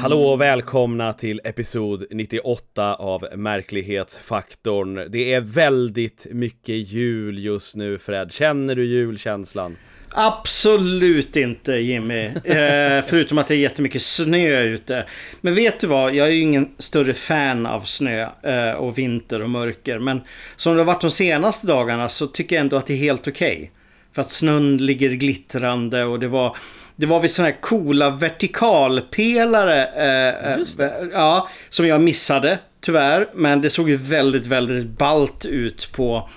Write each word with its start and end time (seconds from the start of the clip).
Hallå 0.00 0.22
och 0.22 0.40
välkomna 0.40 1.12
till 1.12 1.40
episod 1.44 2.04
98 2.10 2.94
av 2.94 3.26
Märklighetsfaktorn. 3.36 5.10
Det 5.10 5.32
är 5.32 5.40
väldigt 5.40 6.26
mycket 6.30 6.74
jul 6.74 7.38
just 7.38 7.76
nu 7.76 7.98
Fred. 7.98 8.32
Känner 8.32 8.74
du 8.74 8.84
julkänslan? 8.84 9.76
Absolut 10.08 11.36
inte 11.36 11.72
Jimmy. 11.72 12.24
Eh, 12.24 13.04
förutom 13.06 13.38
att 13.38 13.46
det 13.46 13.54
är 13.54 13.58
jättemycket 13.58 14.02
snö 14.02 14.62
ute. 14.62 15.06
Men 15.40 15.54
vet 15.54 15.80
du 15.80 15.86
vad? 15.86 16.14
Jag 16.14 16.26
är 16.26 16.32
ju 16.32 16.40
ingen 16.40 16.68
större 16.78 17.14
fan 17.14 17.66
av 17.66 17.80
snö 17.80 18.28
eh, 18.42 18.72
och 18.72 18.98
vinter 18.98 19.42
och 19.42 19.50
mörker. 19.50 19.98
Men 19.98 20.20
som 20.56 20.74
det 20.74 20.80
har 20.80 20.86
varit 20.86 21.00
de 21.00 21.10
senaste 21.10 21.66
dagarna 21.66 22.08
så 22.08 22.26
tycker 22.26 22.56
jag 22.56 22.60
ändå 22.60 22.76
att 22.76 22.86
det 22.86 22.94
är 22.94 22.98
helt 22.98 23.28
okej. 23.28 23.56
Okay. 23.56 23.68
För 24.12 24.22
att 24.22 24.30
snön 24.30 24.76
ligger 24.76 25.10
glittrande 25.10 26.04
och 26.04 26.20
det 26.20 26.28
var 26.28 26.56
det 27.00 27.06
var 27.06 27.20
vid 27.20 27.30
sådana 27.30 27.52
här 27.52 27.60
coola 27.60 28.10
vertikalpelare. 28.10 29.86
Eh, 29.86 30.52
eh 30.52 31.08
ja, 31.12 31.48
som 31.68 31.86
jag 31.86 32.00
missade 32.00 32.58
tyvärr. 32.80 33.28
Men 33.34 33.60
det 33.60 33.70
såg 33.70 33.90
ju 33.90 33.96
väldigt, 33.96 34.46
väldigt 34.46 34.86
balt 34.86 35.44
ut 35.44 35.92
på, 35.92 36.28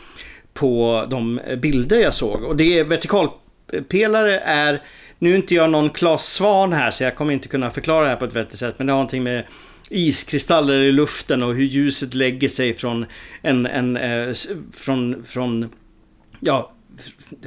på 0.54 1.06
de 1.10 1.40
bilder 1.58 1.98
jag 1.98 2.14
såg. 2.14 2.44
Och 2.44 2.56
det 2.56 2.80
är 2.80 2.84
vertikalpelare 2.84 4.40
är 4.40 4.82
nu 5.20 5.32
är 5.32 5.36
inte 5.36 5.56
jag 5.56 5.70
någon 5.70 5.90
Klas 5.90 6.26
Svan 6.26 6.74
här 6.74 6.92
så 6.92 7.04
jag 7.04 7.16
kommer 7.16 7.34
inte 7.34 7.48
kunna 7.48 7.72
förklara 7.72 8.04
det 8.04 8.10
här 8.10 8.16
på 8.16 8.26
ett 8.26 8.36
vettigt 8.36 8.60
sätt. 8.60 8.76
Men 8.78 8.88
det 8.88 8.94
har 8.94 8.98
någonting 8.98 9.24
med 9.24 9.44
iskristaller 9.90 10.80
i 10.80 10.92
luften 10.92 11.44
och 11.44 11.56
hur 11.56 11.64
ljuset 11.64 12.14
lägger 12.14 12.50
sig 12.50 12.74
från 12.74 13.06
en, 13.42 13.66
en 13.66 13.98
eh, 13.98 14.34
från, 14.74 15.24
från 15.24 15.70
ja, 16.40 16.72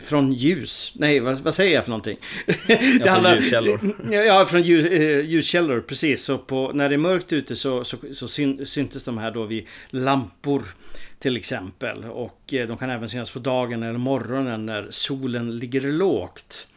från 0.02 0.32
ljus. 0.32 0.92
Nej, 0.96 1.20
vad, 1.20 1.38
vad, 1.38 1.54
säger 1.54 1.74
jag 1.74 1.84
för 1.84 1.90
någonting? 1.90 2.16
Ja, 2.46 2.78
det 3.04 3.10
handlar, 3.10 3.34
från 3.34 3.42
ljuskällor. 3.42 3.96
Ja, 4.12 4.46
från 4.46 4.62
ljus, 4.62 4.86
eh, 4.86 5.20
ljuskällor, 5.20 5.80
precis. 5.80 6.24
Så 6.24 6.38
på, 6.38 6.72
när 6.74 6.88
det 6.88 6.94
är 6.94 6.98
mörkt 6.98 7.32
ute 7.32 7.56
så, 7.56 7.84
så, 7.84 7.96
så 8.12 8.28
syn, 8.28 8.66
syntes 8.66 9.04
de 9.04 9.18
här 9.18 9.30
då 9.30 9.44
vid 9.44 9.66
lampor 9.90 10.62
till 11.18 11.36
exempel. 11.36 12.04
Och 12.04 12.54
eh, 12.54 12.68
de 12.68 12.76
kan 12.76 12.90
även 12.90 13.08
synas 13.08 13.30
på 13.30 13.38
dagen 13.38 13.82
eller 13.82 13.98
morgonen 13.98 14.66
när 14.66 14.86
solen 14.90 15.58
ligger 15.58 15.80
lågt. 15.80 16.68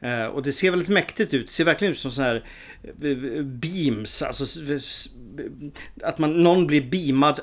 Eh, 0.00 0.24
och 0.24 0.42
det 0.42 0.52
ser 0.52 0.70
väldigt 0.70 0.88
mäktigt 0.88 1.34
ut. 1.34 1.46
Det 1.46 1.52
ser 1.52 1.64
verkligen 1.64 1.92
ut 1.92 1.98
som 1.98 2.10
sådana 2.10 2.32
här 2.32 3.42
beams. 3.42 4.22
Alltså 4.22 4.44
att 6.02 6.18
man, 6.18 6.42
någon 6.42 6.66
blir 6.66 6.82
beamad 6.82 7.40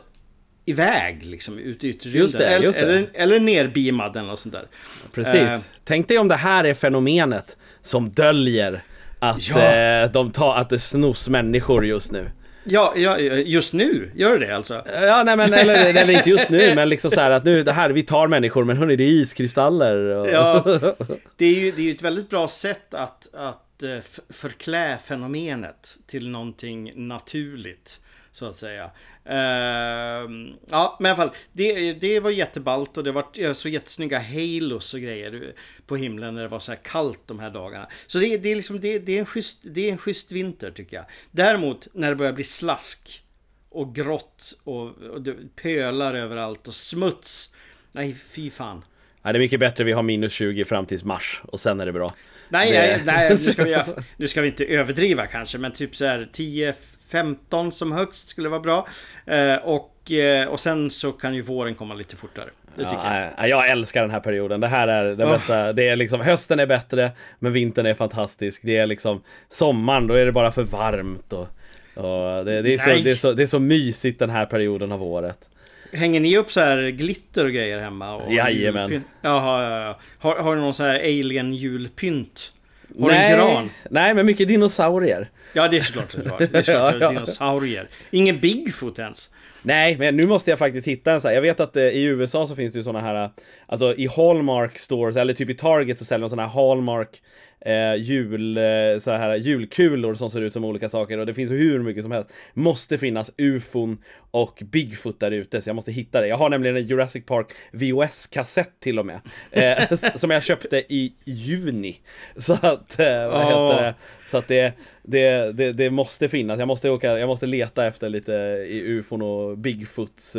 iväg 0.65 1.25
liksom 1.25 1.59
ut 1.59 1.83
i 1.83 1.89
yttre 1.89 2.09
just 2.09 2.37
det, 2.37 2.57
just 2.57 2.79
det. 2.79 2.85
Eller, 2.85 3.09
eller 3.13 3.39
nerbeamad 3.39 4.15
eller 4.15 4.27
något 4.27 4.39
sånt 4.39 4.53
där. 4.53 4.67
Precis. 5.13 5.35
Uh, 5.35 5.59
Tänk 5.83 6.07
dig 6.07 6.17
om 6.17 6.27
det 6.27 6.35
här 6.35 6.63
är 6.63 6.73
fenomenet 6.73 7.57
som 7.81 8.09
döljer 8.09 8.83
att, 9.19 9.49
ja. 9.49 10.03
uh, 10.03 10.11
de 10.11 10.31
tar, 10.31 10.55
att 10.55 10.69
det 10.69 10.79
snos 10.79 11.29
människor 11.29 11.85
just 11.85 12.11
nu. 12.11 12.31
Ja, 12.63 12.93
ja, 12.95 13.19
just 13.19 13.73
nu? 13.73 14.11
Gör 14.15 14.39
det 14.39 14.45
det 14.45 14.55
alltså? 14.55 14.83
Ja, 14.93 15.23
nej 15.23 15.37
men 15.37 15.53
eller, 15.53 15.85
eller 15.95 16.13
inte 16.13 16.29
just 16.29 16.49
nu, 16.49 16.75
men 16.75 16.89
liksom 16.89 17.11
så 17.11 17.19
här 17.19 17.31
att 17.31 17.43
nu, 17.43 17.63
det 17.63 17.71
här, 17.71 17.89
vi 17.89 18.03
tar 18.03 18.27
människor, 18.27 18.63
men 18.63 18.77
hörni, 18.77 18.95
det 18.95 19.03
är 19.03 19.07
iskristaller. 19.07 19.95
Och... 19.95 20.29
Ja, 20.29 20.63
det 21.37 21.45
är 21.45 21.59
ju 21.59 21.71
det 21.71 21.89
är 21.89 21.95
ett 21.95 22.01
väldigt 22.01 22.29
bra 22.29 22.47
sätt 22.47 22.93
att, 22.93 23.27
att 23.33 23.83
eh, 23.83 23.99
förklä 24.29 24.97
fenomenet 24.97 25.97
till 26.07 26.29
någonting 26.29 27.07
naturligt. 27.07 27.99
Så 28.39 28.45
att 28.45 28.57
säga. 28.57 28.91
Uh, 29.29 30.53
ja, 30.69 30.97
men 30.99 31.09
i 31.09 31.09
alla 31.09 31.15
fall. 31.15 31.31
Det, 31.51 31.93
det 31.93 32.19
var 32.19 32.29
jätteballt 32.29 32.97
och 32.97 33.03
det 33.03 33.11
var 33.11 33.53
så 33.53 33.69
jättesnygga 33.69 34.19
halos 34.19 34.93
och 34.93 34.99
grejer 34.99 35.53
på 35.87 35.95
himlen 35.95 36.35
när 36.35 36.41
det 36.41 36.47
var 36.47 36.59
så 36.59 36.71
här 36.71 36.79
kallt 36.83 37.19
de 37.25 37.39
här 37.39 37.49
dagarna. 37.49 37.87
Så 38.07 38.19
det, 38.19 38.37
det 38.37 38.51
är 38.51 38.55
liksom, 38.55 38.79
det, 38.79 38.99
det, 38.99 39.15
är 39.15 39.19
en 39.19 39.25
schysst, 39.25 39.59
det 39.63 39.87
är 39.87 39.91
en 39.91 39.97
schysst 39.97 40.31
vinter 40.31 40.71
tycker 40.71 40.97
jag. 40.97 41.05
Däremot 41.31 41.87
när 41.93 42.09
det 42.09 42.15
börjar 42.15 42.33
bli 42.33 42.43
slask 42.43 43.23
och 43.69 43.95
grått 43.95 44.53
och, 44.63 44.87
och 44.87 45.27
pölar 45.55 46.13
överallt 46.13 46.67
och 46.67 46.73
smuts. 46.73 47.53
Nej, 47.91 48.15
fy 48.29 48.49
fan. 48.49 48.85
Ja, 49.21 49.31
det 49.31 49.37
är 49.37 49.39
mycket 49.39 49.59
bättre 49.59 49.83
vi 49.83 49.91
har 49.91 50.03
minus 50.03 50.33
20 50.33 50.65
fram 50.65 50.85
till 50.85 51.05
mars 51.05 51.41
och 51.43 51.59
sen 51.59 51.79
är 51.79 51.85
det 51.85 51.93
bra. 51.93 52.13
Nej, 52.49 52.71
det... 52.71 52.77
nej, 52.77 53.01
nej 53.05 53.29
nu, 53.29 53.51
ska 53.51 53.63
vi, 53.63 53.83
nu 54.17 54.27
ska 54.27 54.41
vi 54.41 54.47
inte 54.47 54.65
överdriva 54.65 55.27
kanske, 55.27 55.57
men 55.57 55.71
typ 55.71 55.95
så 55.95 56.05
här 56.05 56.29
10 56.33 56.73
15 57.11 57.71
som 57.71 57.91
högst 57.91 58.29
skulle 58.29 58.49
vara 58.49 58.59
bra. 58.59 58.87
Eh, 59.25 59.55
och, 59.55 60.11
eh, 60.11 60.47
och 60.47 60.59
sen 60.59 60.91
så 60.91 61.11
kan 61.11 61.35
ju 61.35 61.41
våren 61.41 61.75
komma 61.75 61.93
lite 61.93 62.15
fortare. 62.15 62.49
Ja, 62.75 63.29
jag. 63.37 63.49
jag 63.49 63.69
älskar 63.69 64.01
den 64.01 64.11
här 64.11 64.19
perioden. 64.19 64.59
Det 64.59 64.67
här 64.67 64.87
är 64.87 65.15
det 65.15 65.25
oh. 65.25 65.31
bästa. 65.31 65.73
Det 65.73 65.87
är 65.87 65.95
liksom, 65.95 66.21
hösten 66.21 66.59
är 66.59 66.65
bättre, 66.65 67.11
men 67.39 67.53
vintern 67.53 67.85
är 67.85 67.93
fantastisk. 67.93 68.61
Det 68.63 68.77
är 68.77 68.87
liksom 68.87 69.23
sommaren, 69.49 70.07
då 70.07 70.13
är 70.13 70.25
det 70.25 70.31
bara 70.31 70.51
för 70.51 70.63
varmt. 70.63 71.33
Och, 71.33 71.47
och 71.95 72.45
det, 72.45 72.61
det, 72.61 72.73
är 72.73 72.77
så, 72.77 72.89
det, 72.89 73.11
är 73.11 73.15
så, 73.15 73.33
det 73.33 73.43
är 73.43 73.47
så 73.47 73.59
mysigt 73.59 74.19
den 74.19 74.29
här 74.29 74.45
perioden 74.45 74.91
av 74.91 75.03
året. 75.03 75.49
Hänger 75.93 76.19
ni 76.19 76.37
upp 76.37 76.51
så 76.51 76.59
här 76.59 76.89
glitter 76.89 77.45
och 77.45 77.51
grejer 77.51 77.79
hemma? 77.79 78.15
Och 78.15 78.33
Jajamän. 78.33 79.03
Jaha, 79.21 79.63
ja, 79.63 79.81
ja. 79.81 79.99
Har, 80.19 80.35
har 80.35 80.55
du 80.55 80.61
någon 80.61 80.73
så 80.73 80.83
här 80.83 80.99
alien 80.99 81.53
julpynt? 81.53 82.53
Har 82.99 83.07
nej, 83.07 83.35
du 83.35 83.41
en 83.41 83.53
gran? 83.53 83.69
Nej, 83.89 84.13
men 84.13 84.25
mycket 84.25 84.47
dinosaurier. 84.47 85.29
Ja, 85.53 85.67
det 85.67 85.77
är 85.77 85.81
såklart 85.81 86.11
det 86.11 86.29
var. 86.29 86.39
Det 86.39 86.55
är 86.55 86.61
såklart 86.61 87.11
dinosaurier. 87.13 87.87
Ingen 88.11 88.39
Bigfoot 88.39 88.99
ens. 88.99 89.29
Nej, 89.61 89.97
men 89.97 90.17
nu 90.17 90.27
måste 90.27 90.49
jag 90.49 90.59
faktiskt 90.59 90.87
hitta 90.87 91.11
en 91.11 91.21
sån 91.21 91.29
här. 91.29 91.35
Jag 91.35 91.41
vet 91.41 91.59
att 91.59 91.75
eh, 91.75 91.83
i 91.83 92.03
USA 92.03 92.47
så 92.47 92.55
finns 92.55 92.73
det 92.73 92.79
ju 92.79 92.83
såna 92.83 93.01
här, 93.01 93.29
alltså 93.67 93.95
i 93.95 94.07
Hallmark 94.07 94.79
stores, 94.79 95.15
eller 95.15 95.33
typ 95.33 95.49
i 95.49 95.53
Target 95.53 95.99
så 95.99 96.05
säljer 96.05 96.21
de 96.21 96.29
såna 96.29 96.47
här 96.47 96.49
Hallmark 96.49 97.21
eh, 97.61 97.95
jul, 97.95 98.57
eh, 98.57 98.63
så 98.99 99.11
här, 99.11 99.35
julkulor 99.35 100.15
som 100.15 100.31
ser 100.31 100.41
ut 100.41 100.53
som 100.53 100.65
olika 100.65 100.89
saker 100.89 101.17
och 101.17 101.25
det 101.25 101.33
finns 101.33 101.51
hur 101.51 101.79
mycket 101.79 102.03
som 102.03 102.11
helst. 102.11 102.29
Måste 102.53 102.97
finnas 102.97 103.31
ufon 103.37 103.97
och 104.31 104.63
Bigfoot 104.65 105.19
där 105.19 105.31
ute, 105.31 105.61
så 105.61 105.69
jag 105.69 105.75
måste 105.75 105.91
hitta 105.91 106.21
det. 106.21 106.27
Jag 106.27 106.37
har 106.37 106.49
nämligen 106.49 106.77
en 106.77 106.87
Jurassic 106.87 107.25
Park 107.25 107.47
VHS-kassett 107.71 108.79
till 108.79 108.99
och 108.99 109.05
med, 109.05 109.19
eh, 109.51 109.97
som 110.15 110.31
jag 110.31 110.43
köpte 110.43 110.77
i 110.77 111.13
juni. 111.25 111.97
Så 112.37 112.53
att, 112.53 112.99
eh, 112.99 113.29
vad 113.29 113.45
heter 113.45 113.81
det? 113.83 113.93
Så 114.29 114.37
att 114.37 114.47
det, 114.47 114.73
det, 115.03 115.51
det, 115.51 115.71
det, 115.71 115.89
måste 115.89 116.29
finnas. 116.29 116.59
Jag 116.59 116.67
måste 116.67 116.89
åka, 116.89 117.19
jag 117.19 117.27
måste 117.27 117.45
leta 117.45 117.85
efter 117.85 118.09
lite 118.09 118.33
i 118.67 118.81
ufon 118.85 119.21
och 119.21 119.57
Bigfoot, 119.57 120.35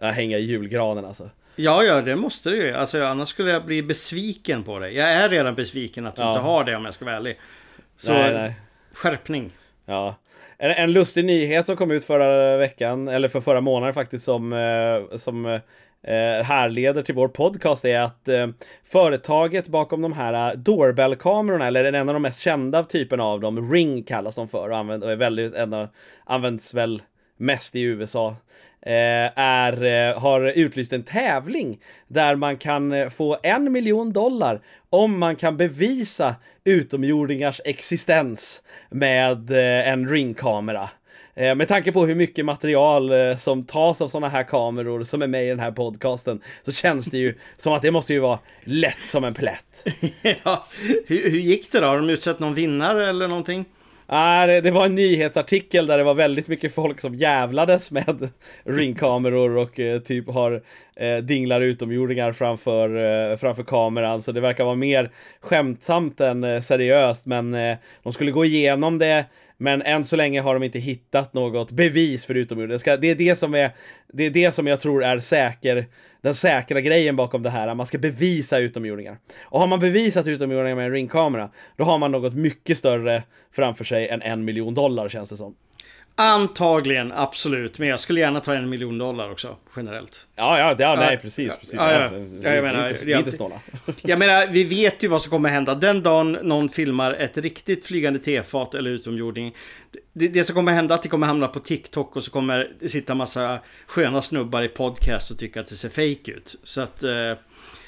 äh, 0.00 0.08
hänga 0.10 0.38
i 0.38 0.40
julgranen 0.40 1.04
alltså. 1.04 1.30
Ja, 1.56 1.84
ja, 1.84 2.00
det 2.00 2.16
måste 2.16 2.50
det 2.50 2.56
ju. 2.56 2.74
Alltså, 2.74 3.04
annars 3.04 3.28
skulle 3.28 3.50
jag 3.50 3.64
bli 3.64 3.82
besviken 3.82 4.62
på 4.62 4.78
dig. 4.78 4.94
Jag 4.96 5.08
är 5.08 5.28
redan 5.28 5.54
besviken 5.54 6.06
att 6.06 6.16
du 6.16 6.22
ja. 6.22 6.28
inte 6.28 6.40
har 6.40 6.64
det 6.64 6.76
om 6.76 6.84
jag 6.84 6.94
ska 6.94 7.04
vara 7.04 7.16
ärlig. 7.16 7.36
Så, 7.96 8.12
nej, 8.12 8.34
nej. 8.34 8.54
skärpning. 8.92 9.50
Ja. 9.86 10.14
En, 10.58 10.70
en, 10.70 10.92
lustig 10.92 11.24
nyhet 11.24 11.66
som 11.66 11.76
kom 11.76 11.90
ut 11.90 12.04
förra 12.04 12.56
veckan, 12.56 13.08
eller 13.08 13.28
för 13.28 13.40
förra 13.40 13.60
månaden 13.60 13.94
faktiskt, 13.94 14.24
som, 14.24 14.52
eh, 14.52 15.16
som 15.16 15.46
eh, 15.46 15.60
Eh, 16.04 16.44
härleder 16.44 17.02
till 17.02 17.14
vår 17.14 17.28
podcast 17.28 17.84
är 17.84 18.00
att 18.00 18.28
eh, 18.28 18.46
företaget 18.84 19.68
bakom 19.68 20.02
de 20.02 20.12
här 20.12 20.50
eh, 20.50 20.58
doorbell-kamerorna, 20.58 21.66
eller 21.66 21.84
en 21.84 22.08
av 22.08 22.14
de 22.14 22.22
mest 22.22 22.40
kända 22.40 22.84
typerna 22.84 23.24
av 23.24 23.40
dem, 23.40 23.72
Ring 23.72 24.02
kallas 24.02 24.34
de 24.34 24.48
för 24.48 24.70
och, 24.70 24.76
använd, 24.76 25.04
och 25.04 25.12
är 25.12 25.16
väldigt, 25.16 25.54
en, 25.54 25.88
används 26.24 26.74
väl 26.74 27.02
mest 27.36 27.76
i 27.76 27.82
USA. 27.82 28.36
Eh, 28.86 29.38
är, 29.38 29.84
eh, 29.84 30.20
har 30.20 30.40
utlyst 30.40 30.92
en 30.92 31.02
tävling 31.02 31.80
där 32.08 32.36
man 32.36 32.56
kan 32.56 32.92
eh, 32.92 33.08
få 33.08 33.38
en 33.42 33.72
miljon 33.72 34.12
dollar 34.12 34.60
om 34.90 35.18
man 35.18 35.36
kan 35.36 35.56
bevisa 35.56 36.34
utomjordingars 36.64 37.60
existens 37.64 38.62
med 38.90 39.50
en 39.86 40.08
ringkamera. 40.08 40.90
Med 41.36 41.68
tanke 41.68 41.92
på 41.92 42.06
hur 42.06 42.14
mycket 42.14 42.44
material 42.44 43.12
som 43.38 43.64
tas 43.64 44.00
av 44.00 44.08
sådana 44.08 44.28
här 44.28 44.42
kameror 44.42 45.04
som 45.04 45.22
är 45.22 45.26
med 45.26 45.44
i 45.44 45.48
den 45.48 45.60
här 45.60 45.70
podcasten 45.70 46.40
så 46.62 46.72
känns 46.72 47.06
det 47.06 47.18
ju 47.18 47.34
som 47.56 47.72
att 47.72 47.82
det 47.82 47.90
måste 47.90 48.12
ju 48.12 48.20
vara 48.20 48.38
lätt 48.64 49.00
som 49.04 49.24
en 49.24 49.34
plätt. 49.34 49.86
ja, 50.44 50.64
hur, 51.06 51.30
hur 51.30 51.38
gick 51.38 51.72
det 51.72 51.80
då? 51.80 51.86
Har 51.86 51.96
de 51.96 52.10
utsett 52.10 52.38
någon 52.38 52.54
vinnare 52.54 53.08
eller 53.08 53.28
någonting? 53.28 53.64
Ah, 54.06 54.46
det, 54.46 54.70
var 54.70 54.86
en 54.86 54.94
nyhetsartikel 54.94 55.86
där 55.86 55.98
det 55.98 56.04
var 56.04 56.14
väldigt 56.14 56.48
mycket 56.48 56.74
folk 56.74 57.00
som 57.00 57.14
jävlades 57.14 57.90
med 57.90 58.28
ringkameror 58.64 59.56
och 59.56 59.80
eh, 59.80 60.00
typ 60.00 60.28
har 60.28 60.62
eh, 60.96 61.16
dinglar 61.16 61.60
utomjordingar 61.60 62.32
framför, 62.32 62.96
eh, 63.30 63.36
framför 63.36 63.62
kameran. 63.62 64.22
Så 64.22 64.32
det 64.32 64.40
verkar 64.40 64.64
vara 64.64 64.74
mer 64.74 65.10
skämtsamt 65.40 66.20
än 66.20 66.44
eh, 66.44 66.60
seriöst. 66.60 67.26
Men 67.26 67.54
eh, 67.54 67.76
de 68.02 68.12
skulle 68.12 68.30
gå 68.30 68.44
igenom 68.44 68.98
det. 68.98 69.24
Men 69.64 69.82
än 69.82 70.04
så 70.04 70.16
länge 70.16 70.40
har 70.40 70.54
de 70.54 70.62
inte 70.62 70.78
hittat 70.78 71.34
något 71.34 71.70
bevis 71.70 72.24
för 72.24 72.34
utomjordingar. 72.34 72.96
Det 72.96 73.10
är 73.10 73.14
det 73.14 73.36
som 73.36 73.54
är, 73.54 73.70
det 74.12 74.24
är 74.24 74.30
det 74.30 74.52
som 74.52 74.66
jag 74.66 74.80
tror 74.80 75.04
är 75.04 75.20
säker 75.20 75.86
den 76.20 76.34
säkra 76.34 76.80
grejen 76.80 77.16
bakom 77.16 77.42
det 77.42 77.50
här, 77.50 77.68
att 77.68 77.76
man 77.76 77.86
ska 77.86 77.98
bevisa 77.98 78.58
utomjordingar. 78.58 79.18
Och 79.42 79.60
har 79.60 79.66
man 79.66 79.80
bevisat 79.80 80.26
utomjordingar 80.26 80.76
med 80.76 80.86
en 80.86 80.92
ringkamera, 80.92 81.50
då 81.76 81.84
har 81.84 81.98
man 81.98 82.12
något 82.12 82.34
mycket 82.34 82.78
större 82.78 83.22
framför 83.52 83.84
sig 83.84 84.08
än 84.08 84.22
en 84.22 84.44
miljon 84.44 84.74
dollar 84.74 85.08
känns 85.08 85.30
det 85.30 85.36
som. 85.36 85.54
Antagligen, 86.16 87.12
absolut. 87.12 87.78
Men 87.78 87.88
jag 87.88 88.00
skulle 88.00 88.20
gärna 88.20 88.40
ta 88.40 88.54
en 88.54 88.68
miljon 88.68 88.98
dollar 88.98 89.30
också, 89.30 89.56
generellt. 89.76 90.28
Ja, 90.36 90.58
ja, 90.58 90.76
ja 90.78 90.96
nej 90.96 91.18
precis. 91.18 91.56
precis. 91.56 91.74
Ja, 91.74 91.92
ja. 91.92 92.10
Ja, 92.42 92.50
jag 92.50 92.64
menar, 92.64 92.88
inte, 92.88 93.12
är 93.12 93.18
inte. 93.18 93.60
Jag 94.02 94.18
menar, 94.18 94.46
vi 94.46 94.64
vet 94.64 95.02
ju 95.02 95.08
vad 95.08 95.22
som 95.22 95.30
kommer 95.30 95.48
hända. 95.48 95.74
Den 95.74 96.02
dagen 96.02 96.32
någon 96.32 96.68
filmar 96.68 97.12
ett 97.12 97.38
riktigt 97.38 97.84
flygande 97.84 98.18
tefat 98.18 98.74
eller 98.74 98.90
utomjording. 98.90 99.54
Det, 100.12 100.28
det 100.28 100.44
som 100.44 100.54
kommer 100.54 100.72
hända 100.72 100.94
är 100.94 100.96
att 100.96 101.02
det 101.02 101.08
kommer 101.08 101.26
hamna 101.26 101.48
på 101.48 101.60
TikTok 101.60 102.16
och 102.16 102.24
så 102.24 102.30
kommer 102.30 102.72
det 102.80 102.88
sitta 102.88 103.14
massa 103.14 103.58
sköna 103.86 104.22
snubbar 104.22 104.62
i 104.62 104.68
podcast 104.68 105.30
och 105.30 105.38
tycka 105.38 105.60
att 105.60 105.66
det 105.66 105.74
ser 105.74 105.88
fake 105.88 106.30
ut. 106.30 106.56
Så 106.62 106.80
att... 106.80 107.02
Eh, 107.02 107.34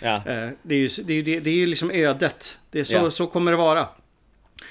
Ja. 0.00 0.14
eh, 0.14 0.50
det 0.62 0.74
är 0.74 0.78
ju 0.78 0.88
det 1.04 1.14
är, 1.14 1.40
det, 1.40 1.50
är 1.50 1.54
ju 1.54 1.66
liksom 1.66 1.90
ödet. 1.90 2.58
Det 2.70 2.80
är 2.80 2.84
så, 2.84 3.10
så 3.10 3.26
kommer 3.26 3.50
det 3.50 3.56
vara. 3.56 3.88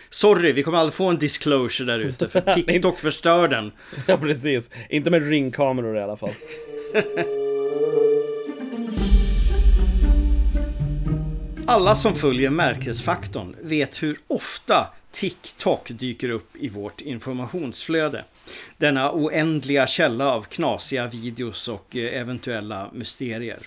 Sorry, 0.09 0.51
vi 0.51 0.63
kommer 0.63 0.77
aldrig 0.77 0.93
få 0.93 1.05
en 1.05 1.17
disclosure 1.17 1.91
där 1.91 1.99
ute. 1.99 2.27
För 2.27 2.41
TikTok 2.55 2.99
förstör 2.99 3.47
den. 3.47 3.71
ja, 4.07 4.17
precis. 4.17 4.69
Inte 4.89 5.09
med 5.11 5.29
ringkameror 5.29 5.97
i 5.97 6.01
alla 6.01 6.17
fall. 6.17 6.33
Alla 11.67 11.95
som 11.95 12.15
följer 12.15 12.49
märkesfaktorn 12.49 13.55
vet 13.61 14.03
hur 14.03 14.19
ofta 14.27 14.87
TikTok 15.11 15.91
dyker 15.93 16.29
upp 16.29 16.55
i 16.55 16.69
vårt 16.69 17.01
informationsflöde. 17.01 18.23
Denna 18.77 19.11
oändliga 19.13 19.87
källa 19.87 20.31
av 20.31 20.41
knasiga 20.41 21.07
videos 21.07 21.67
och 21.67 21.95
eh, 21.95 22.21
eventuella 22.21 22.89
mysterier. 22.93 23.59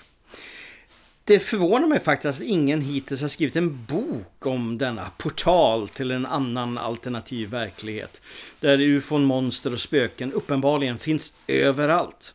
Det 1.29 1.39
förvånar 1.39 1.87
mig 1.87 1.99
faktiskt 1.99 2.39
att 2.39 2.47
ingen 2.47 2.81
hittills 2.81 3.21
har 3.21 3.27
skrivit 3.27 3.55
en 3.55 3.85
bok 3.85 4.45
om 4.45 4.77
denna 4.77 5.11
portal 5.17 5.89
till 5.89 6.11
en 6.11 6.25
annan 6.25 6.77
alternativ 6.77 7.49
verklighet. 7.49 8.21
Där 8.59 8.81
ufon, 8.81 9.23
monster 9.23 9.73
och 9.73 9.79
spöken 9.79 10.33
uppenbarligen 10.33 10.97
finns 10.97 11.35
överallt. 11.47 12.33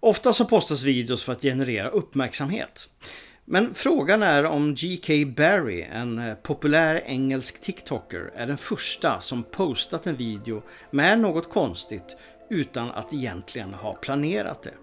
Ofta 0.00 0.32
så 0.32 0.44
postas 0.44 0.82
videos 0.82 1.22
för 1.22 1.32
att 1.32 1.42
generera 1.42 1.88
uppmärksamhet. 1.88 2.88
Men 3.44 3.74
frågan 3.74 4.22
är 4.22 4.44
om 4.44 4.74
G.K. 4.74 5.12
Barry, 5.36 5.82
en 5.82 6.18
eh, 6.18 6.34
populär 6.34 7.02
engelsk 7.06 7.60
TikToker, 7.60 8.32
är 8.34 8.46
den 8.46 8.58
första 8.58 9.20
som 9.20 9.42
postat 9.42 10.06
en 10.06 10.16
video 10.16 10.62
med 10.90 11.18
något 11.18 11.50
konstigt 11.50 12.16
utan 12.50 12.90
att 12.90 13.14
egentligen 13.14 13.74
ha 13.74 13.94
planerat 13.94 14.62
det. 14.62 14.74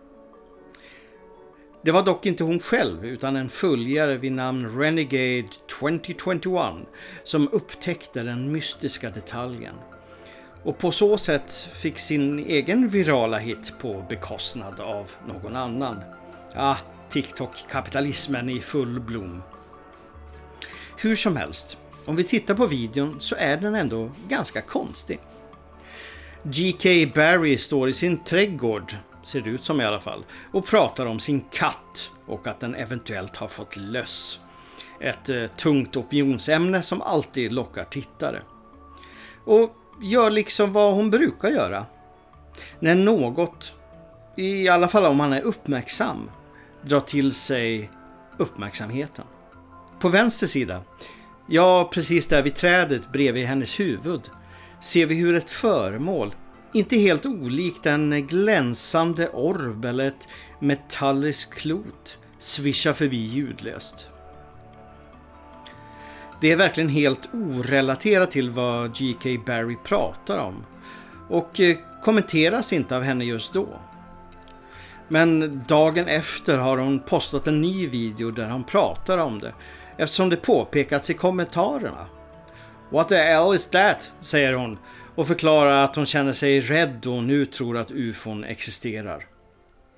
Det 1.86 1.92
var 1.92 2.04
dock 2.04 2.26
inte 2.26 2.44
hon 2.44 2.60
själv 2.60 3.06
utan 3.06 3.36
en 3.36 3.50
följare 3.50 4.18
vid 4.18 4.32
namn 4.32 4.80
Renegade 4.80 5.48
2021 5.80 6.88
som 7.24 7.50
upptäckte 7.52 8.24
den 8.24 8.52
mystiska 8.52 9.10
detaljen. 9.10 9.76
Och 10.64 10.78
på 10.78 10.92
så 10.92 11.18
sätt 11.18 11.54
fick 11.54 12.00
sin 12.00 12.40
egen 12.40 12.90
virala 12.90 13.38
hit 13.38 13.74
på 13.82 14.06
bekostnad 14.10 14.80
av 14.80 15.12
någon 15.28 15.56
annan. 15.56 16.04
Ja, 16.54 16.78
TikTok-kapitalismen 17.10 18.50
i 18.50 18.62
full 18.62 19.00
blom. 19.00 19.44
Hur 20.98 21.16
som 21.16 21.38
helst, 21.38 21.78
om 22.06 22.16
vi 22.16 22.24
tittar 22.24 22.56
på 22.56 22.66
videon 22.66 23.22
så 23.22 23.36
är 23.36 23.58
den 23.58 23.76
ändå 23.76 24.12
ganska 24.28 24.62
konstig. 24.62 25.20
G.K. 26.44 26.90
Barry 27.16 27.58
står 27.58 27.90
i 27.90 27.94
sin 27.94 28.24
trädgård, 28.24 28.94
ser 29.24 29.42
det 29.42 29.50
ut 29.50 29.66
som 29.66 29.82
i 29.82 29.86
alla 29.86 30.00
fall, 30.00 30.26
och 30.52 30.66
pratar 30.66 31.06
om 31.06 31.20
sin 31.20 31.42
katt 31.52 32.12
och 32.26 32.48
att 32.48 32.60
den 32.60 32.76
eventuellt 32.76 33.36
har 33.36 33.48
fått 33.48 33.76
löss. 33.76 34.40
Ett 35.00 35.30
eh, 35.30 35.48
tungt 35.48 35.98
opinionsämne 35.98 36.82
som 36.82 37.02
alltid 37.02 37.52
lockar 37.52 37.84
tittare. 37.84 38.42
Och 39.46 39.76
gör 40.02 40.30
liksom 40.30 40.74
vad 40.74 40.94
hon 40.94 41.10
brukar 41.10 41.50
göra. 41.50 41.86
När 42.80 42.96
något, 42.96 43.76
i 44.38 44.68
alla 44.68 44.88
fall 44.88 45.06
om 45.06 45.18
man 45.18 45.34
är 45.34 45.42
uppmärksam, 45.42 46.30
drar 46.82 47.00
till 47.00 47.34
sig 47.34 47.92
uppmärksamheten. 48.38 49.26
På 50.00 50.10
vänster 50.10 50.48
sida, 50.48 50.82
ja 51.48 51.90
precis 51.94 52.28
där 52.28 52.42
vid 52.42 52.56
trädet 52.56 53.12
bredvid 53.12 53.46
hennes 53.46 53.80
huvud, 53.80 54.30
ser 54.82 55.06
vi 55.06 55.16
hur 55.16 55.36
ett 55.36 55.50
föremål, 55.50 56.34
inte 56.74 56.96
helt 56.96 57.26
olikt 57.26 57.86
en 57.86 58.28
glänsande 58.28 59.30
orb 59.30 59.86
eller 59.86 60.06
ett 60.08 60.28
metalliskt 60.60 61.54
klot, 61.54 62.20
svischar 62.40 62.94
förbi 62.94 63.18
ljudlöst. 63.18 64.10
Det 66.42 66.52
är 66.52 66.56
verkligen 66.56 66.90
helt 66.90 67.30
orelaterat 67.34 68.32
till 68.32 68.50
vad 68.50 68.96
G.K. 68.98 69.30
Barry 69.46 69.78
pratar 69.84 70.38
om 70.38 70.66
och 71.30 71.60
eh, 71.60 71.78
kommenteras 72.04 72.74
inte 72.74 72.96
av 72.96 73.04
henne 73.04 73.26
just 73.26 73.54
då. 73.54 73.68
Men 75.08 75.62
dagen 75.68 76.08
efter 76.08 76.58
har 76.58 76.78
hon 76.78 77.00
postat 77.00 77.48
en 77.48 77.62
ny 77.62 77.88
video 77.88 78.32
där 78.32 78.50
hon 78.50 78.64
pratar 78.64 79.18
om 79.18 79.40
det 79.40 79.54
eftersom 79.98 80.30
det 80.30 80.36
påpekats 80.36 81.10
i 81.10 81.14
kommentarerna. 81.14 82.08
What 82.90 83.10
the 83.10 83.16
hell 83.16 83.56
is 83.56 83.68
that? 83.68 84.14
säger 84.22 84.54
hon 84.54 84.78
och 85.16 85.28
förklarar 85.28 85.84
att 85.84 85.96
hon 85.96 86.06
känner 86.06 86.34
sig 86.34 86.62
rädd 86.62 87.06
och 87.06 87.24
nu 87.24 87.46
tror 87.46 87.78
att 87.78 87.92
ufon 87.92 88.44
existerar. 88.44 89.26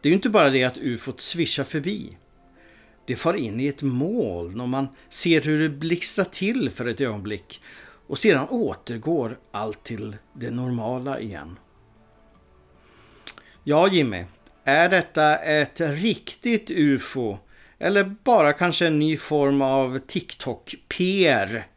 Det 0.01 0.07
är 0.07 0.12
ju 0.12 0.15
inte 0.15 0.29
bara 0.29 0.50
det 0.50 0.63
att 0.63 0.77
ufot 0.77 1.21
svischar 1.21 1.63
förbi. 1.63 2.17
Det 3.06 3.15
far 3.15 3.33
in 3.33 3.59
i 3.59 3.67
ett 3.67 3.81
moln 3.81 4.62
och 4.62 4.69
man 4.69 4.88
ser 5.09 5.41
hur 5.41 5.59
det 5.59 5.69
blixtrar 5.69 6.25
till 6.25 6.69
för 6.69 6.85
ett 6.85 7.01
ögonblick 7.01 7.62
och 8.07 8.17
sedan 8.17 8.47
återgår 8.50 9.39
allt 9.51 9.83
till 9.83 10.15
det 10.33 10.51
normala 10.51 11.19
igen. 11.19 11.59
Ja, 13.63 13.88
Jimmy. 13.88 14.25
Är 14.63 14.89
detta 14.89 15.38
ett 15.38 15.81
riktigt 15.81 16.71
UFO? 16.71 17.38
Eller 17.79 18.03
bara 18.03 18.53
kanske 18.53 18.88
en 18.88 19.00
ny 19.00 19.17
form 19.17 19.62
av 19.62 20.00
TikTok-PR? 20.00 21.67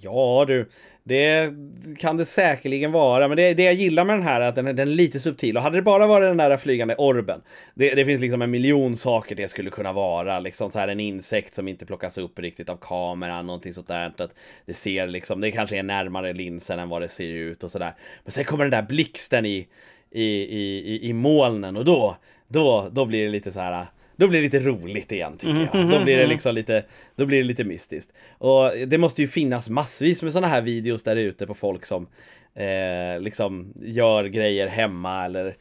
Ja 0.00 0.44
du, 0.48 0.70
det 1.04 1.52
kan 1.98 2.16
det 2.16 2.24
säkerligen 2.24 2.92
vara. 2.92 3.28
Men 3.28 3.36
det, 3.36 3.54
det 3.54 3.62
jag 3.62 3.74
gillar 3.74 4.04
med 4.04 4.16
den 4.16 4.22
här 4.22 4.40
är 4.40 4.44
att 4.48 4.54
den, 4.54 4.66
är- 4.66 4.72
den 4.72 4.88
är 4.88 4.92
lite 4.92 5.20
subtil. 5.20 5.56
Och 5.56 5.62
hade 5.62 5.76
det 5.76 5.82
bara 5.82 6.06
varit 6.06 6.30
den 6.30 6.36
där 6.36 6.56
flygande 6.56 6.94
orben. 6.94 7.42
Det, 7.74 7.94
det 7.94 8.04
finns 8.06 8.20
liksom 8.20 8.42
en 8.42 8.50
miljon 8.50 8.96
saker 8.96 9.34
det 9.34 9.48
skulle 9.48 9.70
kunna 9.70 9.92
vara. 9.92 10.40
Liksom 10.40 10.70
så 10.70 10.78
här 10.78 10.88
en 10.88 11.00
insekt 11.00 11.54
som 11.54 11.68
inte 11.68 11.86
plockas 11.86 12.18
upp 12.18 12.38
riktigt 12.38 12.68
av 12.68 12.76
kameran. 12.76 13.46
Någonting 13.46 13.74
sånt 13.74 13.88
där. 13.88 14.12
Att 14.18 14.34
det 14.66 14.74
ser 14.74 15.06
liksom, 15.06 15.40
det 15.40 15.50
kanske 15.50 15.78
är 15.78 15.82
närmare 15.82 16.32
linsen 16.32 16.78
än 16.78 16.88
vad 16.88 17.02
det 17.02 17.08
ser 17.08 17.24
ut 17.32 17.64
och 17.64 17.70
sådär. 17.70 17.94
Men 18.24 18.32
sen 18.32 18.44
kommer 18.44 18.64
den 18.64 18.70
där 18.84 18.88
blixten 18.88 19.46
i, 19.46 19.66
i, 20.10 20.24
i, 20.24 20.78
i, 20.94 21.08
i 21.08 21.12
molnen 21.12 21.76
och 21.76 21.84
då, 21.84 22.16
då, 22.48 22.88
då 22.92 23.04
blir 23.04 23.24
det 23.24 23.30
lite 23.30 23.52
så 23.52 23.60
här. 23.60 23.86
Då 24.16 24.28
blir 24.28 24.38
det 24.38 24.44
lite 24.44 24.58
roligt 24.58 25.12
igen 25.12 25.38
tycker 25.38 25.68
jag. 25.72 25.90
Då 25.90 26.04
blir 26.04 26.16
det 26.16 26.26
liksom 26.26 26.54
lite, 26.54 26.84
då 27.16 27.26
blir 27.26 27.38
det 27.38 27.44
lite 27.44 27.64
mystiskt. 27.64 28.12
Och 28.38 28.70
det 28.86 28.98
måste 28.98 29.22
ju 29.22 29.28
finnas 29.28 29.68
massvis 29.68 30.22
med 30.22 30.32
sådana 30.32 30.48
här 30.48 30.62
videos 30.62 31.02
där 31.02 31.16
ute 31.16 31.46
på 31.46 31.54
folk 31.54 31.86
som 31.86 32.06
eh, 32.54 33.20
liksom 33.20 33.72
gör 33.82 34.24
grejer 34.24 34.66
hemma 34.66 35.24
eller 35.24 35.54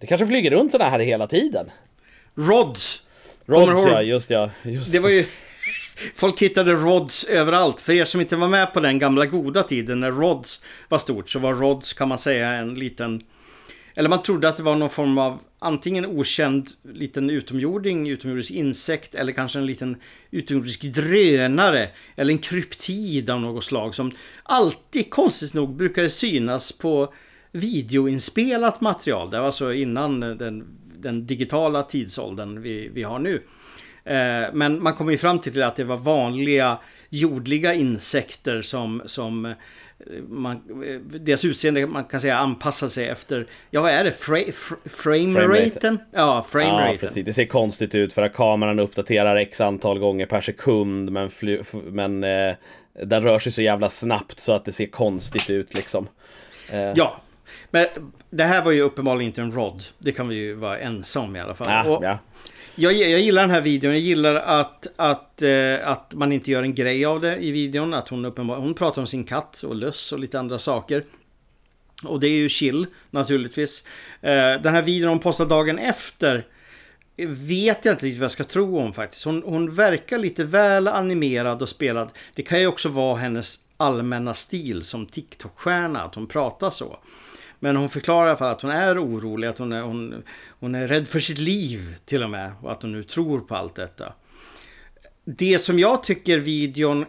det 0.00 0.06
kanske 0.06 0.26
flyger 0.26 0.50
runt 0.50 0.72
sådana 0.72 0.90
här 0.90 0.98
hela 0.98 1.26
tiden. 1.26 1.70
Rods! 2.34 3.06
Rods 3.46 3.84
ja, 3.86 4.02
just 4.02 4.30
ja. 4.30 4.50
Just 4.62 4.92
Det 4.92 4.98
var 4.98 5.10
ju... 5.10 5.24
Folk 6.14 6.42
hittade 6.42 6.72
rods 6.72 7.24
överallt. 7.24 7.80
För 7.80 7.92
er 7.92 8.04
som 8.04 8.20
inte 8.20 8.36
var 8.36 8.48
med 8.48 8.72
på 8.72 8.80
den 8.80 8.98
gamla 8.98 9.26
goda 9.26 9.62
tiden 9.62 10.00
när 10.00 10.10
rods 10.10 10.62
var 10.88 10.98
stort 10.98 11.30
så 11.30 11.38
var 11.38 11.54
rods 11.54 11.92
kan 11.92 12.08
man 12.08 12.18
säga 12.18 12.48
en 12.48 12.74
liten... 12.74 13.22
Eller 13.94 14.08
man 14.08 14.22
trodde 14.22 14.48
att 14.48 14.56
det 14.56 14.62
var 14.62 14.76
någon 14.76 14.90
form 14.90 15.18
av 15.18 15.38
antingen 15.58 16.06
okänd 16.06 16.68
liten 16.82 17.30
utomjording, 17.30 18.08
utomjordisk 18.08 18.50
insekt 18.50 19.14
eller 19.14 19.32
kanske 19.32 19.58
en 19.58 19.66
liten 19.66 19.96
utomjordisk 20.30 20.82
drönare 20.82 21.88
eller 22.16 22.32
en 22.32 22.38
kryptid 22.38 23.30
av 23.30 23.40
något 23.40 23.64
slag 23.64 23.94
som 23.94 24.12
alltid 24.42 25.10
konstigt 25.10 25.54
nog 25.54 25.76
brukade 25.76 26.10
synas 26.10 26.72
på 26.72 27.12
videoinspelat 27.52 28.80
material. 28.80 29.30
Det 29.30 29.38
var 29.38 29.46
alltså 29.46 29.72
innan 29.72 30.20
den, 30.20 30.78
den 30.96 31.26
digitala 31.26 31.82
tidsåldern 31.82 32.62
vi, 32.62 32.88
vi 32.88 33.02
har 33.02 33.18
nu. 33.18 33.42
Eh, 34.04 34.52
men 34.52 34.82
man 34.82 34.94
kom 34.94 35.10
ju 35.10 35.18
fram 35.18 35.38
till 35.38 35.62
att 35.62 35.76
det 35.76 35.84
var 35.84 35.96
vanliga 35.96 36.78
jordliga 37.08 37.74
insekter 37.74 38.62
som, 38.62 39.02
som 39.06 39.44
eh, 39.44 39.52
man, 40.28 40.56
eh, 40.86 41.00
deras 41.00 41.44
utseende 41.44 41.86
man 41.86 42.04
kan 42.04 42.20
säga 42.20 42.36
anpassar 42.36 42.88
sig 42.88 43.08
efter, 43.08 43.46
ja 43.70 43.80
vad 43.82 43.90
är 43.90 44.04
det, 44.04 44.12
Fra, 44.12 44.36
fr, 44.36 44.74
frame 44.88 45.34
Frame 45.34 45.66
raten? 45.66 45.98
Ja, 46.12 46.46
frame 46.48 46.90
Ja, 46.92 46.96
precis. 47.00 47.24
Det 47.24 47.32
ser 47.32 47.44
konstigt 47.44 47.94
ut 47.94 48.12
för 48.12 48.22
att 48.22 48.32
kameran 48.32 48.78
uppdaterar 48.78 49.36
x 49.36 49.60
antal 49.60 49.98
gånger 49.98 50.26
per 50.26 50.40
sekund 50.40 51.10
men, 51.12 51.30
fly, 51.30 51.60
men 51.72 52.24
eh, 52.24 52.54
den 53.02 53.22
rör 53.22 53.38
sig 53.38 53.52
så 53.52 53.62
jävla 53.62 53.90
snabbt 53.90 54.38
så 54.40 54.52
att 54.52 54.64
det 54.64 54.72
ser 54.72 54.86
konstigt 54.86 55.50
ut 55.50 55.74
liksom. 55.74 56.08
Eh, 56.72 56.92
Ja, 56.94 57.20
men 57.70 57.86
det 58.30 58.44
här 58.44 58.64
var 58.64 58.72
ju 58.72 58.80
uppenbarligen 58.80 59.26
inte 59.26 59.40
en 59.42 59.52
rod. 59.52 59.82
Det 59.98 60.12
kan 60.12 60.28
vi 60.28 60.34
ju 60.34 60.54
vara 60.54 60.78
ensamma 60.78 61.26
om 61.26 61.36
i 61.36 61.40
alla 61.40 61.54
fall. 61.54 61.66
ja, 61.70 61.96
Och 61.96 62.04
ja 62.04 62.18
jag, 62.80 62.92
jag 62.92 63.20
gillar 63.20 63.42
den 63.42 63.50
här 63.50 63.60
videon. 63.60 63.92
Jag 63.92 64.00
gillar 64.00 64.34
att, 64.34 64.86
att, 64.96 65.42
eh, 65.42 65.88
att 65.88 66.14
man 66.14 66.32
inte 66.32 66.50
gör 66.50 66.62
en 66.62 66.74
grej 66.74 67.04
av 67.04 67.20
det 67.20 67.36
i 67.36 67.50
videon. 67.50 67.94
Att 67.94 68.08
hon, 68.08 68.24
uppenbar, 68.24 68.56
hon 68.56 68.74
pratar 68.74 69.02
om 69.02 69.06
sin 69.06 69.24
katt 69.24 69.62
och 69.62 69.74
löss 69.74 70.12
och 70.12 70.18
lite 70.18 70.38
andra 70.38 70.58
saker. 70.58 71.04
Och 72.04 72.20
det 72.20 72.28
är 72.28 72.36
ju 72.36 72.48
chill 72.48 72.86
naturligtvis. 73.10 73.84
Eh, 74.20 74.30
den 74.62 74.74
här 74.74 74.82
videon 74.82 75.08
hon 75.08 75.18
postade 75.18 75.50
dagen 75.50 75.78
efter 75.78 76.46
vet 77.26 77.84
jag 77.84 77.94
inte 77.94 78.06
riktigt 78.06 78.18
vad 78.18 78.24
jag 78.24 78.30
ska 78.30 78.44
tro 78.44 78.78
om 78.78 78.92
faktiskt. 78.92 79.24
Hon, 79.24 79.42
hon 79.42 79.74
verkar 79.74 80.18
lite 80.18 80.44
väl 80.44 80.88
animerad 80.88 81.62
och 81.62 81.68
spelad. 81.68 82.08
Det 82.34 82.42
kan 82.42 82.60
ju 82.60 82.66
också 82.66 82.88
vara 82.88 83.16
hennes 83.16 83.58
allmänna 83.76 84.34
stil 84.34 84.82
som 84.82 85.06
TikTok-stjärna, 85.06 86.02
att 86.02 86.14
hon 86.14 86.26
pratar 86.26 86.70
så. 86.70 86.98
Men 87.62 87.76
hon 87.76 87.88
förklarar 87.88 88.26
i 88.26 88.28
alla 88.28 88.38
fall 88.38 88.52
att 88.52 88.62
hon 88.62 88.70
är 88.70 89.04
orolig, 89.04 89.48
att 89.48 89.58
hon 89.58 89.72
är, 89.72 89.82
hon, 89.82 90.22
hon 90.48 90.74
är 90.74 90.86
rädd 90.86 91.08
för 91.08 91.18
sitt 91.18 91.38
liv 91.38 91.96
till 92.04 92.22
och 92.22 92.30
med. 92.30 92.52
Och 92.62 92.72
att 92.72 92.82
hon 92.82 92.92
nu 92.92 93.02
tror 93.02 93.40
på 93.40 93.56
allt 93.56 93.74
detta. 93.74 94.12
Det 95.24 95.58
som 95.58 95.78
jag 95.78 96.02
tycker 96.02 96.38
videon 96.38 97.04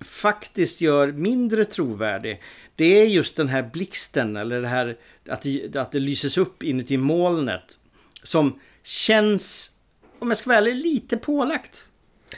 faktiskt 0.00 0.80
gör 0.80 1.12
mindre 1.12 1.64
trovärdig. 1.64 2.42
Det 2.76 3.00
är 3.00 3.06
just 3.06 3.36
den 3.36 3.48
här 3.48 3.62
blixten 3.62 4.36
eller 4.36 4.60
det 4.60 4.68
här 4.68 4.96
att 5.28 5.42
det, 5.42 5.76
att 5.76 5.92
det 5.92 5.98
lyses 5.98 6.38
upp 6.38 6.62
inuti 6.62 6.96
molnet. 6.96 7.78
Som 8.22 8.60
känns, 8.82 9.70
om 10.18 10.28
jag 10.28 10.38
ska 10.38 10.50
vara 10.50 10.58
ärlig, 10.58 10.74
lite 10.74 11.16
pålagt. 11.16 11.88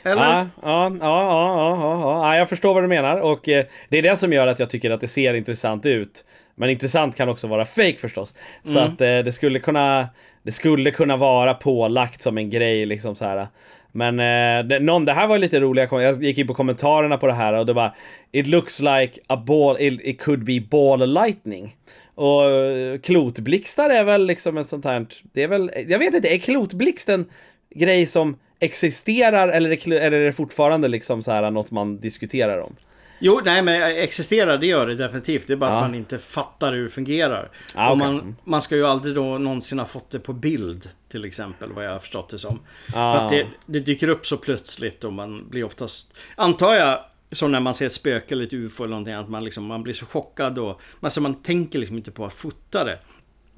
Eller? 0.02 0.22
Ja, 0.22 0.48
ja, 0.62 0.96
ja, 1.00 1.00
ja, 1.00 1.76
ja, 1.80 2.26
ja, 2.26 2.36
jag 2.36 2.48
förstår 2.48 2.74
vad 2.74 2.82
du 2.82 2.88
menar 2.88 3.16
och 3.16 3.48
eh, 3.48 3.66
det 3.88 3.98
är 3.98 4.02
det 4.02 4.16
som 4.16 4.32
gör 4.32 4.46
att 4.46 4.58
jag 4.58 4.70
tycker 4.70 4.90
att 4.90 5.00
det 5.00 5.08
ser 5.08 5.34
intressant 5.34 5.86
ut. 5.86 6.24
Men 6.54 6.70
intressant 6.70 7.16
kan 7.16 7.28
också 7.28 7.46
vara 7.46 7.64
fake 7.64 7.96
förstås. 7.98 8.34
Så 8.64 8.78
mm. 8.78 8.92
att 8.92 9.00
eh, 9.00 9.18
det 9.18 9.32
skulle 9.32 9.58
kunna 9.58 10.08
Det 10.42 10.52
skulle 10.52 10.90
kunna 10.90 11.16
vara 11.16 11.54
pålagt 11.54 12.22
som 12.22 12.38
en 12.38 12.50
grej 12.50 12.86
liksom 12.86 13.16
så 13.16 13.24
här. 13.24 13.46
Men 13.92 14.20
eh, 14.20 14.66
det, 14.66 14.80
någon, 14.80 15.04
det 15.04 15.12
här 15.12 15.26
var 15.26 15.38
lite 15.38 15.60
roliga 15.60 15.88
Jag 15.90 16.22
gick 16.22 16.38
in 16.38 16.46
på 16.46 16.54
kommentarerna 16.54 17.18
på 17.18 17.26
det 17.26 17.32
här 17.32 17.52
och 17.52 17.66
det 17.66 17.72
var 17.72 17.94
It 18.32 18.46
looks 18.46 18.80
like 18.80 19.20
a 19.26 19.36
ball, 19.46 19.76
it, 19.80 20.00
it 20.04 20.20
could 20.20 20.44
be 20.44 20.60
ball 20.60 21.14
lightning. 21.14 21.76
Och 22.14 22.50
eh, 22.50 22.98
klotblixtar 22.98 23.90
är 23.90 24.04
väl 24.04 24.26
liksom 24.26 24.58
ett 24.58 24.68
sånt 24.68 24.84
här, 24.84 25.06
det 25.32 25.42
är 25.42 25.48
väl, 25.48 25.70
jag 25.88 25.98
vet 25.98 26.14
inte, 26.14 26.34
är 26.34 26.38
klotblixt 26.38 27.08
en 27.08 27.26
grej 27.74 28.06
som 28.06 28.36
existerar 28.60 29.48
eller 29.48 29.70
är, 29.70 29.92
eller 29.92 30.20
är 30.20 30.26
det 30.26 30.32
fortfarande 30.32 30.88
liksom 30.88 31.22
så 31.22 31.30
här 31.30 31.50
något 31.50 31.70
man 31.70 32.00
diskuterar 32.00 32.58
om? 32.58 32.76
Jo, 33.18 33.40
nej 33.44 33.62
men 33.62 33.82
existerar 33.82 34.58
det 34.58 34.66
gör 34.66 34.86
det 34.86 34.94
definitivt. 34.94 35.46
Det 35.46 35.52
är 35.52 35.56
bara 35.56 35.70
ja. 35.70 35.76
att 35.76 35.82
man 35.82 35.94
inte 35.94 36.18
fattar 36.18 36.72
hur 36.72 36.82
det 36.82 36.90
fungerar. 36.90 37.50
Ah, 37.74 37.92
okay. 37.92 38.06
man, 38.06 38.36
man 38.44 38.62
ska 38.62 38.76
ju 38.76 38.86
aldrig 38.86 39.14
då 39.14 39.38
någonsin 39.38 39.78
ha 39.78 39.86
fått 39.86 40.10
det 40.10 40.18
på 40.18 40.32
bild. 40.32 40.90
Till 41.08 41.24
exempel, 41.24 41.72
vad 41.72 41.84
jag 41.84 41.90
har 41.90 41.98
förstått 41.98 42.28
det 42.28 42.38
som. 42.38 42.60
Ah. 42.94 43.12
För 43.12 43.24
att 43.24 43.30
det, 43.30 43.46
det, 43.66 43.80
dyker 43.80 44.08
upp 44.08 44.26
så 44.26 44.36
plötsligt 44.36 45.04
och 45.04 45.12
man 45.12 45.48
blir 45.48 45.64
oftast, 45.64 46.16
antar 46.36 46.74
jag, 46.74 47.00
som 47.32 47.52
när 47.52 47.60
man 47.60 47.74
ser 47.74 47.86
ett 47.86 47.92
spöke 47.92 48.34
eller 48.34 48.44
ett 48.44 48.52
UFO 48.52 48.84
eller 48.84 48.90
någonting, 48.90 49.14
att 49.14 49.28
man, 49.28 49.44
liksom, 49.44 49.64
man 49.64 49.82
blir 49.82 49.94
så 49.94 50.06
chockad 50.06 50.58
och 50.58 50.80
alltså 51.00 51.20
man 51.20 51.34
tänker 51.34 51.78
liksom 51.78 51.96
inte 51.96 52.10
på 52.10 52.24
att 52.24 52.32
fota 52.32 52.84
det. 52.84 52.98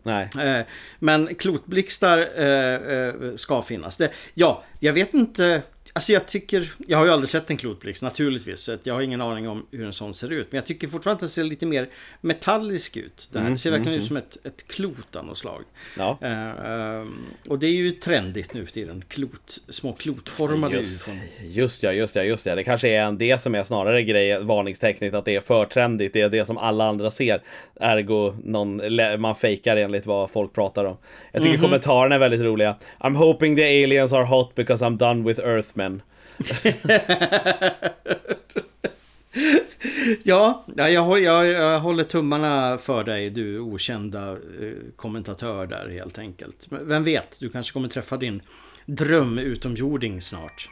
Nej. 0.03 0.29
Eh, 0.41 0.65
men 0.99 1.35
klotblixtar 1.35 2.19
eh, 2.37 2.99
eh, 2.99 3.35
ska 3.35 3.63
finnas. 3.63 3.97
Det, 3.97 4.11
ja, 4.35 4.65
jag 4.81 4.93
vet 4.93 5.15
inte 5.15 5.63
Alltså 5.97 6.13
jag 6.13 6.27
tycker, 6.27 6.73
jag 6.87 6.99
har 6.99 7.05
ju 7.05 7.11
aldrig 7.11 7.29
sett 7.29 7.51
en 7.51 7.57
klotblixt 7.57 8.03
naturligtvis. 8.03 8.61
Så 8.61 8.77
jag 8.83 8.95
har 8.95 9.01
ingen 9.01 9.21
aning 9.21 9.49
om 9.49 9.67
hur 9.71 9.87
en 9.87 9.93
sån 9.93 10.15
ser 10.15 10.33
ut. 10.33 10.47
Men 10.53 10.57
jag 10.57 10.67
tycker 10.67 10.89
fortfarande 10.89 11.15
att 11.15 11.21
den 11.21 11.29
ser 11.29 11.45
lite 11.45 11.67
mer 11.67 11.89
metallisk 12.21 12.97
ut. 12.97 13.29
Det, 13.33 13.39
här. 13.39 13.47
Mm, 13.47 13.55
det 13.55 13.59
ser 13.59 13.71
verkligen 13.71 13.93
mm, 13.93 14.03
ut 14.03 14.09
som 14.09 14.17
ett, 14.17 14.39
ett 14.45 14.69
klot 14.69 15.17
av 15.17 15.25
något 15.25 15.39
slag. 15.39 15.63
Ja. 15.99 16.19
Uh, 16.23 17.09
och 17.49 17.59
det 17.59 17.67
är 17.67 17.73
ju 17.73 17.91
trendigt 17.91 18.55
nu 18.55 18.67
för 18.67 18.73
tiden. 18.73 19.05
Klot, 19.09 19.59
små 19.69 19.93
klotformade 19.93 20.77
just, 20.77 21.09
just 21.43 21.83
ja, 21.83 21.93
just 21.93 22.17
ja, 22.17 22.23
just 22.23 22.47
ja. 22.47 22.55
Det 22.55 22.65
kanske 22.65 22.89
är 22.89 23.13
det 23.13 23.41
som 23.41 23.55
är 23.55 23.63
snarare 23.63 24.03
grej, 24.03 24.43
varningstecknet 24.43 25.15
att 25.15 25.25
det 25.25 25.37
är 25.37 25.41
för 25.41 25.65
trendigt. 25.65 26.13
Det 26.13 26.21
är 26.21 26.29
det 26.29 26.45
som 26.45 26.59
alla 26.59 26.89
andra 26.89 27.11
ser. 27.11 27.43
Ergo 27.81 28.35
någon, 28.45 28.81
man 29.21 29.37
fejkar 29.37 29.77
enligt 29.77 30.07
vad 30.07 30.31
folk 30.31 30.53
pratar 30.53 30.85
om. 30.85 30.97
Jag 31.33 31.43
tycker 31.43 31.55
mm 31.55 31.61
-hmm. 31.61 31.65
kommentarerna 31.65 32.15
är 32.15 32.19
väldigt 32.19 32.41
roliga. 32.41 32.77
I'm 32.99 33.15
hoping 33.15 33.57
the 33.57 33.85
aliens 33.85 34.13
are 34.13 34.25
hot 34.25 34.55
because 34.55 34.85
I'm 34.85 34.97
done 34.97 35.29
with 35.29 35.41
earthmen 35.41 35.86
män. 35.89 36.03
ja, 40.23 40.65
jag, 40.77 41.21
jag, 41.21 41.47
jag, 41.47 41.81
håller 41.81 42.05
tummarna 42.05 42.79
för 42.79 43.05
dig 43.05 43.31
du 43.31 43.61
okända 43.61 44.33
eh, 44.33 44.37
kommentatör 44.97 45.67
där 45.67 45.89
helt 45.89 46.19
enkelt. 46.19 46.67
Vem 46.71 47.05
vet, 47.05 47.41
du 47.41 47.49
kanske 47.49 47.73
kommer 47.73 47.89
träffa 47.89 48.17
din 48.17 48.43
dröm 48.87 49.39
utomjording 49.39 50.21
snart. 50.21 50.69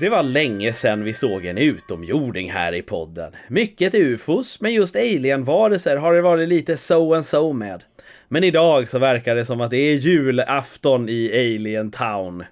Det 0.00 0.08
var 0.08 0.22
länge 0.22 0.72
sedan 0.72 1.04
vi 1.04 1.14
såg 1.14 1.44
en 1.44 1.58
utomjording 1.58 2.50
här 2.50 2.74
i 2.74 2.82
podden. 2.82 3.32
Mycket 3.48 3.94
ufos, 3.94 4.60
men 4.60 4.74
just 4.74 4.96
alienvarelser 4.96 5.96
har 5.96 6.14
det 6.14 6.22
varit 6.22 6.48
lite 6.48 6.76
so 6.76 7.14
and 7.14 7.26
so 7.26 7.52
med. 7.52 7.84
Men 8.28 8.44
idag 8.44 8.88
så 8.88 8.98
verkar 8.98 9.34
det 9.34 9.44
som 9.44 9.60
att 9.60 9.70
det 9.70 9.76
är 9.76 9.94
julafton 9.94 11.08
i 11.08 11.30
Alien 11.32 11.90
Town. 11.90 12.44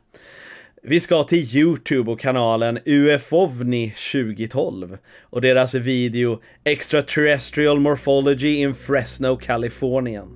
Vi 0.83 1.00
ska 1.00 1.23
till 1.23 1.56
Youtube 1.56 2.11
och 2.11 2.21
kanalen 2.21 2.78
UFOVNI 2.85 3.95
2012 4.12 4.99
och 5.23 5.40
deras 5.40 5.75
video 5.75 6.40
Extraterrestrial 6.64 7.80
Morphology 7.80 8.56
in 8.56 8.75
Fresno, 8.75 9.37
Kalifornien. 9.37 10.28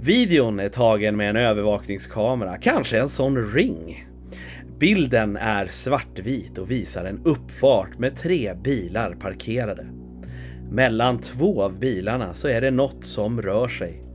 Videon 0.00 0.60
är 0.60 0.68
tagen 0.68 1.16
med 1.16 1.30
en 1.30 1.36
övervakningskamera, 1.36 2.58
kanske 2.58 3.00
en 3.00 3.08
sån 3.08 3.52
ring. 3.52 4.06
Bilden 4.78 5.36
är 5.36 5.66
svartvit 5.66 6.58
och 6.58 6.70
visar 6.70 7.04
en 7.04 7.20
uppfart 7.24 7.98
med 7.98 8.16
tre 8.16 8.54
bilar 8.54 9.14
parkerade. 9.14 9.86
Mellan 10.70 11.18
två 11.18 11.62
av 11.62 11.78
bilarna 11.78 12.34
så 12.34 12.48
är 12.48 12.60
det 12.60 12.70
något 12.70 13.04
som 13.04 13.42
rör 13.42 13.68
sig. 13.68 14.09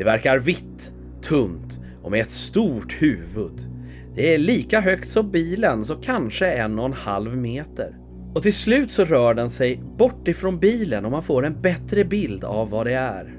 Det 0.00 0.04
verkar 0.04 0.38
vitt, 0.38 0.92
tunt 1.22 1.80
och 2.02 2.10
med 2.10 2.20
ett 2.20 2.30
stort 2.30 3.02
huvud. 3.02 3.68
Det 4.14 4.34
är 4.34 4.38
lika 4.38 4.80
högt 4.80 5.10
som 5.10 5.30
bilen, 5.30 5.84
så 5.84 5.96
kanske 5.96 6.52
en 6.52 6.78
och 6.78 6.84
en 6.84 6.92
halv 6.92 7.36
meter. 7.36 7.96
Och 8.34 8.42
till 8.42 8.54
slut 8.54 8.92
så 8.92 9.04
rör 9.04 9.34
den 9.34 9.50
sig 9.50 9.80
bort 9.98 10.28
ifrån 10.28 10.58
bilen 10.58 11.04
och 11.04 11.10
man 11.10 11.22
får 11.22 11.46
en 11.46 11.60
bättre 11.60 12.04
bild 12.04 12.44
av 12.44 12.70
vad 12.70 12.86
det 12.86 12.92
är. 12.92 13.34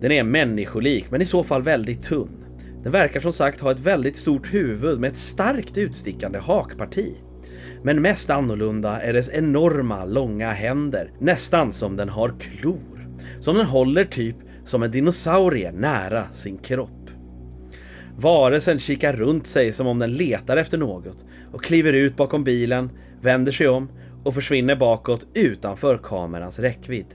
Den 0.00 0.12
är 0.12 0.24
människolik, 0.24 1.10
men 1.10 1.22
i 1.22 1.26
så 1.26 1.44
fall 1.44 1.62
väldigt 1.62 2.02
tunn. 2.02 2.44
Den 2.82 2.92
verkar 2.92 3.20
som 3.20 3.32
sagt 3.32 3.60
ha 3.60 3.70
ett 3.70 3.80
väldigt 3.80 4.16
stort 4.16 4.54
huvud 4.54 5.00
med 5.00 5.10
ett 5.10 5.18
starkt 5.18 5.78
utstickande 5.78 6.38
hakparti. 6.38 7.14
Men 7.82 8.02
mest 8.02 8.30
annorlunda 8.30 9.00
är 9.00 9.12
dess 9.12 9.30
enorma 9.32 10.04
långa 10.04 10.50
händer, 10.52 11.10
nästan 11.18 11.72
som 11.72 11.96
den 11.96 12.08
har 12.08 12.34
klor. 12.40 13.08
Som 13.40 13.56
den 13.56 13.66
håller 13.66 14.04
typ 14.04 14.36
som 14.68 14.82
en 14.82 14.90
dinosaurie 14.90 15.72
nära 15.72 16.24
sin 16.32 16.58
kropp. 16.58 17.10
Varelsen 18.16 18.78
kikar 18.78 19.12
runt 19.12 19.46
sig 19.46 19.72
som 19.72 19.86
om 19.86 19.98
den 19.98 20.12
letar 20.12 20.56
efter 20.56 20.78
något 20.78 21.24
och 21.52 21.64
kliver 21.64 21.92
ut 21.92 22.16
bakom 22.16 22.44
bilen, 22.44 22.90
vänder 23.20 23.52
sig 23.52 23.68
om 23.68 23.88
och 24.24 24.34
försvinner 24.34 24.76
bakåt 24.76 25.26
utanför 25.34 25.98
kamerans 25.98 26.58
räckvidd. 26.58 27.06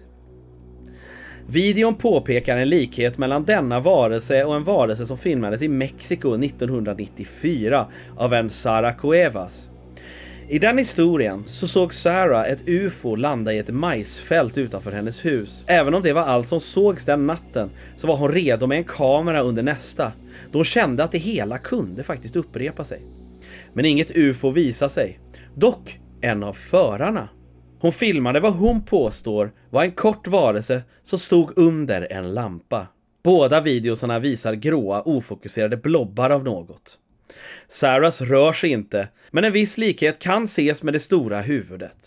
Videon 1.47 1.95
påpekar 1.95 2.57
en 2.57 2.69
likhet 2.69 3.17
mellan 3.17 3.45
denna 3.45 3.79
varelse 3.79 4.43
och 4.43 4.55
en 4.55 4.63
varelse 4.63 5.05
som 5.05 5.17
filmades 5.17 5.61
i 5.61 5.67
Mexiko 5.67 6.35
1994 6.35 7.87
av 8.17 8.33
en 8.33 8.49
Sara 8.49 8.91
Cuevas. 8.91 9.69
I 10.53 10.59
den 10.59 10.77
historien 10.77 11.43
så 11.45 11.67
såg 11.67 11.93
Sarah 11.93 12.51
ett 12.51 12.69
UFO 12.69 13.15
landa 13.15 13.53
i 13.53 13.57
ett 13.57 13.73
majsfält 13.73 14.57
utanför 14.57 14.91
hennes 14.91 15.25
hus. 15.25 15.63
Även 15.67 15.93
om 15.93 16.01
det 16.01 16.13
var 16.13 16.21
allt 16.21 16.49
som 16.49 16.59
sågs 16.59 17.05
den 17.05 17.27
natten 17.27 17.69
så 17.97 18.07
var 18.07 18.17
hon 18.17 18.31
redo 18.31 18.67
med 18.67 18.77
en 18.77 18.83
kamera 18.83 19.41
under 19.41 19.63
nästa, 19.63 20.11
då 20.51 20.57
hon 20.57 20.65
kände 20.65 21.03
att 21.03 21.11
det 21.11 21.17
hela 21.17 21.57
kunde 21.57 22.03
faktiskt 22.03 22.35
upprepa 22.35 22.83
sig. 22.83 23.01
Men 23.73 23.85
inget 23.85 24.17
UFO 24.17 24.49
visade 24.49 24.89
sig. 24.89 25.19
Dock 25.55 25.99
en 26.21 26.43
av 26.43 26.53
förarna. 26.53 27.29
Hon 27.79 27.93
filmade 27.93 28.39
vad 28.39 28.53
hon 28.53 28.85
påstår 28.85 29.51
var 29.69 29.83
en 29.83 29.91
kort 29.91 30.27
varelse 30.27 30.81
som 31.03 31.19
stod 31.19 31.57
under 31.57 32.07
en 32.11 32.33
lampa. 32.33 32.87
Båda 33.23 33.61
videosarna 33.61 34.19
visar 34.19 34.53
gråa 34.53 35.01
ofokuserade 35.01 35.77
blobbar 35.77 36.29
av 36.29 36.43
något. 36.43 36.99
Sarahs 37.69 38.21
rör 38.21 38.53
sig 38.53 38.69
inte, 38.69 39.07
men 39.31 39.43
en 39.43 39.51
viss 39.51 39.77
likhet 39.77 40.19
kan 40.19 40.43
ses 40.43 40.83
med 40.83 40.93
det 40.93 40.99
stora 40.99 41.41
huvudet. 41.41 41.97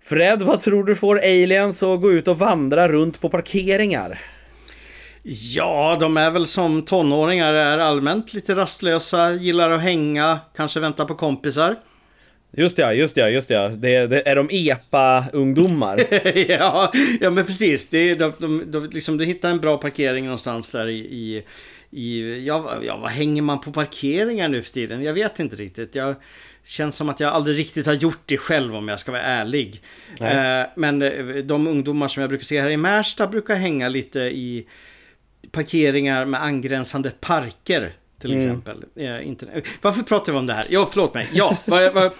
Fred, 0.00 0.42
vad 0.42 0.60
tror 0.60 0.84
du 0.84 0.96
får 0.96 1.18
aliens 1.18 1.82
att 1.82 2.00
gå 2.00 2.12
ut 2.12 2.28
och 2.28 2.38
vandra 2.38 2.88
runt 2.88 3.20
på 3.20 3.28
parkeringar? 3.28 4.20
Ja, 5.54 5.96
de 6.00 6.16
är 6.16 6.30
väl 6.30 6.46
som 6.46 6.82
tonåringar 6.82 7.54
är 7.54 7.78
allmänt 7.78 8.34
lite 8.34 8.54
rastlösa, 8.54 9.32
gillar 9.32 9.70
att 9.70 9.82
hänga, 9.82 10.38
kanske 10.56 10.80
vänta 10.80 11.04
på 11.04 11.14
kompisar. 11.14 11.76
Just 12.50 12.76
det, 12.76 12.94
just 12.94 13.14
det, 13.14 13.30
just 13.30 13.48
det. 13.48 13.68
det, 13.68 14.06
det 14.06 14.28
är 14.28 14.36
de 14.36 14.48
EPA-ungdomar? 14.50 16.06
ja, 16.48 16.92
ja, 17.20 17.30
men 17.30 17.46
precis. 17.46 17.88
Det, 17.88 18.14
de, 18.14 18.32
de, 18.38 18.70
de, 18.70 18.90
liksom, 18.90 19.16
du 19.16 19.24
hittar 19.24 19.50
en 19.50 19.58
bra 19.58 19.78
parkering 19.78 20.24
någonstans 20.24 20.72
där 20.72 20.86
i, 20.86 20.98
i 20.98 21.42
i, 21.90 22.44
ja, 22.46 22.78
ja, 22.82 22.96
vad 22.96 23.10
hänger 23.10 23.42
man 23.42 23.60
på 23.60 23.72
parkeringar 23.72 24.48
nu 24.48 24.62
för 24.62 24.72
tiden? 24.72 25.02
Jag 25.02 25.14
vet 25.14 25.38
inte 25.38 25.56
riktigt. 25.56 25.94
Jag 25.94 26.14
Känns 26.64 26.96
som 26.96 27.08
att 27.08 27.20
jag 27.20 27.32
aldrig 27.32 27.58
riktigt 27.58 27.86
har 27.86 27.94
gjort 27.94 28.18
det 28.26 28.38
själv 28.38 28.76
om 28.76 28.88
jag 28.88 29.00
ska 29.00 29.12
vara 29.12 29.22
ärlig. 29.22 29.82
Eh, 30.20 30.62
men 30.76 31.02
eh, 31.02 31.34
de 31.36 31.66
ungdomar 31.66 32.08
som 32.08 32.20
jag 32.20 32.28
brukar 32.30 32.44
se 32.44 32.60
här 32.60 32.70
i 32.70 32.76
Märsta 32.76 33.26
brukar 33.26 33.54
hänga 33.54 33.88
lite 33.88 34.20
i 34.20 34.66
parkeringar 35.50 36.24
med 36.24 36.42
angränsande 36.42 37.10
parker. 37.20 37.92
Till 38.20 38.32
Mm. 38.32 38.44
exempel. 38.44 38.84
Eh, 38.96 39.26
inte, 39.28 39.62
varför 39.82 40.02
pratar 40.02 40.32
vi 40.32 40.38
om 40.38 40.46
det 40.46 40.52
här? 40.54 40.66
Ja, 40.70 40.88
förlåt 40.90 41.14
mig. 41.14 41.28
Ja, 41.32 41.58
vad, 41.64 41.92
vad, 41.94 42.12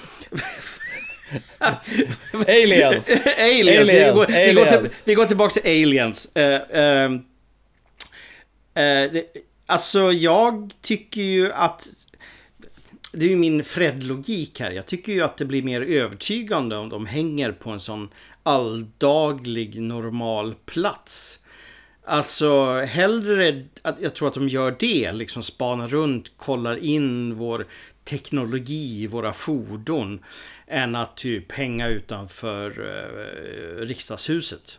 Aliens! 2.49 3.11
aliens. 3.39 3.89
vi, 3.89 4.11
går, 4.15 4.27
Vi, 4.27 4.53
går 4.55 4.65
till, 4.65 4.79
aliens. 4.79 5.03
vi 5.05 5.15
går 5.15 5.25
tillbaka 5.25 5.61
till 5.61 5.71
aliens. 5.85 6.37
Eh, 6.37 6.61
ehm, 6.73 7.15
eh, 8.75 9.13
det, 9.13 9.25
alltså, 9.69 10.13
jag 10.13 10.73
tycker 10.81 11.23
ju 11.23 11.53
att... 11.53 11.89
Det 13.13 13.27
är 13.27 13.31
ju 13.31 13.37
min 13.37 13.65
Fred-logik 13.65 14.61
här. 14.61 14.71
Jag 14.71 14.87
tycker 14.87 15.13
ju 15.13 15.23
att 15.23 15.37
det 15.37 15.45
blir 15.45 15.63
mer 15.63 15.81
övertygande 15.83 16.77
om 16.77 16.89
de 16.89 17.07
hänger 17.07 17.53
på 17.53 17.71
en 17.71 17.81
sån 17.81 18.09
alldaglig 18.43 19.81
normal 19.81 20.55
plats. 20.67 21.39
Alltså 22.05 22.73
hellre 22.81 23.65
att 23.83 24.01
jag 24.01 24.15
tror 24.15 24.29
att 24.29 24.35
de 24.35 24.49
gör 24.49 24.77
det, 24.79 25.13
liksom 25.13 25.43
spanar 25.43 25.89
runt, 25.89 26.33
kollar 26.37 26.77
in 26.77 27.35
vår 27.35 27.67
teknologi, 28.05 29.07
våra 29.07 29.33
fordon, 29.33 30.25
än 30.67 30.97
att 30.97 31.17
typ 31.17 31.53
hänga 31.53 31.89
utanför 31.89 32.71
eh, 32.71 33.87
riksdagshuset. 33.87 34.79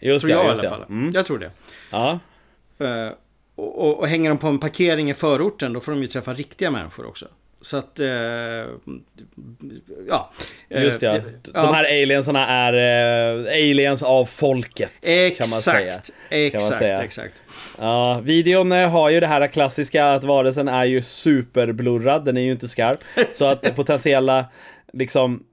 Just 0.00 0.20
Tror 0.26 0.30
jag 0.30 0.40
det, 0.40 0.46
i 0.46 0.48
just 0.48 0.60
alla 0.60 0.62
det. 0.62 0.68
fall. 0.68 0.86
Mm. 0.88 1.12
Jag 1.14 1.26
tror 1.26 1.38
det. 1.38 1.50
Ja. 1.90 2.18
Eh, 2.78 3.12
och, 3.58 3.88
och, 3.88 3.98
och 3.98 4.08
hänger 4.08 4.28
de 4.28 4.38
på 4.38 4.46
en 4.46 4.58
parkering 4.58 5.10
i 5.10 5.14
förorten, 5.14 5.72
då 5.72 5.80
får 5.80 5.92
de 5.92 6.02
ju 6.02 6.08
träffa 6.08 6.34
riktiga 6.34 6.70
människor 6.70 7.06
också. 7.06 7.26
Så 7.60 7.76
att, 7.76 8.00
eh, 8.00 8.08
ja. 10.08 10.30
Eh, 10.68 10.82
Just 10.82 11.02
ja. 11.02 11.18
De 11.42 11.74
här 11.74 11.84
aliensarna 11.84 12.46
är 12.46 12.72
eh, 12.72 13.46
aliens 13.46 14.02
av 14.02 14.24
folket. 14.24 14.90
Kan 15.00 15.50
man 15.50 15.60
säga. 15.60 15.88
Exakt, 15.88 16.10
man 16.30 16.38
exakt, 16.40 16.78
säga. 16.78 17.02
exakt. 17.02 17.42
Ja, 17.78 18.20
videon 18.22 18.72
eh, 18.72 18.90
har 18.90 19.10
ju 19.10 19.20
det 19.20 19.26
här 19.26 19.46
klassiska 19.46 20.12
att 20.12 20.24
varelsen 20.24 20.68
är 20.68 20.84
ju 20.84 21.02
superblurrad, 21.02 22.24
den 22.24 22.36
är 22.36 22.40
ju 22.40 22.52
inte 22.52 22.68
skarp. 22.68 23.00
Så 23.32 23.44
att 23.44 23.76
potentiella, 23.76 24.44
liksom, 24.92 25.44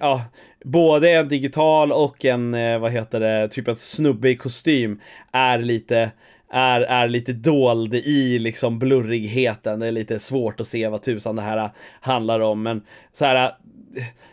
ja, 0.00 0.24
både 0.64 1.10
en 1.10 1.28
digital 1.28 1.92
och 1.92 2.24
en, 2.24 2.54
eh, 2.54 2.78
vad 2.78 2.92
heter 2.92 3.20
det, 3.20 3.48
typ 3.48 3.68
en 3.68 3.76
snubbe 3.76 4.28
i 4.28 4.36
kostym 4.36 5.00
är 5.32 5.58
lite 5.58 6.10
är, 6.54 6.80
är 6.80 7.08
lite 7.08 7.32
dold 7.32 7.94
i 7.94 8.38
liksom 8.38 8.78
blurrigheten. 8.78 9.80
Det 9.80 9.86
är 9.86 9.92
lite 9.92 10.18
svårt 10.18 10.60
att 10.60 10.68
se 10.68 10.88
vad 10.88 11.02
tusan 11.02 11.36
det 11.36 11.42
här 11.42 11.70
handlar 12.00 12.40
om. 12.40 12.62
Men 12.62 12.82
så 13.12 13.24
här, 13.24 13.54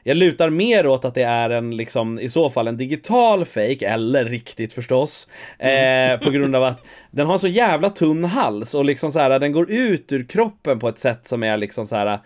jag 0.04 0.18
lutar 0.18 0.50
mer 0.50 0.88
åt 0.88 1.06
att 1.06 1.16
det 1.16 1.24
är 1.24 1.50
en, 1.50 1.78
liksom, 1.78 2.20
i 2.20 2.30
så 2.30 2.50
fall 2.50 2.68
en 2.68 2.78
digital 2.78 3.46
fake 3.46 3.88
eller 3.88 4.26
riktigt 4.26 4.74
förstås. 4.74 5.28
Eh, 5.60 6.20
på 6.20 6.30
grund 6.30 6.56
av 6.56 6.64
att 6.64 6.84
den 7.12 7.28
har 7.28 7.38
så 7.38 7.48
jävla 7.48 7.90
tunn 7.90 8.24
hals 8.24 8.74
och 8.74 8.86
liksom 8.86 9.12
så 9.12 9.20
här, 9.20 9.40
den 9.40 9.52
går 9.52 9.72
ut 9.72 10.12
ur 10.12 10.24
kroppen 10.24 10.80
på 10.80 10.90
ett 10.90 11.00
sätt 11.00 11.28
som 11.28 11.44
är 11.44 11.58
liksom 11.58 11.88
så 11.88 11.96
här. 11.96 12.20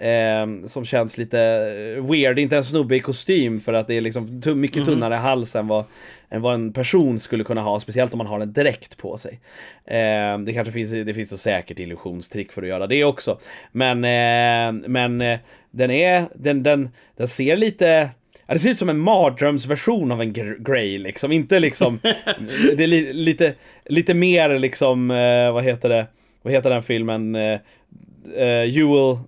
Eh, 0.00 0.66
som 0.66 0.84
känns 0.84 1.18
lite 1.18 1.38
weird, 2.00 2.38
inte 2.38 2.56
en 2.56 2.64
snubbe 2.64 2.96
i 2.96 3.00
kostym 3.00 3.60
för 3.60 3.72
att 3.72 3.86
det 3.86 3.94
är 3.94 4.00
liksom 4.00 4.42
mycket 4.54 4.84
tunnare 4.84 5.14
hals 5.14 5.56
än 5.56 5.68
vad, 5.68 5.84
än 6.30 6.42
vad 6.42 6.54
en 6.54 6.72
person 6.72 7.20
skulle 7.20 7.44
kunna 7.44 7.60
ha, 7.60 7.80
speciellt 7.80 8.14
om 8.14 8.18
man 8.18 8.26
har 8.26 8.38
den 8.38 8.52
direkt 8.52 8.96
på 8.96 9.16
sig. 9.16 9.40
Eh, 9.84 10.38
det 10.38 10.52
kanske 10.54 10.72
finns, 10.72 10.90
det 10.90 11.14
finns 11.14 11.30
så 11.30 11.36
säkert 11.36 11.78
illusionstrick 11.78 12.52
för 12.52 12.62
att 12.62 12.68
göra 12.68 12.86
det 12.86 13.04
också. 13.04 13.38
Men, 13.72 14.04
eh, 14.04 14.88
men 14.88 15.20
eh, 15.20 15.38
den 15.70 15.90
är, 15.90 16.28
den, 16.34 16.62
den, 16.62 16.88
den 17.16 17.28
ser 17.28 17.56
lite 17.56 18.10
Ja, 18.48 18.54
det 18.54 18.60
ser 18.60 18.70
ut 18.70 18.78
som 18.78 18.88
en 18.88 18.98
mardrömsversion 18.98 20.12
av 20.12 20.20
en 20.20 20.32
gr- 20.32 20.62
Grey 20.72 20.98
liksom, 20.98 21.32
inte 21.32 21.60
liksom 21.60 21.98
Det 22.76 22.82
är 22.82 22.86
li, 22.86 23.12
lite, 23.12 23.54
lite 23.84 24.14
mer 24.14 24.58
liksom, 24.58 25.10
eh, 25.10 25.52
vad 25.52 25.64
heter 25.64 25.88
det 25.88 26.06
Vad 26.42 26.52
heter 26.52 26.70
den 26.70 26.82
filmen? 26.82 27.34
Eh, 27.34 27.58
eh, 28.36 28.64
you 28.64 28.92
will 28.92 29.18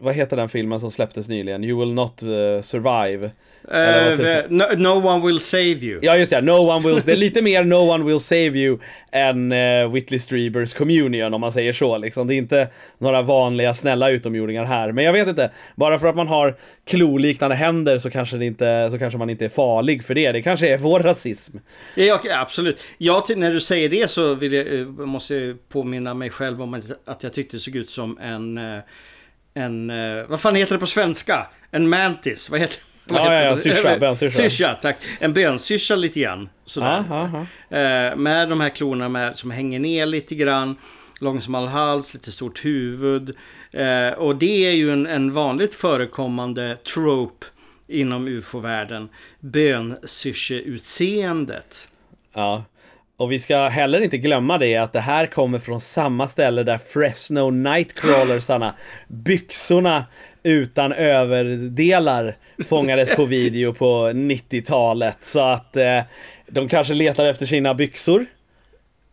Vad 0.00 0.14
heter 0.14 0.36
den 0.36 0.48
filmen 0.48 0.80
som 0.80 0.90
släpptes 0.90 1.28
nyligen? 1.28 1.64
You 1.64 1.80
will 1.80 1.94
not 1.94 2.22
eh, 2.22 2.62
survive 2.62 3.30
vad 3.62 4.10
Eh, 4.10 4.16
tusan. 4.16 4.42
no, 4.48 4.64
no 4.76 5.06
one 5.08 5.26
will 5.26 5.40
save 5.40 5.62
you. 5.62 5.98
Ja 6.02 6.16
just 6.16 6.30
det, 6.30 6.40
no 6.40 6.52
one 6.52 6.88
will, 6.88 7.02
det 7.04 7.12
är 7.12 7.16
lite 7.16 7.42
mer 7.42 7.64
No 7.64 7.74
one 7.74 8.04
will 8.04 8.20
save 8.20 8.58
you 8.58 8.78
än 9.12 9.52
uh, 9.52 9.92
Whitley 9.92 10.18
Strieber's 10.18 10.76
Communion 10.76 11.34
om 11.34 11.40
man 11.40 11.52
säger 11.52 11.72
så 11.72 11.98
liksom. 11.98 12.26
Det 12.26 12.34
är 12.34 12.36
inte 12.36 12.68
några 12.98 13.22
vanliga 13.22 13.74
snälla 13.74 14.10
utomjordingar 14.10 14.64
här. 14.64 14.92
Men 14.92 15.04
jag 15.04 15.12
vet 15.12 15.28
inte, 15.28 15.50
bara 15.76 15.98
för 15.98 16.06
att 16.06 16.16
man 16.16 16.28
har 16.28 16.56
kloliknande 16.84 17.56
händer 17.56 17.98
så 17.98 18.10
kanske, 18.10 18.36
det 18.36 18.44
inte, 18.44 18.88
så 18.90 18.98
kanske 18.98 19.18
man 19.18 19.30
inte 19.30 19.44
är 19.44 19.48
farlig 19.48 20.04
för 20.04 20.14
det. 20.14 20.32
Det 20.32 20.42
kanske 20.42 20.68
är 20.68 20.78
vår 20.78 21.00
rasism. 21.00 21.56
Ja, 21.94 22.14
okej, 22.14 22.32
absolut. 22.32 22.84
Ja, 22.98 23.24
när 23.36 23.52
du 23.52 23.60
säger 23.60 23.88
det 23.88 24.10
så 24.10 24.38
jag, 24.40 24.88
måste 25.08 25.34
jag 25.34 25.68
påminna 25.68 26.14
mig 26.14 26.30
själv 26.30 26.62
om 26.62 26.74
att, 26.74 26.84
att 27.04 27.22
jag 27.22 27.32
tyckte 27.32 27.56
det 27.56 27.60
såg 27.60 27.76
ut 27.76 27.90
som 27.90 28.18
en... 28.18 28.60
En... 29.54 29.90
eh, 29.90 30.24
Vad 30.28 30.40
fan 30.40 30.54
heter 30.54 30.72
det 30.72 30.78
på 30.78 30.86
svenska? 30.86 31.46
En 31.70 31.88
mantis. 31.88 32.50
Vad 32.50 32.60
heter 32.60 32.76
vad 33.10 33.20
Ja, 33.20 33.24
heter 33.24 33.36
ja, 33.36 33.42
ja, 33.44 33.50
det? 33.54 33.60
syrsa, 33.60 33.98
bönsyrsa. 33.98 34.42
Syrsa, 34.42 34.74
tack. 34.82 34.96
En 35.20 35.32
bönsyrsa 35.32 35.96
lite 35.96 36.20
grann. 36.20 36.48
Sådär. 36.64 37.04
Ja. 37.08 37.24
Eh, 37.78 38.16
Med 38.16 38.48
de 38.48 38.60
här 38.60 38.68
klorna 38.68 39.08
med, 39.08 39.38
som 39.38 39.50
hänger 39.50 39.78
ner 39.80 40.06
lite 40.06 40.34
grann. 40.34 40.76
Långsmal 41.20 41.68
hals, 41.68 42.14
lite 42.14 42.32
stort 42.32 42.64
huvud. 42.64 43.36
Eh, 43.72 44.08
och 44.10 44.36
det 44.36 44.66
är 44.66 44.72
ju 44.72 44.92
en, 44.92 45.06
en 45.06 45.32
vanligt 45.32 45.74
förekommande 45.74 46.76
trope 46.94 47.46
inom 47.86 48.28
ufo-världen. 48.28 49.08
Bönsyrse-utseendet. 49.40 51.88
Ja. 52.34 52.64
Och 53.18 53.32
vi 53.32 53.38
ska 53.38 53.68
heller 53.68 54.00
inte 54.00 54.18
glömma 54.18 54.58
det 54.58 54.76
att 54.76 54.92
det 54.92 55.00
här 55.00 55.26
kommer 55.26 55.58
från 55.58 55.80
samma 55.80 56.28
ställe 56.28 56.62
där 56.62 56.78
Fresno 56.78 57.50
Nightcrawlersarna, 57.50 58.74
byxorna 59.08 60.04
utan 60.42 60.92
överdelar, 60.92 62.36
fångades 62.68 63.16
på 63.16 63.24
video 63.24 63.72
på 63.72 64.08
90-talet. 64.08 65.16
Så 65.20 65.40
att 65.40 65.76
eh, 65.76 66.00
de 66.46 66.68
kanske 66.68 66.94
letar 66.94 67.24
efter 67.24 67.46
sina 67.46 67.74
byxor. 67.74 68.26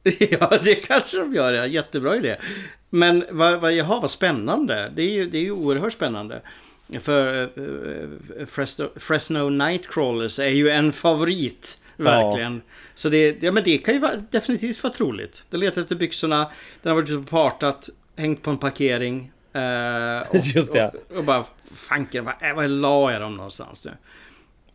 Ja, 0.20 0.60
det 0.64 0.76
kanske 0.76 1.18
de 1.18 1.34
gör. 1.34 1.54
Ja. 1.54 1.66
Jättebra 1.66 2.16
idé. 2.16 2.36
Men 2.90 3.26
vad, 3.30 3.62
vad, 3.62 3.74
jaha, 3.74 4.00
vad 4.00 4.12
spännande. 4.12 4.92
Det 4.96 5.02
är 5.02 5.12
ju, 5.12 5.30
det 5.30 5.38
är 5.38 5.44
ju 5.44 5.52
oerhört 5.52 5.94
spännande. 5.94 6.42
För 7.02 7.50
uh, 7.60 8.46
Fresno, 8.46 8.90
Fresno 8.96 9.50
Nightcrawlers 9.50 10.40
är 10.40 10.50
ju 10.50 10.70
en 10.70 10.94
favorit. 10.94 11.78
Verkligen. 11.98 12.62
Så 12.94 13.10
det, 13.10 13.44
ja, 13.44 13.52
men 13.52 13.64
det 13.64 13.78
kan 13.78 13.94
ju 13.94 14.00
vara, 14.00 14.16
definitivt 14.32 14.84
vara 14.84 14.94
troligt. 14.94 15.46
Den 15.50 15.60
letar 15.60 15.82
efter 15.82 15.96
byxorna. 15.96 16.52
Den 16.82 16.90
har 16.90 16.96
varit 17.02 17.10
ute 17.10 17.18
och 17.18 17.30
partat. 17.30 17.90
Hängt 18.18 18.42
på 18.42 18.50
en 18.50 18.58
parkering. 18.58 19.32
eh, 19.54 20.30
och, 20.30 20.36
Just 20.56 20.74
det. 20.74 20.92
Och, 21.10 21.18
och 21.18 21.24
bara, 21.24 21.44
fanken, 21.74 22.26
vad, 22.26 22.56
vad 22.56 22.70
la 22.70 23.12
jag 23.12 23.22
dem 23.22 23.36
någonstans 23.36 23.86
nu? 23.86 23.92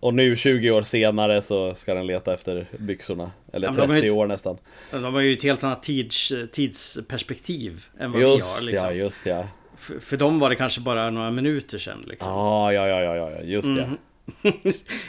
Och 0.00 0.14
nu 0.14 0.36
20 0.36 0.70
år 0.70 0.82
senare 0.82 1.42
så 1.42 1.74
ska 1.74 1.94
den 1.94 2.06
leta 2.06 2.34
efter 2.34 2.66
byxorna. 2.78 3.30
Eller 3.52 3.68
Ja, 3.68 3.72
men 3.72 3.80
de 3.88 3.94
30 3.94 4.06
är- 4.06 4.10
år 4.10 4.26
nästan. 4.26 4.56
De 4.90 5.04
har 5.14 5.20
ju 5.20 5.32
ett 5.32 5.42
helt 5.42 5.64
annat 5.64 5.82
tids, 5.82 6.32
tidsperspektiv 6.52 7.84
än 7.98 8.12
vad 8.12 8.22
Just 8.22 8.48
vi 8.48 8.52
har. 8.52 8.70
Liksom. 8.70 8.86
ja, 8.88 8.92
just 8.92 9.26
ja. 9.26 9.48
För, 9.76 9.98
för 9.98 10.16
dem 10.16 10.38
var 10.38 10.50
det 10.50 10.56
kanske 10.56 10.80
bara 10.80 11.10
några 11.10 11.30
minuter 11.30 11.78
sedan. 11.78 12.04
Liksom. 12.06 12.28
Ja, 12.32 12.72
ja, 12.72 12.88
ja, 12.88 13.00
ja, 13.02 13.30
ja, 13.30 13.40
just 13.42 13.68
ja. 13.68 13.86
Mhm. 13.86 13.98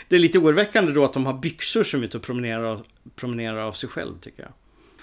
det 0.07 0.15
är 0.15 0.19
lite 0.19 0.39
oroväckande 0.39 0.91
då 0.91 1.05
att 1.05 1.13
de 1.13 1.25
har 1.25 1.33
byxor 1.33 1.83
som 1.83 2.01
är 2.01 2.05
ute 2.05 2.17
och 2.17 2.23
promenerar, 2.23 2.63
av- 2.63 2.85
promenerar 3.15 3.57
av 3.57 3.73
sig 3.73 3.89
själv 3.89 4.19
tycker 4.21 4.43
jag. 4.43 4.51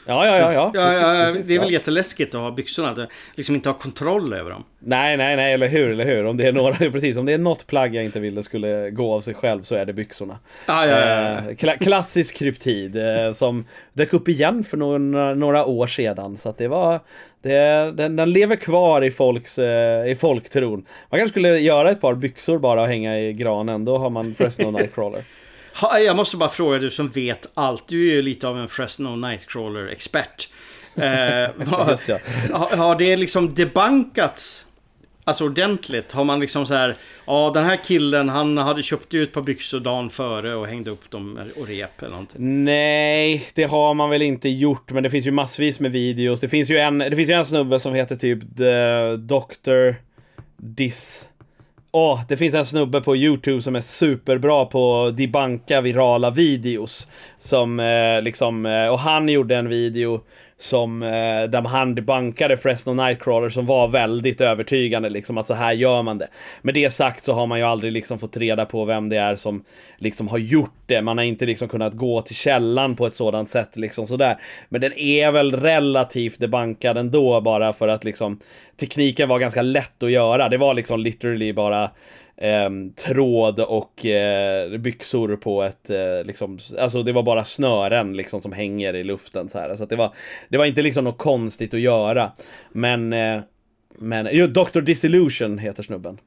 Ja, 0.09 0.27
ja, 0.27 0.39
ja, 0.39 0.53
ja. 0.53 0.71
ja, 0.75 0.93
ja, 0.93 1.01
precis, 1.01 1.33
precis, 1.33 1.49
det 1.49 1.55
är 1.55 1.61
väl 1.61 1.73
jätteläskigt 1.73 2.35
att 2.35 2.41
ha 2.41 2.51
byxorna. 2.51 2.91
Att 2.91 3.11
liksom 3.35 3.55
inte 3.55 3.69
ha 3.69 3.75
kontroll 3.75 4.33
över 4.33 4.51
dem. 4.51 4.65
Nej, 4.79 5.17
nej, 5.17 5.37
nej, 5.37 5.53
eller 5.55 5.69
hur, 5.69 5.91
eller 5.91 6.05
hur. 6.05 6.27
Om 6.27 6.37
det 6.37 6.47
är 6.49 6.53
några, 6.53 6.75
precis, 6.93 7.17
om 7.17 7.27
det 7.27 7.33
är 7.33 7.39
något 7.39 7.67
plagg 7.67 7.95
jag 7.95 8.05
inte 8.05 8.21
ville 8.21 8.43
skulle 8.43 8.91
gå 8.91 9.15
av 9.15 9.21
sig 9.21 9.35
själv 9.35 9.63
så 9.63 9.75
är 9.75 9.85
det 9.85 9.93
byxorna. 9.93 10.39
Ja, 10.67 10.87
ja. 10.87 10.97
Eh, 10.97 11.43
kla- 11.43 11.79
klassisk 11.79 12.37
kryptid 12.37 12.97
eh, 12.97 13.33
som 13.33 13.65
dök 13.93 14.13
upp 14.13 14.29
igen 14.29 14.65
för 14.65 14.77
några, 14.77 15.35
några 15.35 15.65
år 15.65 15.87
sedan. 15.87 16.37
Så 16.37 16.49
att 16.49 16.59
det 16.59 16.69
var, 16.69 17.01
det, 17.43 17.93
den, 17.97 18.17
den 18.17 18.31
lever 18.33 18.57
kvar 18.57 19.03
i 19.05 19.11
folks, 19.11 19.59
eh, 19.59 20.11
i 20.11 20.15
folktron. 20.17 20.85
Man 21.11 21.21
kanske 21.21 21.33
skulle 21.33 21.59
göra 21.59 21.91
ett 21.91 22.01
par 22.01 22.15
byxor 22.15 22.59
bara 22.59 22.83
och 22.83 22.89
hänga 22.89 23.19
i 23.21 23.33
granen, 23.33 23.85
då 23.85 23.99
har 23.99 24.11
man 24.11 24.35
Fresno 24.35 24.71
Nightcrawler. 24.79 25.23
Ha, 25.75 25.99
jag 25.99 26.17
måste 26.17 26.37
bara 26.37 26.49
fråga 26.49 26.79
du 26.79 26.91
som 26.91 27.09
vet 27.09 27.47
allt. 27.55 27.89
Du 27.89 28.09
är 28.11 28.15
ju 28.15 28.23
lite 28.23 28.49
av 28.49 28.59
en 28.59 28.69
Fresno 28.69 29.17
Nightcrawler-expert. 29.17 30.49
Eh, 30.95 31.51
vad- 31.71 31.89
Just 31.91 32.07
det. 32.07 32.21
har, 32.53 32.77
har 32.77 32.97
det 32.99 33.17
liksom 33.17 33.55
debankats? 33.55 34.65
Alltså 35.25 35.45
ordentligt? 35.45 36.13
Har 36.13 36.25
man 36.25 36.41
liksom 36.41 36.67
så 36.67 36.75
här... 36.75 36.95
Ja, 37.27 37.51
den 37.55 37.65
här 37.65 37.79
killen 37.85 38.29
han 38.29 38.59
hade 38.59 38.83
köpt 38.83 39.15
ut 39.15 39.29
ett 39.29 39.35
par 39.35 39.43
byxor 39.43 39.81
dagen 39.81 40.11
före 40.11 40.55
och 40.55 40.67
hängde 40.67 40.91
upp 40.91 41.11
dem 41.11 41.39
och 41.57 41.69
rep 41.69 41.99
eller 42.03 42.11
någonting. 42.11 42.65
Nej, 42.65 43.47
det 43.55 43.65
har 43.65 43.95
man 43.95 44.11
väl 44.11 44.23
inte 44.23 44.49
gjort, 44.49 44.91
men 44.91 45.03
det 45.03 45.11
finns 45.11 45.27
ju 45.27 45.31
massvis 45.31 45.81
med 45.81 45.93
videos. 45.93 46.41
Det 46.41 46.49
finns 46.49 46.71
ju 46.71 46.79
en, 46.79 46.99
det 46.99 47.17
finns 47.17 47.31
ju 47.31 47.35
en 47.35 47.47
snubbe 47.47 47.81
som 47.81 47.95
heter 47.95 48.17
typ 48.17 48.57
The 48.57 49.17
Doctor 49.17 49.95
Dis 50.57 51.28
Åh, 51.91 52.21
det 52.29 52.37
finns 52.37 52.55
en 52.55 52.67
snubbe 52.67 53.01
på 53.01 53.17
YouTube 53.17 53.63
som 53.63 53.77
är 53.77 53.81
superbra 53.81 54.65
på 54.65 55.05
att 55.05 55.17
debanka 55.17 55.81
virala 55.81 56.31
videos. 56.31 57.07
Som 57.39 57.81
eh, 57.81 58.23
liksom, 58.23 58.67
eh, 58.67 58.89
och 58.89 58.99
han 58.99 59.29
gjorde 59.29 59.57
en 59.57 59.69
video 59.69 60.21
som, 60.61 61.03
eh, 61.03 61.09
där 61.49 61.69
han 61.69 61.95
debankade 61.95 62.57
Fresno 62.57 62.95
Nightcrawler 62.95 63.49
som 63.49 63.67
var 63.67 63.89
väldigt 63.89 64.41
övertygande 64.41 65.09
liksom 65.09 65.39
att 65.39 65.47
så 65.47 65.55
här 65.55 65.73
gör 65.73 66.03
man 66.03 66.19
det. 66.19 66.29
Med 66.63 66.75
det 66.75 66.91
sagt 66.91 67.25
så 67.25 67.33
har 67.33 67.47
man 67.47 67.59
ju 67.59 67.65
aldrig 67.65 67.93
liksom 67.93 68.19
fått 68.19 68.37
reda 68.37 68.67
på 68.67 68.85
vem 68.85 69.09
det 69.09 69.17
är 69.17 69.37
som 69.37 69.65
liksom 69.99 70.29
har 70.29 70.39
gjort 70.39 70.75
det. 70.87 71.03
Man 71.03 71.19
har 71.19 71.25
inte 71.25 71.47
liksom 71.47 71.69
kunnat 71.69 71.95
gå 71.95 72.23
till 72.23 72.37
källan 72.37 72.97
på 72.97 73.07
ett 73.07 73.15
sådant 73.15 73.51
sätt 73.51 73.71
liksom 73.77 74.07
sådär. 74.07 74.39
Men 74.69 74.81
den 74.81 74.99
är 74.99 75.33
väl 75.33 75.57
relativt 75.57 76.41
debankad 76.41 76.99
ändå 76.99 77.41
bara 77.41 77.73
för 77.73 77.89
att 77.89 78.05
liksom 78.05 78.41
tekniken 78.77 79.29
var 79.29 79.39
ganska 79.39 79.63
lätt 79.63 80.03
att 80.03 80.11
göra. 80.11 80.49
Det 80.49 80.59
var 80.59 80.75
liksom 80.75 81.01
literally 81.01 81.53
bara 81.53 81.91
eh, 82.41 82.71
tråd 83.07 83.61
och 83.61 84.07
eh, 84.07 84.79
byxor 84.79 85.37
på 85.37 85.63
ett, 85.63 85.91
eh, 85.91 86.25
liksom, 86.25 86.59
alltså 86.79 87.03
det 87.03 87.13
var 87.13 87.23
bara 87.23 87.45
snören 87.45 88.17
liksom 88.17 88.41
som 88.41 88.53
hänger 88.53 88.95
i 88.95 89.05
luften 89.05 89.49
så 89.49 89.59
här. 89.59 89.77
Så 89.77 89.83
att 89.83 89.91
det 89.91 89.97
var, 89.97 90.15
det 90.49 90.59
var 90.59 90.65
inte 90.65 90.83
liksom 90.83 91.05
något 91.05 91.19
konstigt 91.19 91.75
att 91.75 91.81
göra. 91.81 92.33
Men, 92.73 93.13
eh, 93.13 93.41
men, 93.99 94.29
jo, 94.33 94.47
Dr. 94.47 94.81
Disillusion 94.81 95.59
heter 95.59 95.83
snubben. 95.83 96.19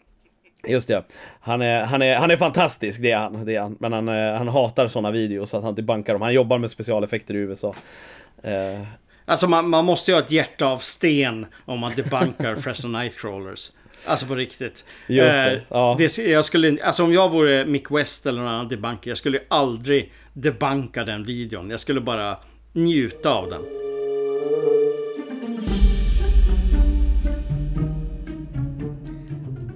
Just 0.67 0.87
det, 0.87 1.03
han 1.39 1.61
är, 1.61 1.83
han 1.83 2.01
är, 2.01 2.15
han 2.15 2.31
är 2.31 2.37
fantastisk, 2.37 3.01
det 3.01 3.11
är 3.11 3.17
han. 3.17 3.45
Det 3.45 3.55
är 3.55 3.61
han. 3.61 3.77
Men 3.79 3.93
han, 3.93 4.09
eh, 4.09 4.33
han 4.33 4.47
hatar 4.47 4.87
sådana 4.87 5.11
videos 5.11 5.49
så 5.49 5.57
att 5.57 5.63
han 5.63 5.75
debankar 5.75 6.13
dem. 6.13 6.21
Han 6.21 6.33
jobbar 6.33 6.57
med 6.57 6.71
specialeffekter 6.71 7.33
i 7.33 7.37
USA. 7.37 7.75
Eh, 8.43 8.81
Alltså 9.25 9.47
man, 9.47 9.69
man 9.69 9.85
måste 9.85 10.11
ju 10.11 10.15
ha 10.15 10.21
ett 10.21 10.31
hjärta 10.31 10.65
av 10.65 10.77
sten 10.77 11.45
om 11.65 11.79
man 11.79 11.91
debankar 11.95 12.55
Fresno 12.61 12.87
Nightcrawlers. 12.99 13.71
Alltså 14.05 14.25
på 14.25 14.35
riktigt. 14.35 14.85
Just 15.07 15.37
det, 15.37 15.51
Eh, 15.55 15.61
ja. 15.69 15.95
det, 15.97 16.17
jag 16.17 16.45
skulle, 16.45 16.77
alltså 16.83 17.03
om 17.03 17.13
jag 17.13 17.29
vore 17.29 17.65
Mick 17.65 17.91
West 17.91 18.25
eller 18.25 18.39
någon 18.39 18.49
annan 18.49 18.67
debunker, 18.67 19.11
jag 19.11 19.17
skulle 19.17 19.39
aldrig 19.47 20.11
debanka 20.33 21.03
den 21.03 21.23
videon. 21.23 21.69
Jag 21.69 21.79
skulle 21.79 22.01
bara 22.01 22.37
njuta 22.73 23.29
av 23.29 23.49
den. 23.49 23.61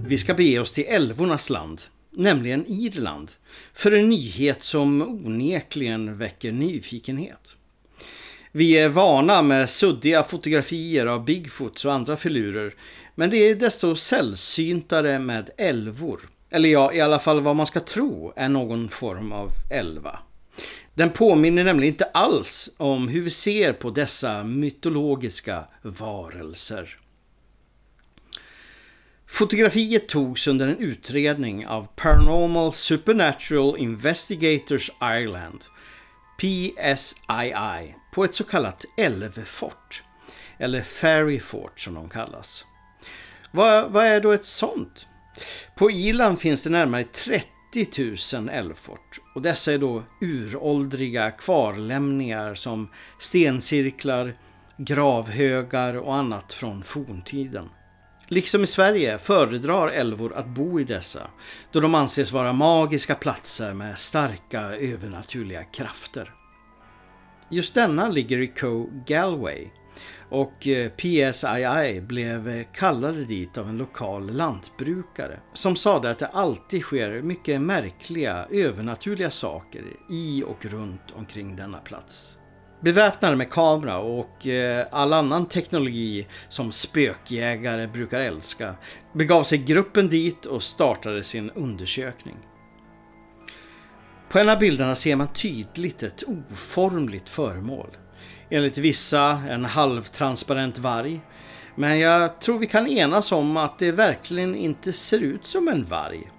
Vi 0.07 0.17
ska 0.17 0.33
bege 0.33 0.59
oss 0.59 0.73
till 0.73 0.85
älvornas 0.87 1.49
land, 1.49 1.81
nämligen 2.11 2.65
Irland, 2.67 3.31
för 3.73 3.91
en 3.91 4.09
nyhet 4.09 4.63
som 4.63 5.01
onekligen 5.01 6.17
väcker 6.17 6.51
nyfikenhet. 6.51 7.57
Vi 8.57 8.77
är 8.77 8.89
vana 8.89 9.41
med 9.41 9.69
suddiga 9.69 10.23
fotografier 10.23 11.05
av 11.05 11.25
Bigfoots 11.25 11.85
och 11.85 11.93
andra 11.93 12.17
filurer, 12.17 12.73
men 13.15 13.29
det 13.29 13.37
är 13.37 13.55
desto 13.55 13.95
sällsyntare 13.95 15.19
med 15.19 15.49
älvor. 15.57 16.21
Eller 16.49 16.69
ja, 16.69 16.93
i 16.93 17.01
alla 17.01 17.19
fall 17.19 17.41
vad 17.41 17.55
man 17.55 17.65
ska 17.65 17.79
tro 17.79 18.33
är 18.35 18.49
någon 18.49 18.89
form 18.89 19.31
av 19.31 19.51
älva. 19.71 20.19
Den 20.93 21.09
påminner 21.09 21.63
nämligen 21.63 21.93
inte 21.93 22.05
alls 22.05 22.69
om 22.77 23.07
hur 23.07 23.21
vi 23.21 23.29
ser 23.29 23.73
på 23.73 23.89
dessa 23.89 24.43
mytologiska 24.43 25.65
varelser. 25.81 26.97
Fotografiet 29.27 30.07
togs 30.07 30.47
under 30.47 30.67
en 30.67 30.77
utredning 30.77 31.67
av 31.67 31.87
Paranormal 31.95 32.73
Supernatural 32.73 33.77
Investigators 33.77 34.91
Ireland, 35.01 35.63
PSII, 36.37 37.95
på 38.15 38.23
ett 38.23 38.35
så 38.35 38.43
kallat 38.43 38.85
älvfort. 38.97 40.03
Eller 40.57 40.81
Ferry 40.81 41.39
Fort 41.39 41.79
som 41.79 41.93
de 41.93 42.09
kallas. 42.09 42.65
Vad, 43.51 43.91
vad 43.91 44.05
är 44.05 44.21
då 44.21 44.31
ett 44.31 44.45
sånt? 44.45 45.07
På 45.75 45.91
Irland 45.91 46.39
finns 46.39 46.63
det 46.63 46.69
närmare 46.69 47.03
30 47.03 48.37
000 48.37 48.49
älvfort 48.49 49.19
och 49.35 49.41
dessa 49.41 49.73
är 49.73 49.77
då 49.77 50.03
uråldriga 50.21 51.31
kvarlämningar 51.31 52.55
som 52.55 52.89
stencirklar, 53.19 54.35
gravhögar 54.77 55.93
och 55.93 56.15
annat 56.15 56.53
från 56.53 56.83
forntiden. 56.83 57.69
Liksom 58.27 58.63
i 58.63 58.67
Sverige 58.67 59.17
föredrar 59.17 59.87
älvor 59.87 60.33
att 60.35 60.47
bo 60.47 60.79
i 60.79 60.83
dessa 60.83 61.27
då 61.71 61.79
de 61.79 61.95
anses 61.95 62.31
vara 62.31 62.53
magiska 62.53 63.15
platser 63.15 63.73
med 63.73 63.97
starka 63.97 64.61
övernaturliga 64.61 65.63
krafter. 65.63 66.33
Just 67.49 67.73
denna 67.73 68.09
ligger 68.09 68.37
i 68.37 68.47
Co 68.47 68.89
Galway 69.05 69.67
och 70.29 70.67
eh, 70.67 70.89
PSII 70.89 72.01
blev 72.01 72.49
eh, 72.49 72.65
kallade 72.73 73.25
dit 73.25 73.57
av 73.57 73.69
en 73.69 73.77
lokal 73.77 74.29
lantbrukare 74.31 75.39
som 75.53 75.75
sade 75.75 76.09
att 76.09 76.19
det 76.19 76.27
alltid 76.27 76.81
sker 76.81 77.21
mycket 77.21 77.61
märkliga 77.61 78.45
övernaturliga 78.51 79.29
saker 79.29 79.83
i 80.09 80.43
och 80.43 80.65
runt 80.65 81.11
omkring 81.15 81.55
denna 81.55 81.77
plats. 81.77 82.37
Beväpnade 82.81 83.35
med 83.35 83.49
kamera 83.49 83.97
och 83.97 84.47
eh, 84.47 84.87
all 84.91 85.13
annan 85.13 85.45
teknologi 85.45 86.27
som 86.49 86.71
spökjägare 86.71 87.87
brukar 87.87 88.19
älska 88.19 88.75
begav 89.13 89.43
sig 89.43 89.57
gruppen 89.57 90.09
dit 90.09 90.45
och 90.45 90.63
startade 90.63 91.23
sin 91.23 91.49
undersökning. 91.49 92.35
På 94.35 94.39
en 94.39 94.49
av 94.49 94.59
bilderna 94.59 94.95
ser 94.95 95.15
man 95.15 95.27
tydligt 95.27 96.03
ett 96.03 96.23
oformligt 96.27 97.29
föremål. 97.29 97.89
Enligt 98.49 98.77
vissa 98.77 99.21
en 99.49 99.65
halvtransparent 99.65 100.77
varg. 100.77 101.21
Men 101.75 101.99
jag 101.99 102.41
tror 102.41 102.59
vi 102.59 102.67
kan 102.67 102.87
enas 102.87 103.31
om 103.31 103.57
att 103.57 103.79
det 103.79 103.91
verkligen 103.91 104.55
inte 104.55 104.93
ser 104.93 105.19
ut 105.19 105.45
som 105.45 105.67
en 105.67 105.85
varg. 105.85 106.29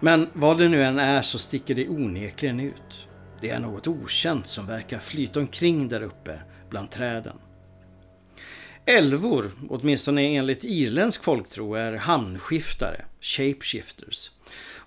Men 0.00 0.28
vad 0.32 0.58
det 0.58 0.68
nu 0.68 0.84
än 0.84 0.98
är 0.98 1.22
så 1.22 1.38
sticker 1.38 1.74
det 1.74 1.88
onekligen 1.88 2.60
ut. 2.60 3.08
Det 3.40 3.50
är 3.50 3.60
något 3.60 3.86
okänt 3.86 4.46
som 4.46 4.66
verkar 4.66 4.98
flyta 4.98 5.40
omkring 5.40 5.88
där 5.88 6.02
uppe 6.02 6.40
bland 6.70 6.90
träden. 6.90 7.36
Älvor, 8.86 9.50
åtminstone 9.68 10.22
enligt 10.22 10.64
irländsk 10.64 11.24
folktro, 11.24 11.74
är 11.74 11.92
hamnskiftare, 11.92 13.04
shapeshifters. 13.20 14.30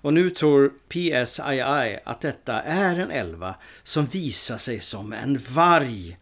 Och 0.02 0.14
nu 0.14 0.30
tror 0.30 0.72
PSII 0.88 1.98
att 2.04 2.20
detta 2.20 2.62
är 2.62 2.98
en 2.98 3.10
älva 3.10 3.54
som 3.82 4.06
visar 4.06 4.58
sig 4.58 4.80
som 4.80 5.12
en 5.12 5.38
varg. 5.38 6.18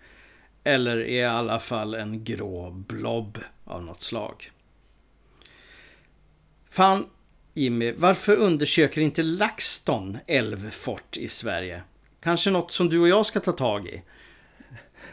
Eller 0.64 1.08
i 1.08 1.24
alla 1.24 1.60
fall 1.60 1.94
en 1.94 2.24
grå 2.24 2.70
blob 2.70 3.38
av 3.64 3.82
något 3.82 4.02
slag. 4.02 4.50
Fan, 6.70 7.06
Jimmy, 7.54 7.92
varför 7.92 8.36
undersöker 8.36 9.00
inte 9.00 9.22
LaxTon 9.22 10.18
älvfort 10.26 11.16
i 11.16 11.28
Sverige? 11.28 11.82
Kanske 12.20 12.50
något 12.50 12.70
som 12.70 12.88
du 12.88 13.00
och 13.00 13.08
jag 13.08 13.26
ska 13.26 13.40
ta 13.40 13.52
tag 13.52 13.86
i? 13.86 14.02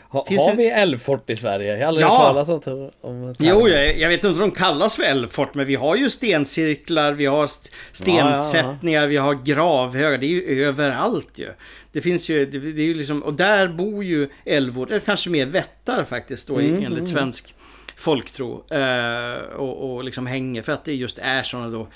Ha, 0.10 0.26
har 0.30 0.56
vi 0.56 0.70
älvfort 0.70 1.30
i 1.30 1.36
Sverige? 1.36 1.72
Jag 1.72 1.80
har 1.80 1.86
aldrig 1.88 2.06
Ja. 2.08 2.10
hört 2.10 2.46
talas 2.46 2.67
om, 2.67 2.91
om 3.02 3.36
Jo, 3.39 3.67
jag, 3.70 3.98
jag 3.98 4.10
vet 4.10 4.24
inte 4.24 4.28
om 4.28 4.50
de 4.50 4.52
kallas 4.52 4.96
för 4.96 5.04
älvfort, 5.04 5.54
men 5.54 5.65
vi 5.65 5.76
har 5.76 5.96
ju 5.96 6.10
stencirklar, 6.10 7.12
vi 7.13 7.26
har 7.26 7.43
st- 7.43 7.70
stensättningar, 7.91 9.08
vi 9.08 9.17
har 9.17 9.34
gravhögar. 9.34 10.17
Det 10.17 10.26
är 10.26 10.30
ju 10.30 10.65
överallt 10.65 11.32
ju. 11.39 11.50
Det 11.91 12.02
finns 12.02 12.30
ju, 12.30 12.46
det, 12.46 12.60
det 12.60 12.82
är 12.82 12.86
ju 12.86 12.93
liksom, 12.93 13.24
och 13.24 13.34
där 13.34 13.67
bor 13.67 14.04
ju 14.04 14.30
älvor, 14.46 14.88
eller 14.91 15.00
kanske 15.00 15.30
mer 15.30 15.46
vättar 15.46 16.04
faktiskt 16.04 16.48
då 16.48 16.60
Mm, 16.60 16.84
enligt 16.86 17.10
svensk 17.10 17.56
folktro. 17.96 18.74
Eh, 18.74 19.34
och, 19.56 19.93
och 19.96 20.04
liksom 20.04 20.28
hänger, 20.28 20.62
för 20.62 20.72
att 20.72 20.86
det 20.86 20.93
just 20.96 21.17
är 21.22 21.43
sådana 21.43 21.67
då 21.70 21.88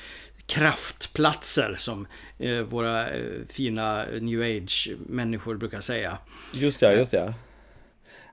kraftplatser 0.46 1.76
som 1.78 2.08
eh, 2.40 2.58
våra 2.58 3.10
eh, 3.10 3.22
fina 3.50 4.06
new 4.22 4.42
age-människor 4.42 5.56
brukar 5.56 5.80
säga. 5.80 6.18
Just 6.54 6.82
ja, 6.82 6.92
just 6.92 7.14
ja. 7.14 7.34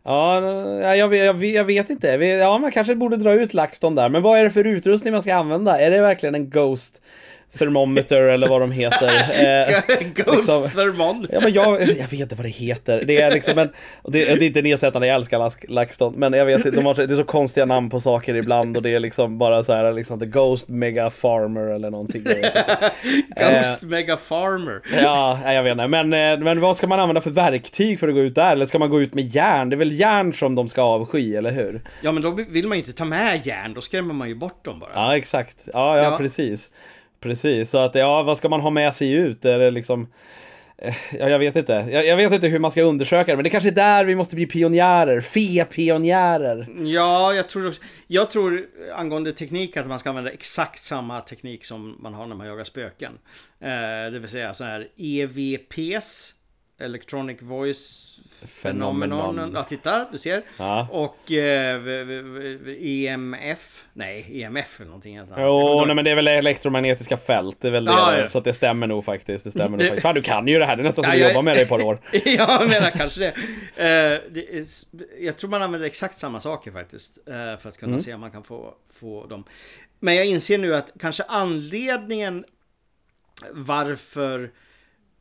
Ja, 0.08 0.94
jag, 0.94 1.08
vet- 1.08 1.24
jag, 1.24 1.44
jag 1.44 1.64
vet 1.64 1.90
inte. 1.90 2.08
Ja, 2.08 2.58
man 2.58 2.72
kanske 2.72 2.94
borde 2.94 3.16
dra 3.16 3.32
ut 3.32 3.54
LaxTon 3.54 3.94
där. 3.94 4.08
Men 4.08 4.22
vad 4.22 4.38
är 4.38 4.44
det 4.44 4.50
för 4.50 4.64
utrustning 4.66 5.12
man 5.12 5.22
ska 5.22 5.34
använda? 5.34 5.80
Är 5.80 5.90
det 5.90 6.00
verkligen 6.00 6.34
en 6.34 6.50
Ghost 6.50 7.02
Thermometer 7.58 8.22
eller 8.22 8.48
vad 8.48 8.60
de 8.60 8.72
heter? 8.72 9.08
Eh, 9.38 9.82
Ghost 10.14 10.36
liksom- 10.36 10.68
Thermon. 10.70 11.26
Ja 11.32 11.40
men 11.40 11.52
jag, 11.52 11.80
jag 11.82 11.86
vet 12.08 12.12
inte 12.12 12.34
vad 12.34 12.44
det 12.46 12.48
heter. 12.50 13.04
Det 13.06 13.20
är 13.20 13.30
liksom 13.30 13.58
en, 13.58 13.68
det, 14.04 14.24
det 14.24 14.30
är 14.32 14.42
inte 14.42 14.62
nedsättande, 14.62 15.06
jag 15.08 15.14
älskar 15.14 15.38
Lax- 15.38 15.64
LaxTon. 15.68 16.14
Men 16.16 16.32
jag 16.32 16.46
vet 16.46 16.64
de 16.74 16.86
har, 16.86 16.94
det 16.94 17.02
är 17.14 17.16
så 17.16 17.24
konstiga 17.24 17.66
namn 17.66 17.90
på 17.90 18.00
saker 18.00 18.34
ibland 18.34 18.76
och 18.76 18.82
det 18.82 18.90
är 18.94 19.00
liksom 19.00 19.38
bara 19.38 19.62
så 19.62 19.72
här 19.72 19.92
liksom 19.92 20.20
The 20.20 20.26
Ghost 20.26 20.68
Mega 20.68 21.10
Farmer 21.10 21.74
eller 21.74 21.90
någonting. 21.90 22.24
Ghost 23.36 23.82
Mega 23.82 24.16
Farmer. 24.16 24.80
Ja, 25.02 25.52
jag 25.52 25.62
vet 25.62 25.72
inte. 25.72 25.86
Men, 25.88 26.12
eh, 26.12 26.38
men 26.44 26.60
vad 26.60 26.76
ska 26.76 26.86
man 26.86 27.00
använda 27.00 27.20
för 27.20 27.30
verktyg 27.30 28.00
för 28.00 28.08
att 28.08 28.14
gå 28.14 28.20
ut 28.20 28.34
där? 28.34 28.52
Eller 28.52 28.66
ska 28.66 28.78
man 28.78 28.90
gå 28.90 29.02
ut 29.02 29.14
med 29.14 29.24
järn? 29.24 29.70
Det 29.70 29.74
är 29.76 29.78
väl 29.78 30.00
järn 30.00 30.32
som 30.32 30.54
de 30.54 30.68
ska 30.68 30.82
avsky, 30.82 31.34
eller 31.36 31.50
hur? 31.50 31.80
Ja 32.02 32.12
men 32.12 32.22
då 32.22 32.30
vill 32.48 32.66
man 32.68 32.78
ju 32.78 32.82
inte 32.82 32.92
ta 32.92 33.04
med 33.04 33.46
järn, 33.46 33.74
då 33.74 33.80
skrämmer 33.80 34.14
man 34.14 34.28
ju 34.28 34.34
bort 34.34 34.64
dem 34.64 34.78
bara. 34.80 34.90
Ja, 34.94 35.16
exakt. 35.16 35.56
Ja, 35.72 35.96
ja, 35.98 36.02
Ja. 36.04 36.16
precis. 36.18 36.68
Precis, 37.20 37.70
så 37.70 37.78
att 37.78 37.94
ja, 37.94 38.22
vad 38.22 38.38
ska 38.38 38.48
man 38.48 38.60
ha 38.60 38.70
med 38.70 38.94
sig 38.94 39.12
ut? 39.12 39.44
Är 39.44 39.58
det 39.58 39.70
liksom... 39.70 40.08
Eh, 40.78 40.94
ja, 41.12 41.28
jag 41.28 41.38
vet 41.38 41.56
inte. 41.56 41.72
Jag, 41.72 42.06
jag, 42.06 42.16
vet 42.16 42.32
inte 42.32 42.46
hur 42.48 42.58
man 42.58 42.70
ska 42.70 42.82
undersöka 42.82 43.32
det, 43.32 43.36
men 43.36 43.44
det 43.44 43.50
kanske 43.50 43.68
är 43.68 43.72
där 43.72 44.04
vi 44.04 44.14
måste 44.14 44.34
bli 44.34 44.46
pionjärer. 44.46 45.20
Fe-pionjärer. 45.20 46.68
Ja, 46.84 47.34
jag 47.34 47.48
tror 47.48 47.68
också, 47.68 47.82
Jag 48.06 48.30
tror 48.30 48.66
angående 48.94 49.32
teknik 49.32 49.76
att 49.76 49.86
man 49.86 49.98
ska 49.98 50.08
använda 50.08 50.30
exakt 50.30 50.82
samma 50.82 51.20
teknik 51.20 51.64
som 51.64 51.96
man 52.00 52.14
har 52.14 52.26
när 52.26 52.36
man 52.36 52.46
jagar 52.46 52.64
spöken. 52.64 53.12
Eh, 53.60 54.12
det 54.12 54.18
vill 54.18 54.30
säga 54.30 54.54
så 54.54 54.64
här 54.64 54.88
EVPs 54.96 56.34
Electronic 56.80 57.42
Voice 57.42 58.20
Phenomenon. 58.62 59.52
Ja, 59.54 59.64
titta, 59.64 60.06
du 60.12 60.18
ser. 60.18 60.42
Ja. 60.56 60.88
Och 60.90 61.32
eh, 61.32 61.80
EMF. 62.80 63.84
Nej, 63.92 64.42
EMF 64.42 64.80
eller 64.80 64.86
någonting 64.86 65.18
annat. 65.18 65.38
Jo, 65.38 65.84
nej, 65.86 65.94
men 65.94 66.04
det 66.04 66.10
är 66.10 66.14
väl 66.14 66.28
elektromagnetiska 66.28 67.16
fält. 67.16 67.56
Det 67.60 67.68
är 67.68 67.72
väl 67.72 67.84
det. 67.84 67.92
Ja, 67.92 68.18
ja. 68.18 68.26
Så 68.26 68.38
att 68.38 68.44
det 68.44 68.52
stämmer 68.52 68.86
nog 68.86 69.04
faktiskt. 69.04 69.44
Det 69.44 69.50
stämmer 69.50 69.78
det... 69.78 69.90
nog 69.90 70.02
Fan, 70.02 70.14
du 70.14 70.22
kan 70.22 70.48
ju 70.48 70.58
det 70.58 70.64
här. 70.64 70.76
Det 70.76 70.82
är 70.82 70.84
nästan 70.84 71.04
som 71.04 71.12
att 71.12 71.18
jobba 71.18 71.42
med 71.42 71.56
det 71.56 71.60
i 71.60 71.62
ett 71.62 71.68
par 71.68 71.82
år. 71.82 72.00
ja, 72.12 72.20
jag 72.60 72.68
menar 72.68 72.90
kanske 72.90 73.20
det. 73.20 73.28
Uh, 73.28 74.22
det 74.30 74.58
är, 74.58 74.64
jag 75.20 75.36
tror 75.36 75.50
man 75.50 75.62
använder 75.62 75.86
exakt 75.86 76.14
samma 76.14 76.40
saker 76.40 76.72
faktiskt. 76.72 77.18
Uh, 77.28 77.34
för 77.34 77.68
att 77.68 77.78
kunna 77.78 77.92
mm. 77.92 78.00
se 78.00 78.14
om 78.14 78.20
man 78.20 78.30
kan 78.30 78.42
få, 78.42 78.74
få 78.94 79.26
dem. 79.26 79.44
Men 80.00 80.14
jag 80.14 80.26
inser 80.26 80.58
nu 80.58 80.74
att 80.74 80.92
kanske 81.00 81.22
anledningen 81.28 82.44
varför 83.52 84.50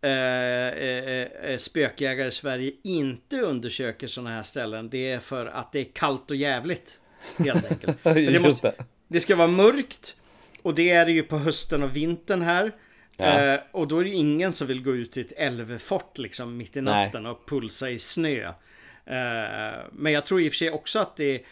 Eh, 0.07 0.67
eh, 0.67 1.27
eh, 1.51 1.57
spökjägare 1.57 2.27
i 2.27 2.31
Sverige 2.31 2.71
inte 2.83 3.41
undersöker 3.41 4.07
sådana 4.07 4.29
här 4.29 4.43
ställen. 4.43 4.89
Det 4.89 5.11
är 5.11 5.19
för 5.19 5.45
att 5.45 5.71
det 5.71 5.79
är 5.79 5.87
kallt 5.93 6.31
och 6.31 6.37
jävligt. 6.37 6.99
Helt 7.37 7.71
enkelt. 7.71 7.97
det, 8.03 8.41
måste, 8.41 8.73
det 9.07 9.19
ska 9.19 9.35
vara 9.35 9.47
mörkt. 9.47 10.15
Och 10.61 10.75
det 10.75 10.89
är 10.89 11.05
det 11.05 11.11
ju 11.11 11.23
på 11.23 11.37
hösten 11.37 11.83
och 11.83 11.95
vintern 11.95 12.41
här. 12.41 12.71
Ja. 13.17 13.53
Eh, 13.53 13.59
och 13.71 13.87
då 13.87 13.99
är 13.99 14.03
det 14.03 14.09
ingen 14.09 14.53
som 14.53 14.67
vill 14.67 14.83
gå 14.83 14.95
ut 14.95 15.17
i 15.17 15.21
ett 15.21 15.33
älvfort 15.37 16.17
liksom 16.17 16.57
mitt 16.57 16.77
i 16.77 16.81
natten 16.81 17.23
Nej. 17.23 17.31
och 17.31 17.49
pulsa 17.49 17.89
i 17.89 17.99
snö. 17.99 18.47
Eh, 19.05 19.83
men 19.91 20.11
jag 20.11 20.25
tror 20.25 20.41
i 20.41 20.47
och 20.47 20.51
för 20.51 20.57
sig 20.57 20.71
också 20.71 20.99
att 20.99 21.15
det 21.15 21.43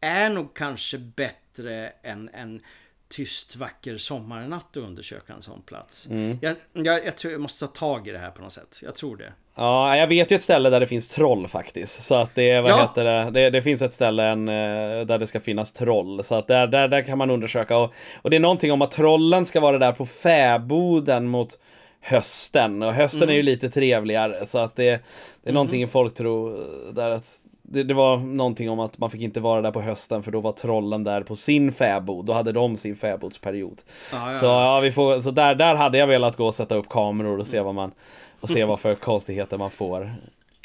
är 0.00 0.30
nog 0.30 0.54
kanske 0.54 0.98
bättre 0.98 1.92
än, 2.02 2.28
än 2.28 2.60
tyst 3.08 3.56
vacker 3.56 3.96
sommarnatt 3.96 4.76
och 4.76 4.82
undersöka 4.82 5.32
en 5.32 5.42
sån 5.42 5.62
plats. 5.62 6.06
Mm. 6.06 6.38
Jag, 6.42 6.56
jag, 6.72 7.06
jag, 7.06 7.16
tror 7.16 7.32
jag 7.32 7.40
måste 7.40 7.66
ta 7.66 7.72
tag 7.72 8.08
i 8.08 8.10
det 8.10 8.18
här 8.18 8.30
på 8.30 8.42
något 8.42 8.52
sätt. 8.52 8.80
Jag 8.82 8.94
tror 8.94 9.16
det. 9.16 9.32
Ja, 9.54 9.96
jag 9.96 10.06
vet 10.06 10.30
ju 10.30 10.36
ett 10.36 10.42
ställe 10.42 10.70
där 10.70 10.80
det 10.80 10.86
finns 10.86 11.08
troll 11.08 11.48
faktiskt. 11.48 12.02
Så 12.02 12.14
att 12.14 12.34
det, 12.34 12.60
vad 12.60 12.70
ja. 12.70 12.80
heter 12.80 13.04
det? 13.04 13.30
det? 13.30 13.50
det? 13.50 13.62
finns 13.62 13.82
ett 13.82 13.92
ställe 13.92 14.24
en, 14.24 14.48
eh, 14.48 15.06
där 15.06 15.18
det 15.18 15.26
ska 15.26 15.40
finnas 15.40 15.72
troll. 15.72 16.24
Så 16.24 16.34
att 16.34 16.46
där, 16.46 16.66
där, 16.66 16.88
där 16.88 17.02
kan 17.02 17.18
man 17.18 17.30
undersöka. 17.30 17.76
Och, 17.76 17.92
och 18.22 18.30
det 18.30 18.36
är 18.36 18.40
någonting 18.40 18.72
om 18.72 18.82
att 18.82 18.90
trollen 18.90 19.46
ska 19.46 19.60
vara 19.60 19.78
där 19.78 19.92
på 19.92 20.06
fäboden 20.06 21.28
mot 21.28 21.58
hösten. 22.00 22.82
Och 22.82 22.92
hösten 22.92 23.22
mm. 23.22 23.32
är 23.32 23.36
ju 23.36 23.42
lite 23.42 23.70
trevligare. 23.70 24.46
Så 24.46 24.58
att 24.58 24.76
det, 24.76 24.84
det 24.84 24.90
är 24.90 25.00
mm. 25.44 25.54
någonting 25.54 25.88
folk 25.88 26.14
tror 26.14 26.66
där 26.92 27.10
att 27.10 27.38
det, 27.70 27.82
det, 27.82 27.94
var 27.94 28.16
någonting 28.16 28.70
om 28.70 28.80
att 28.80 28.98
man 28.98 29.10
fick 29.10 29.20
inte 29.20 29.40
vara 29.40 29.62
där 29.62 29.70
på 29.70 29.80
hösten 29.80 30.22
för 30.22 30.30
då 30.30 30.40
var 30.40 30.52
trollen 30.52 31.04
där 31.04 31.22
på 31.22 31.36
sin 31.36 31.72
fäbod. 31.72 32.26
Då 32.26 32.32
hade 32.32 32.52
de 32.52 32.76
sin 32.76 32.96
fäbodsperiod. 32.96 33.82
Ah, 34.12 34.32
ja, 34.32 34.38
så 34.38 34.46
ja, 34.46 34.80
vi 34.80 34.92
får, 34.92 35.20
så 35.20 35.30
där, 35.30 35.54
där 35.54 35.74
hade 35.74 35.98
jag 35.98 36.06
velat 36.06 36.36
gå 36.36 36.46
och 36.46 36.54
sätta 36.54 36.74
upp 36.74 36.88
kameror 36.88 37.38
och 37.38 37.46
se 37.46 37.60
vad 37.60 37.74
man 37.74 37.92
och 38.40 38.48
se 38.48 38.64
vad 38.64 38.80
för 38.80 38.94
konstigheter 39.10 39.58
man 39.58 39.70
får. 39.70 40.14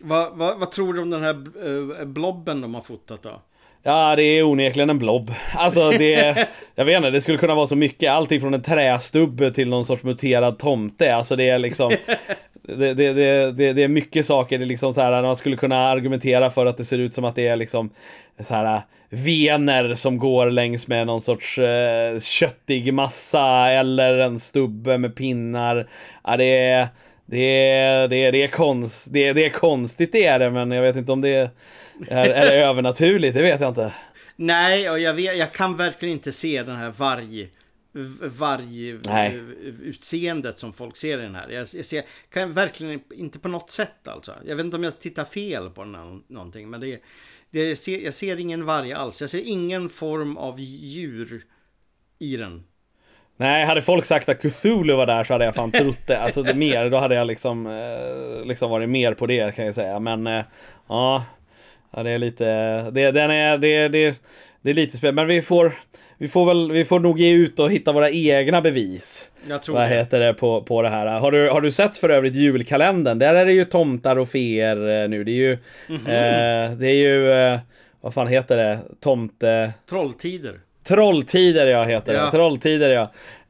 Vad, 0.03 0.37
vad, 0.37 0.59
vad 0.59 0.71
tror 0.71 0.93
du 0.93 1.01
om 1.01 1.09
den 1.09 1.23
här 1.23 1.43
eh, 1.99 2.05
blobben 2.05 2.61
de 2.61 2.73
har 2.73 2.81
fotat 2.81 3.23
då? 3.23 3.41
Ja, 3.85 4.15
det 4.15 4.23
är 4.23 4.43
onekligen 4.43 4.89
en 4.89 4.99
blob. 4.99 5.31
Alltså 5.53 5.89
det, 5.89 6.47
jag 6.75 6.85
vet 6.85 6.97
inte, 6.97 7.09
det 7.09 7.21
skulle 7.21 7.37
kunna 7.37 7.55
vara 7.55 7.67
så 7.67 7.75
mycket. 7.75 8.11
Allting 8.11 8.41
från 8.41 8.53
en 8.53 8.61
trästubb 8.61 9.55
till 9.55 9.69
någon 9.69 9.85
sorts 9.85 10.03
muterad 10.03 10.59
tomte. 10.59 11.15
Alltså 11.15 11.35
det 11.35 11.49
är 11.49 11.59
liksom, 11.59 11.89
det, 12.61 12.93
det, 12.93 13.13
det, 13.51 13.73
det, 13.73 13.83
är 13.83 13.87
mycket 13.87 14.25
saker. 14.25 14.57
Det 14.57 14.63
är 14.63 14.67
liksom 14.67 14.93
så 14.93 15.01
här, 15.01 15.21
man 15.21 15.35
skulle 15.35 15.55
kunna 15.55 15.87
argumentera 15.87 16.49
för 16.49 16.65
att 16.65 16.77
det 16.77 16.85
ser 16.85 16.97
ut 16.97 17.13
som 17.13 17.25
att 17.25 17.35
det 17.35 17.47
är 17.47 17.55
liksom 17.55 17.89
så 18.39 18.53
här 18.53 18.81
vener 19.09 19.95
som 19.95 20.17
går 20.17 20.51
längs 20.51 20.87
med 20.87 21.07
någon 21.07 21.21
sorts 21.21 21.57
eh, 21.57 22.19
köttig 22.19 22.93
massa 22.93 23.69
eller 23.69 24.17
en 24.17 24.39
stubbe 24.39 24.97
med 24.97 25.15
pinnar. 25.15 25.87
Ja, 26.23 26.37
det 26.37 26.57
är, 26.57 26.87
det 27.25 27.69
är, 27.69 28.07
det 28.07 28.15
är, 28.15 28.31
det 28.31 28.43
är, 28.43 28.47
konst, 28.47 29.07
det 29.12 29.27
är, 29.27 29.33
det 29.33 29.45
är 29.45 29.49
konstigt 29.49 30.12
det 30.12 30.25
är 30.25 30.39
det, 30.39 30.51
men 30.51 30.71
jag 30.71 30.81
vet 30.81 30.95
inte 30.95 31.12
om 31.12 31.21
det 31.21 31.29
är, 31.29 31.49
är, 32.07 32.45
det 32.45 32.55
övernaturligt, 32.65 33.36
det 33.36 33.41
vet 33.41 33.62
jag 33.62 33.69
inte. 33.69 33.93
Nej, 34.36 34.89
och 34.89 34.99
jag, 34.99 35.13
vet, 35.13 35.38
jag 35.38 35.51
kan 35.51 35.77
verkligen 35.77 36.13
inte 36.13 36.31
se 36.31 36.63
den 36.63 36.75
här 36.75 36.89
varg 36.89 37.49
vargutseendet 38.21 40.59
som 40.59 40.73
folk 40.73 40.97
ser 40.97 41.19
i 41.19 41.21
den 41.21 41.36
här. 41.36 41.49
Jag, 41.49 41.67
jag 41.73 41.86
ser, 41.86 42.03
kan 42.29 42.53
verkligen 42.53 43.01
inte 43.13 43.39
på 43.39 43.47
något 43.47 43.71
sätt 43.71 44.07
alltså. 44.07 44.36
Jag 44.45 44.55
vet 44.55 44.65
inte 44.65 44.77
om 44.77 44.83
jag 44.83 44.99
tittar 44.99 45.25
fel 45.25 45.69
på 45.69 45.83
den 45.83 46.23
någonting, 46.27 46.69
men 46.69 46.81
det, 46.81 47.01
det 47.49 47.75
ser, 47.75 47.99
jag 47.99 48.13
ser 48.13 48.39
ingen 48.39 48.65
varg 48.65 48.93
alls. 48.93 49.21
Jag 49.21 49.29
ser 49.29 49.43
ingen 49.45 49.89
form 49.89 50.38
av 50.38 50.59
djur 50.59 51.45
i 52.19 52.38
den. 52.38 52.63
Nej, 53.43 53.65
hade 53.65 53.82
folk 53.82 54.06
sagt 54.06 54.29
att 54.29 54.41
Cthulhu 54.41 54.95
var 54.95 55.06
där 55.06 55.23
så 55.23 55.34
hade 55.34 55.45
jag 55.45 55.56
fan 55.56 55.71
trott 55.71 56.08
det. 56.08 56.19
Alltså 56.19 56.43
det 56.43 56.53
mer, 56.53 56.89
då 56.89 56.97
hade 56.97 57.15
jag 57.15 57.27
liksom, 57.27 57.67
eh, 57.67 58.45
liksom 58.45 58.71
varit 58.71 58.89
mer 58.89 59.13
på 59.13 59.25
det 59.25 59.56
kan 59.56 59.65
jag 59.65 59.75
säga. 59.75 59.99
Men 59.99 60.27
eh, 60.27 60.43
ja, 60.89 61.25
det 61.91 62.10
är 62.10 62.17
lite, 62.17 62.45
det, 62.91 63.12
den 63.12 63.32
är, 63.32 63.58
det, 63.58 63.88
det, 63.88 64.21
det 64.62 64.69
är 64.69 64.73
lite 64.73 64.97
spännande. 64.97 65.21
Men 65.21 65.27
vi 65.27 65.41
får, 65.41 65.73
vi 66.17 66.27
får 66.27 66.45
väl, 66.45 66.71
vi 66.71 66.86
får 66.86 66.99
nog 66.99 67.19
ge 67.19 67.32
ut 67.32 67.60
och 67.60 67.71
hitta 67.71 67.91
våra 67.91 68.10
egna 68.10 68.62
bevis. 68.62 69.29
Jag 69.47 69.63
tror 69.63 69.75
Vad 69.75 69.89
det. 69.89 69.95
heter 69.95 70.19
det 70.19 70.34
på, 70.34 70.62
på 70.62 70.82
det 70.82 70.89
här? 70.89 71.19
Har 71.19 71.32
du, 71.32 71.49
har 71.49 71.62
du 71.62 71.71
sett 71.71 71.97
för 71.97 72.10
övrigt 72.10 72.36
julkalendern? 72.36 73.19
Där 73.19 73.36
är 73.36 73.45
det 73.45 73.53
ju 73.53 73.65
tomtar 73.65 74.15
och 74.15 74.29
feer 74.29 75.03
eh, 75.03 75.10
nu. 75.10 75.23
Det 75.23 75.32
är 75.32 75.34
ju, 75.34 75.58
mm 75.89 76.01
-hmm. 76.01 76.71
eh, 76.71 76.77
det 76.77 76.88
är 76.88 76.95
ju, 76.95 77.32
eh, 77.32 77.60
vad 78.01 78.13
fan 78.13 78.27
heter 78.27 78.58
det? 78.58 78.79
Tomte... 78.99 79.73
Trolltider. 79.89 80.60
Trolltider 80.83 81.67
ja, 81.67 81.83
heter 81.83 82.13
ja. 82.13 82.25
det. 82.25 82.31
Trolltider 82.31 82.89
ja. 82.89 83.01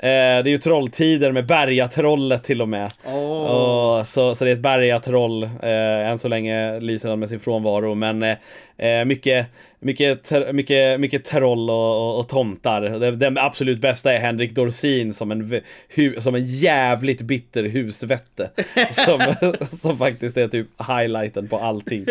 Eh, 0.04 0.44
det 0.44 0.50
är 0.50 0.52
ju 0.52 0.58
Trolltider 0.58 1.32
med 1.32 1.46
Bergatrollet 1.46 2.44
till 2.44 2.62
och 2.62 2.70
med. 2.70 2.92
Oh. 3.06 3.46
Och, 3.46 4.08
så, 4.08 4.36
så 4.36 4.46
det 4.46 4.52
är 4.52 4.54
ett 4.54 4.60
Bergatroll. 4.60 5.44
Eh, 5.44 6.10
än 6.10 6.20
så 6.20 6.28
länge 6.28 6.80
lyser 6.80 7.10
han 7.10 7.20
med 7.20 7.30
sin 7.30 7.40
frånvaro. 7.40 7.96
Men 7.96 8.24
eh, 8.24 8.38
eh 8.78 9.06
mycket, 9.06 9.48
mycket, 9.80 10.32
mycket, 10.54 11.00
mycket 11.00 11.26
troll 11.26 11.70
och, 11.70 12.10
och, 12.10 12.20
och 12.20 12.30
tomtar. 12.30 13.12
Den 13.12 13.38
absolut 13.38 13.80
bästa 13.80 14.14
är 14.14 14.20
Henrik 14.20 14.52
Dorsin 14.52 15.14
som 15.14 15.32
en, 15.32 15.62
hu, 15.96 16.22
som 16.22 16.36
en 16.36 16.46
jävligt 16.46 17.22
bitter 17.22 17.64
husvette. 17.64 18.50
som, 18.92 19.34
som 19.82 19.98
faktiskt 19.98 20.38
är 20.38 20.48
typ 20.48 20.68
highlighten 20.88 21.48
på 21.48 21.58
allting. 21.58 22.06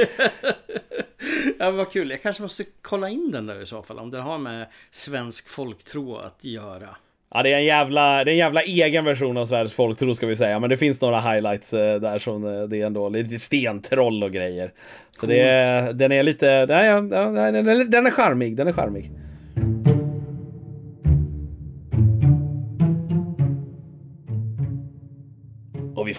Ja, 1.62 1.70
vad 1.70 1.92
kul. 1.92 2.10
Jag 2.10 2.22
kanske 2.22 2.42
måste 2.42 2.64
kolla 2.80 3.08
in 3.08 3.30
den 3.30 3.46
där 3.46 3.62
i 3.62 3.66
så 3.66 3.82
fall. 3.82 3.98
Om 3.98 4.10
den 4.10 4.22
har 4.22 4.38
med 4.38 4.66
svensk 4.90 5.48
folktro 5.48 6.16
att 6.16 6.44
göra. 6.44 6.88
Ja, 7.34 7.42
det 7.42 7.52
är 7.52 7.58
en 7.58 7.64
jävla, 7.64 8.24
det 8.24 8.30
är 8.30 8.32
en 8.32 8.38
jävla 8.38 8.62
egen 8.62 9.04
version 9.04 9.36
av 9.36 9.46
Sveriges 9.46 9.74
folktro 9.74 10.14
ska 10.14 10.26
vi 10.26 10.36
säga. 10.36 10.60
Men 10.60 10.70
det 10.70 10.76
finns 10.76 11.00
några 11.00 11.20
highlights 11.20 11.72
eh, 11.72 12.00
där 12.00 12.18
som 12.18 12.44
eh, 12.44 12.62
det 12.62 12.80
är 12.80 12.86
ändå 12.86 13.08
lite 13.08 13.38
stentroll 13.38 14.22
och 14.22 14.32
grejer. 14.32 14.72
Så 15.12 15.20
Coolt. 15.20 15.30
det 15.30 15.92
den 15.92 16.12
är 16.12 16.22
lite, 16.22 16.66
den, 16.66 16.78
är, 16.78 17.84
den 17.84 18.06
är 18.06 18.10
charmig, 18.10 18.56
den 18.56 18.68
är 18.68 18.72
charmig. 18.72 19.10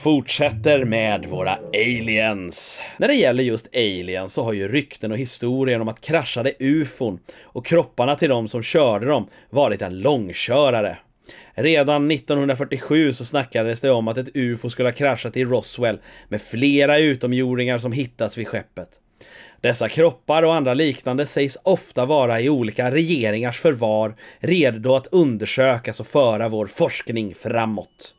Fortsätter 0.03 0.85
med 0.85 1.25
våra 1.25 1.59
aliens. 1.73 2.79
När 2.97 3.07
det 3.07 3.13
gäller 3.13 3.43
just 3.43 3.75
aliens 3.75 4.33
så 4.33 4.43
har 4.43 4.53
ju 4.53 4.67
rykten 4.67 5.11
och 5.11 5.17
historien 5.17 5.81
om 5.81 5.87
att 5.87 6.01
kraschade 6.01 6.53
ufon 6.59 7.19
och 7.41 7.65
kropparna 7.65 8.15
till 8.15 8.29
de 8.29 8.47
som 8.47 8.63
körde 8.63 9.05
dem 9.05 9.27
varit 9.49 9.81
en 9.81 9.99
långkörare. 9.99 10.97
Redan 11.53 12.11
1947 12.11 13.13
så 13.13 13.25
snackades 13.25 13.81
det 13.81 13.91
om 13.91 14.07
att 14.07 14.17
ett 14.17 14.29
ufo 14.33 14.69
skulle 14.69 14.89
ha 14.89 14.93
kraschat 14.93 15.37
i 15.37 15.45
Roswell 15.45 15.99
med 16.27 16.41
flera 16.41 16.99
utomjordingar 16.99 17.79
som 17.79 17.91
hittats 17.91 18.37
vid 18.37 18.47
skeppet. 18.47 18.89
Dessa 19.61 19.89
kroppar 19.89 20.43
och 20.43 20.55
andra 20.55 20.73
liknande 20.73 21.25
sägs 21.25 21.57
ofta 21.63 22.05
vara 22.05 22.41
i 22.41 22.49
olika 22.49 22.91
regeringars 22.91 23.59
förvar, 23.59 24.15
redo 24.39 24.95
att 24.95 25.07
undersökas 25.07 25.99
och 25.99 26.07
föra 26.07 26.49
vår 26.49 26.67
forskning 26.67 27.35
framåt. 27.35 28.15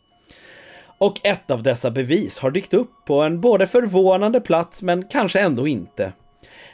Och 0.99 1.21
ett 1.23 1.51
av 1.51 1.63
dessa 1.63 1.91
bevis 1.91 2.39
har 2.39 2.51
dykt 2.51 2.75
upp 2.75 2.91
på 3.07 3.23
en 3.23 3.41
både 3.41 3.67
förvånande 3.67 4.41
plats 4.41 4.83
men 4.83 5.05
kanske 5.05 5.41
ändå 5.41 5.67
inte. 5.67 6.13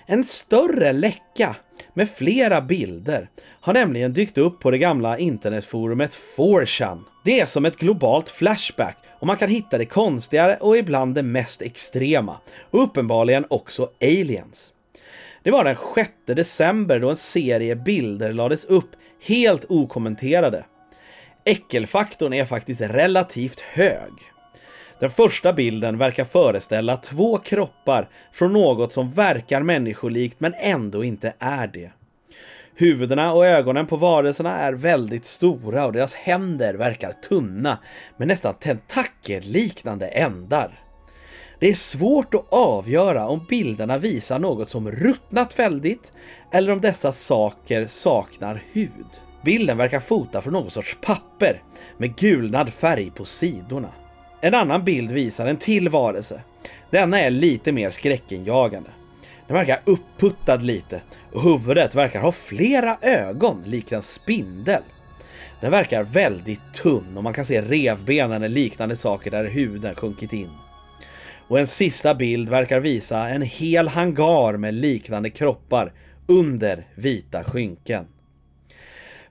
En 0.06 0.24
större 0.24 0.92
läcka 0.92 1.56
med 1.94 2.10
flera 2.10 2.60
bilder 2.60 3.30
har 3.60 3.72
nämligen 3.72 4.12
dykt 4.12 4.38
upp 4.38 4.60
på 4.60 4.70
det 4.70 4.78
gamla 4.78 5.18
internetforumet 5.18 6.18
4chan. 6.36 7.00
Det 7.24 7.40
är 7.40 7.46
som 7.46 7.64
ett 7.64 7.76
globalt 7.76 8.28
flashback 8.28 8.96
och 9.20 9.26
man 9.26 9.36
kan 9.36 9.48
hitta 9.48 9.78
det 9.78 9.84
konstigare 9.84 10.56
och 10.56 10.76
ibland 10.76 11.14
det 11.14 11.22
mest 11.22 11.62
extrema. 11.62 12.36
Och 12.70 12.82
uppenbarligen 12.82 13.46
också 13.50 13.90
aliens. 14.00 14.72
Det 15.42 15.50
var 15.50 15.64
den 15.64 15.76
6 15.94 16.10
december 16.26 17.00
då 17.00 17.10
en 17.10 17.16
serie 17.16 17.76
bilder 17.76 18.32
lades 18.32 18.64
upp 18.64 18.90
helt 19.26 19.64
okommenterade 19.68 20.64
äckelfaktorn 21.44 22.32
är 22.32 22.44
faktiskt 22.44 22.80
relativt 22.80 23.60
hög. 23.60 24.12
Den 25.00 25.10
första 25.10 25.52
bilden 25.52 25.98
verkar 25.98 26.24
föreställa 26.24 26.96
två 26.96 27.38
kroppar 27.38 28.08
från 28.32 28.52
något 28.52 28.92
som 28.92 29.10
verkar 29.10 29.62
människolikt 29.62 30.40
men 30.40 30.54
ändå 30.54 31.04
inte 31.04 31.34
är 31.38 31.66
det. 31.66 31.90
Huvudena 32.74 33.32
och 33.32 33.46
ögonen 33.46 33.86
på 33.86 33.96
varelserna 33.96 34.58
är 34.58 34.72
väldigt 34.72 35.24
stora 35.24 35.86
och 35.86 35.92
deras 35.92 36.14
händer 36.14 36.74
verkar 36.74 37.12
tunna 37.12 37.78
med 38.16 38.28
nästan 38.28 38.54
tentakelliknande 38.54 40.08
ändar. 40.08 40.84
Det 41.58 41.68
är 41.68 41.74
svårt 41.74 42.34
att 42.34 42.46
avgöra 42.48 43.28
om 43.28 43.46
bilderna 43.48 43.98
visar 43.98 44.38
något 44.38 44.70
som 44.70 44.90
ruttnat 44.90 45.58
väldigt 45.58 46.12
eller 46.52 46.72
om 46.72 46.80
dessa 46.80 47.12
saker 47.12 47.86
saknar 47.86 48.62
hud. 48.72 49.29
Bilden 49.42 49.76
verkar 49.76 50.00
fota 50.00 50.42
från 50.42 50.52
någon 50.52 50.70
sorts 50.70 50.98
papper 51.00 51.62
med 51.98 52.16
gulnad 52.16 52.72
färg 52.72 53.10
på 53.10 53.24
sidorna. 53.24 53.88
En 54.40 54.54
annan 54.54 54.84
bild 54.84 55.10
visar 55.10 55.46
en 55.46 55.56
till 55.56 55.88
varelse. 55.88 56.42
Denna 56.90 57.20
är 57.20 57.30
lite 57.30 57.72
mer 57.72 57.90
skräckinjagande. 57.90 58.90
Den 59.46 59.56
verkar 59.56 59.80
upputtad 59.84 60.56
lite 60.56 61.00
och 61.32 61.42
huvudet 61.42 61.94
verkar 61.94 62.20
ha 62.20 62.32
flera 62.32 62.96
ögon 63.00 63.62
likt 63.66 63.92
en 63.92 64.02
spindel. 64.02 64.82
Den 65.60 65.70
verkar 65.70 66.02
väldigt 66.02 66.74
tunn 66.74 67.16
och 67.16 67.22
man 67.22 67.34
kan 67.34 67.44
se 67.44 67.62
revbenen 67.62 68.42
eller 68.42 68.48
liknande 68.48 68.96
saker 68.96 69.30
där 69.30 69.44
huden 69.44 69.94
sjunkit 69.94 70.32
in. 70.32 70.50
Och 71.48 71.58
en 71.58 71.66
sista 71.66 72.14
bild 72.14 72.48
verkar 72.48 72.80
visa 72.80 73.28
en 73.28 73.42
hel 73.42 73.88
hangar 73.88 74.56
med 74.56 74.74
liknande 74.74 75.30
kroppar 75.30 75.92
under 76.26 76.86
vita 76.94 77.44
skynken. 77.44 78.06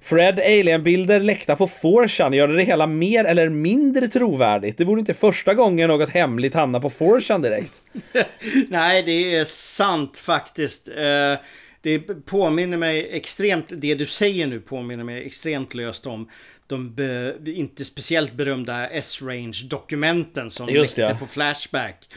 Fred 0.02 0.40
Alien-bilder 0.40 1.20
läckta 1.20 1.56
på 1.56 1.68
4chan 1.68 2.36
gör 2.36 2.48
det 2.48 2.64
hela 2.64 2.88
mer 2.88 3.26
eller 3.26 3.50
mindre 3.50 4.08
trovärdigt. 4.08 4.78
Det 4.78 4.86
vore 4.86 5.00
inte 5.00 5.14
första 5.14 5.54
gången 5.54 5.88
något 5.88 6.10
hemligt 6.10 6.54
hamnar 6.54 6.80
på 6.80 6.90
4chan 6.90 7.44
direkt. 7.44 7.82
Nej, 8.70 9.04
det 9.04 9.36
är 9.36 9.46
sant 9.46 10.18
faktiskt. 10.18 10.88
Eh, 10.88 11.36
det 11.82 12.00
påminner 12.26 12.78
mig 12.78 13.10
extremt, 13.12 13.66
det 13.70 13.96
du 13.96 14.06
säger 14.06 14.48
nu 14.48 14.60
påminner 14.60 15.04
mig 15.04 15.26
extremt 15.26 15.74
löst 15.74 16.06
om 16.06 16.30
de 16.68 16.96
be, 16.96 17.36
inte 17.46 17.86
speciellt 17.86 18.34
berömda 18.34 18.88
S-range-dokumenten 18.88 20.52
som 20.52 20.70
Just 20.70 20.98
läckte 20.98 21.14
ja. 21.14 21.20
på 21.20 21.26
Flashback. 21.26 22.08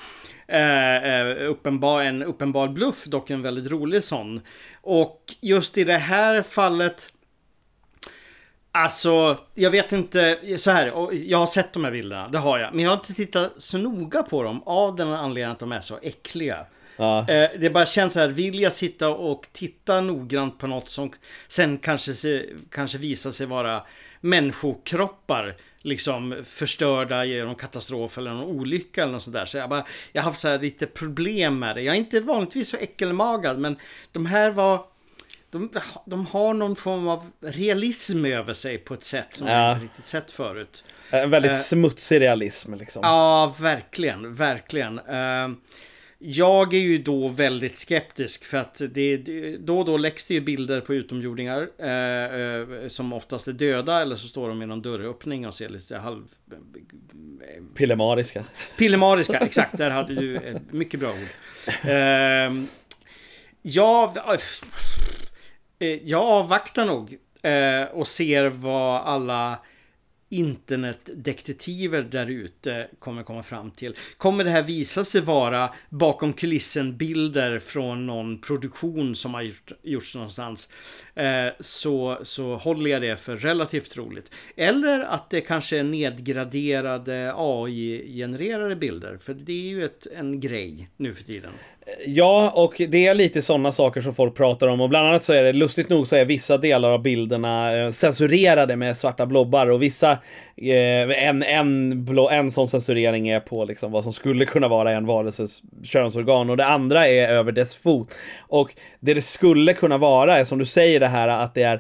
Eh, 0.47 1.51
uppenbar, 1.51 2.03
en 2.03 2.23
uppenbar 2.23 2.69
bluff, 2.69 3.05
dock 3.05 3.31
en 3.31 3.43
väldigt 3.43 3.71
rolig 3.71 4.05
sån. 4.05 4.41
Och 4.81 5.21
just 5.41 5.79
i 5.79 5.85
det 5.85 5.99
här 5.99 6.43
fallet 6.43 7.09
Alltså, 8.75 9.39
jag 9.55 9.71
vet 9.71 9.93
inte, 9.93 10.39
så 10.59 10.71
här, 10.71 10.87
jag 11.13 11.39
har 11.39 11.47
sett 11.47 11.73
de 11.73 11.85
här 11.85 11.91
bilderna, 11.91 12.29
det 12.29 12.39
har 12.39 12.59
jag. 12.59 12.75
Men 12.75 12.85
jag 12.85 12.91
har 12.91 12.97
inte 12.97 13.15
tittat 13.15 13.53
så 13.57 13.79
noga 13.79 14.23
på 14.23 14.43
dem 14.43 14.63
av 14.67 14.97
den 14.97 15.09
anledningen 15.09 15.51
att 15.51 15.59
de 15.59 15.73
är 15.73 15.81
så 15.81 15.99
äckliga. 16.03 16.67
Ja. 16.97 17.29
Eh, 17.29 17.51
det 17.59 17.71
bara 17.71 17.87
känns 17.87 18.13
så 18.13 18.21
här, 18.21 18.29
vill 18.29 18.61
jag 18.61 18.73
sitta 18.73 19.09
och 19.09 19.47
titta 19.53 20.01
noggrant 20.01 20.59
på 20.59 20.67
något 20.67 20.89
som 20.89 21.13
sen 21.49 21.79
kanske, 21.79 22.13
se, 22.13 22.47
kanske 22.71 22.99
visar 22.99 23.31
sig 23.31 23.47
vara 23.47 23.83
människokroppar 24.21 25.57
liksom 25.83 26.43
förstörda 26.45 27.25
genom 27.25 27.55
katastrof 27.55 28.19
eller 28.19 28.31
någon 28.31 28.45
olycka 28.45 29.03
eller 29.03 29.13
något 29.13 29.23
sådär. 29.23 29.45
Så 29.45 29.59
jag, 29.59 29.71
bara, 29.71 29.87
jag 30.13 30.23
har 30.23 30.31
haft 30.31 30.41
så 30.41 30.59
lite 30.59 30.87
problem 30.87 31.59
med 31.59 31.77
det. 31.77 31.83
Jag 31.83 31.95
är 31.95 31.99
inte 31.99 32.21
vanligtvis 32.21 32.69
så 32.69 32.77
äckelmagad 32.77 33.59
men 33.59 33.77
de 34.13 34.27
här 34.27 34.51
var 34.51 34.85
de, 35.53 35.71
de 36.07 36.27
har 36.27 36.55
någon 36.55 36.77
form 36.77 37.09
av 37.09 37.31
realism 37.41 38.25
över 38.25 38.53
sig 38.53 38.79
på 38.79 38.95
ett 38.95 39.05
sätt 39.05 39.33
som 39.33 39.47
Ja. 39.47 39.53
jag 39.69 39.73
inte 39.77 39.85
riktigt 39.85 40.05
sett 40.05 40.31
förut. 40.31 40.85
En 41.11 41.31
väldigt 41.31 41.51
Eh. 41.53 41.57
smutsig 41.57 42.21
realism 42.21 42.75
liksom. 42.75 43.01
Ja, 43.05 43.55
verkligen, 43.61 44.35
verkligen. 44.35 44.99
Eh, 44.99 45.49
Jag 46.25 46.75
är 46.75 46.79
ju 46.79 46.99
då 46.99 47.29
väldigt 47.29 47.79
skeptisk 47.79 48.45
för 48.45 48.57
att 48.59 48.81
det, 48.91 49.17
då 49.61 49.79
och 49.79 49.85
då 49.85 49.97
läggs 49.97 50.27
det 50.27 50.35
ju 50.35 50.41
bilder 50.41 50.81
på 50.81 50.95
utomjordingar 50.95 51.69
eh, 51.79 52.41
eh, 52.41 52.89
som 52.89 53.13
oftast 53.13 53.49
är 53.49 53.53
döda 53.53 54.01
eller 54.03 54.17
så 54.17 54.29
står 54.29 54.49
de 54.49 54.63
i 54.63 54.67
någon 54.67 54.83
dörröppning 54.83 55.47
och 55.47 55.55
ser 55.55 55.69
lite 55.69 55.97
halv... 55.99 56.23
Pillemariska. 57.75 58.45
Pillemariska, 58.79 59.39
exakt. 59.39 59.79
Där 59.79 59.91
hade 59.91 60.15
du 60.15 60.37
ett 60.37 60.73
mycket 60.73 61.01
bra 61.01 61.11
ord. 61.11 61.17
Eh, 61.91 62.45
eh, 62.45 62.53
Eh, 65.83 65.99
jag 66.05 66.23
avvaktar 66.23 66.87
nog 66.87 67.19
eh, 67.43 67.83
och 67.93 68.09
ser 68.09 68.49
vad 68.49 69.01
alla 69.01 69.59
internetdetektiver 70.29 72.03
där 72.03 72.27
ute 72.27 72.89
kommer 72.99 73.23
komma 73.23 73.43
fram 73.43 73.71
till. 73.71 73.97
Kommer 74.17 74.45
det 74.45 74.51
här 74.51 74.63
visa 74.63 75.05
sig 75.05 75.21
vara 75.21 75.75
bakom 75.89 76.33
kulissen 76.33 76.97
bilder 76.97 77.59
från 77.59 78.07
någon 78.07 78.41
produktion 78.41 79.15
som 79.15 79.35
har 79.35 79.43
gjort, 79.43 79.73
gjorts 79.83 80.15
någonstans 80.15 80.69
eh, 81.15 81.47
så, 81.61 82.19
så 82.23 82.57
håller 82.57 82.91
jag 82.91 83.03
det 83.03 83.17
för 83.17 83.37
relativt 83.37 83.97
roligt. 83.97 84.35
Eller 84.57 85.01
att 85.01 85.31
det 85.31 85.41
kanske 85.41 85.79
är 85.79 85.83
nedgraderade 85.83 87.33
AI-genererade 87.37 88.77
bilder. 88.77 89.17
För 89.17 89.35
det 89.35 89.53
är 89.53 89.69
ju 89.69 89.85
ett, 89.85 90.07
en 90.07 90.41
grej 90.41 90.89
nu 90.97 91.15
för 91.15 91.25
tiden. 91.25 91.53
Ja, 92.07 92.51
och 92.55 92.75
det 92.89 93.07
är 93.07 93.15
lite 93.15 93.43
sådana 93.43 93.73
saker 93.73 94.01
som 94.01 94.15
folk 94.15 94.37
pratar 94.37 94.67
om. 94.67 94.81
Och 94.81 94.89
bland 94.89 95.09
annat 95.09 95.25
så 95.25 95.33
är 95.33 95.43
det 95.43 95.53
lustigt 95.53 95.89
nog 95.89 96.07
så 96.07 96.17
är 96.17 96.25
vissa 96.25 96.59
delar 96.59 96.91
av 96.91 97.03
bilderna 97.03 97.77
eh, 97.77 97.91
censurerade 97.91 98.77
med 98.77 98.97
svarta 98.97 99.27
blobbar. 99.27 99.67
Och 99.67 99.83
vissa 99.83 100.11
eh, 100.57 101.27
en, 101.29 101.43
en, 101.43 102.05
blå, 102.05 102.29
en 102.31 102.51
sån 102.51 102.69
censurering 102.69 103.29
är 103.29 103.41
på 103.41 103.65
liksom 103.65 103.93
vad 103.93 104.03
som 104.05 104.13
skulle 104.13 104.45
kunna 104.45 104.69
vara 104.69 104.93
en 104.93 105.07
varelses 105.07 105.63
könsorgan. 105.83 106.51
Och 106.51 106.57
det 106.57 106.67
andra 106.67 107.09
är 107.09 107.29
över 107.29 107.53
dess 107.53 107.75
fot. 107.75 108.15
Och 108.41 108.75
det 109.01 109.15
det 109.15 109.23
skulle 109.23 109.73
kunna 109.73 109.99
vara 109.99 110.39
är 110.39 110.45
som 110.45 110.59
du 110.59 110.65
säger 110.65 111.01
det 111.01 111.09
här 111.09 111.29
att 111.29 111.55
det 111.55 111.63
är 111.63 111.75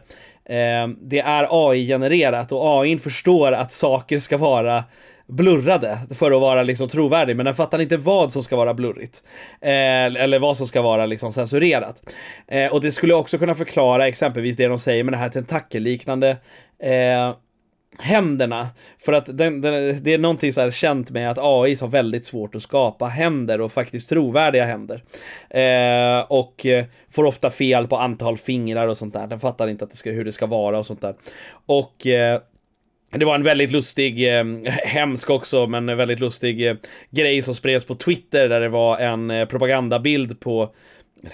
eh, 0.44 0.88
det 1.00 1.20
är 1.20 1.46
AI-genererat 1.50 2.52
och 2.52 2.80
AI 2.80 2.98
förstår 2.98 3.52
att 3.52 3.72
saker 3.72 4.18
ska 4.18 4.36
vara 4.36 4.84
blurrade 5.32 5.98
för 6.10 6.32
att 6.32 6.40
vara 6.40 6.62
liksom 6.62 6.88
trovärdig, 6.88 7.36
men 7.36 7.46
den 7.46 7.54
fattar 7.54 7.80
inte 7.80 7.96
vad 7.96 8.32
som 8.32 8.42
ska 8.42 8.56
vara 8.56 8.74
blurrigt. 8.74 9.22
Eh, 9.60 9.70
eller 10.22 10.38
vad 10.38 10.56
som 10.56 10.66
ska 10.66 10.82
vara 10.82 11.06
liksom 11.06 11.32
censurerat. 11.32 12.02
Eh, 12.46 12.72
och 12.72 12.80
det 12.80 12.92
skulle 12.92 13.14
också 13.14 13.38
kunna 13.38 13.54
förklara 13.54 14.08
exempelvis 14.08 14.56
det 14.56 14.66
de 14.66 14.78
säger 14.78 15.04
med 15.04 15.12
det 15.12 15.18
här 15.18 15.28
tentakelliknande 15.28 16.36
eh, 16.82 17.34
händerna. 17.98 18.68
För 18.98 19.12
att 19.12 19.38
den, 19.38 19.60
den, 19.60 20.02
det 20.02 20.14
är 20.14 20.18
någonting 20.18 20.52
så 20.52 20.60
här 20.60 20.70
känt 20.70 21.10
med 21.10 21.30
att 21.30 21.38
AI 21.40 21.76
har 21.80 21.88
väldigt 21.88 22.26
svårt 22.26 22.54
att 22.54 22.62
skapa 22.62 23.06
händer 23.06 23.60
och 23.60 23.72
faktiskt 23.72 24.08
trovärdiga 24.08 24.64
händer. 24.64 25.04
Eh, 25.50 26.24
och 26.28 26.66
får 27.10 27.24
ofta 27.24 27.50
fel 27.50 27.88
på 27.88 27.96
antal 27.96 28.38
fingrar 28.38 28.88
och 28.88 28.96
sånt 28.96 29.14
där. 29.14 29.26
Den 29.26 29.40
fattar 29.40 29.68
inte 29.68 29.84
att 29.84 29.90
det 29.90 29.96
ska, 29.96 30.10
hur 30.10 30.24
det 30.24 30.32
ska 30.32 30.46
vara 30.46 30.78
och 30.78 30.86
sånt 30.86 31.00
där. 31.00 31.14
Och 31.66 32.06
eh, 32.06 32.40
det 33.18 33.24
var 33.24 33.34
en 33.34 33.42
väldigt 33.42 33.72
lustig, 33.72 34.38
eh, 34.38 34.44
hemsk 34.84 35.30
också, 35.30 35.66
men 35.66 35.88
en 35.88 35.96
väldigt 35.96 36.20
lustig 36.20 36.68
eh, 36.68 36.76
grej 37.10 37.42
som 37.42 37.54
spreds 37.54 37.84
på 37.84 37.94
Twitter 37.94 38.48
där 38.48 38.60
det 38.60 38.68
var 38.68 38.98
en 38.98 39.30
eh, 39.30 39.48
propagandabild 39.48 40.40
på 40.40 40.70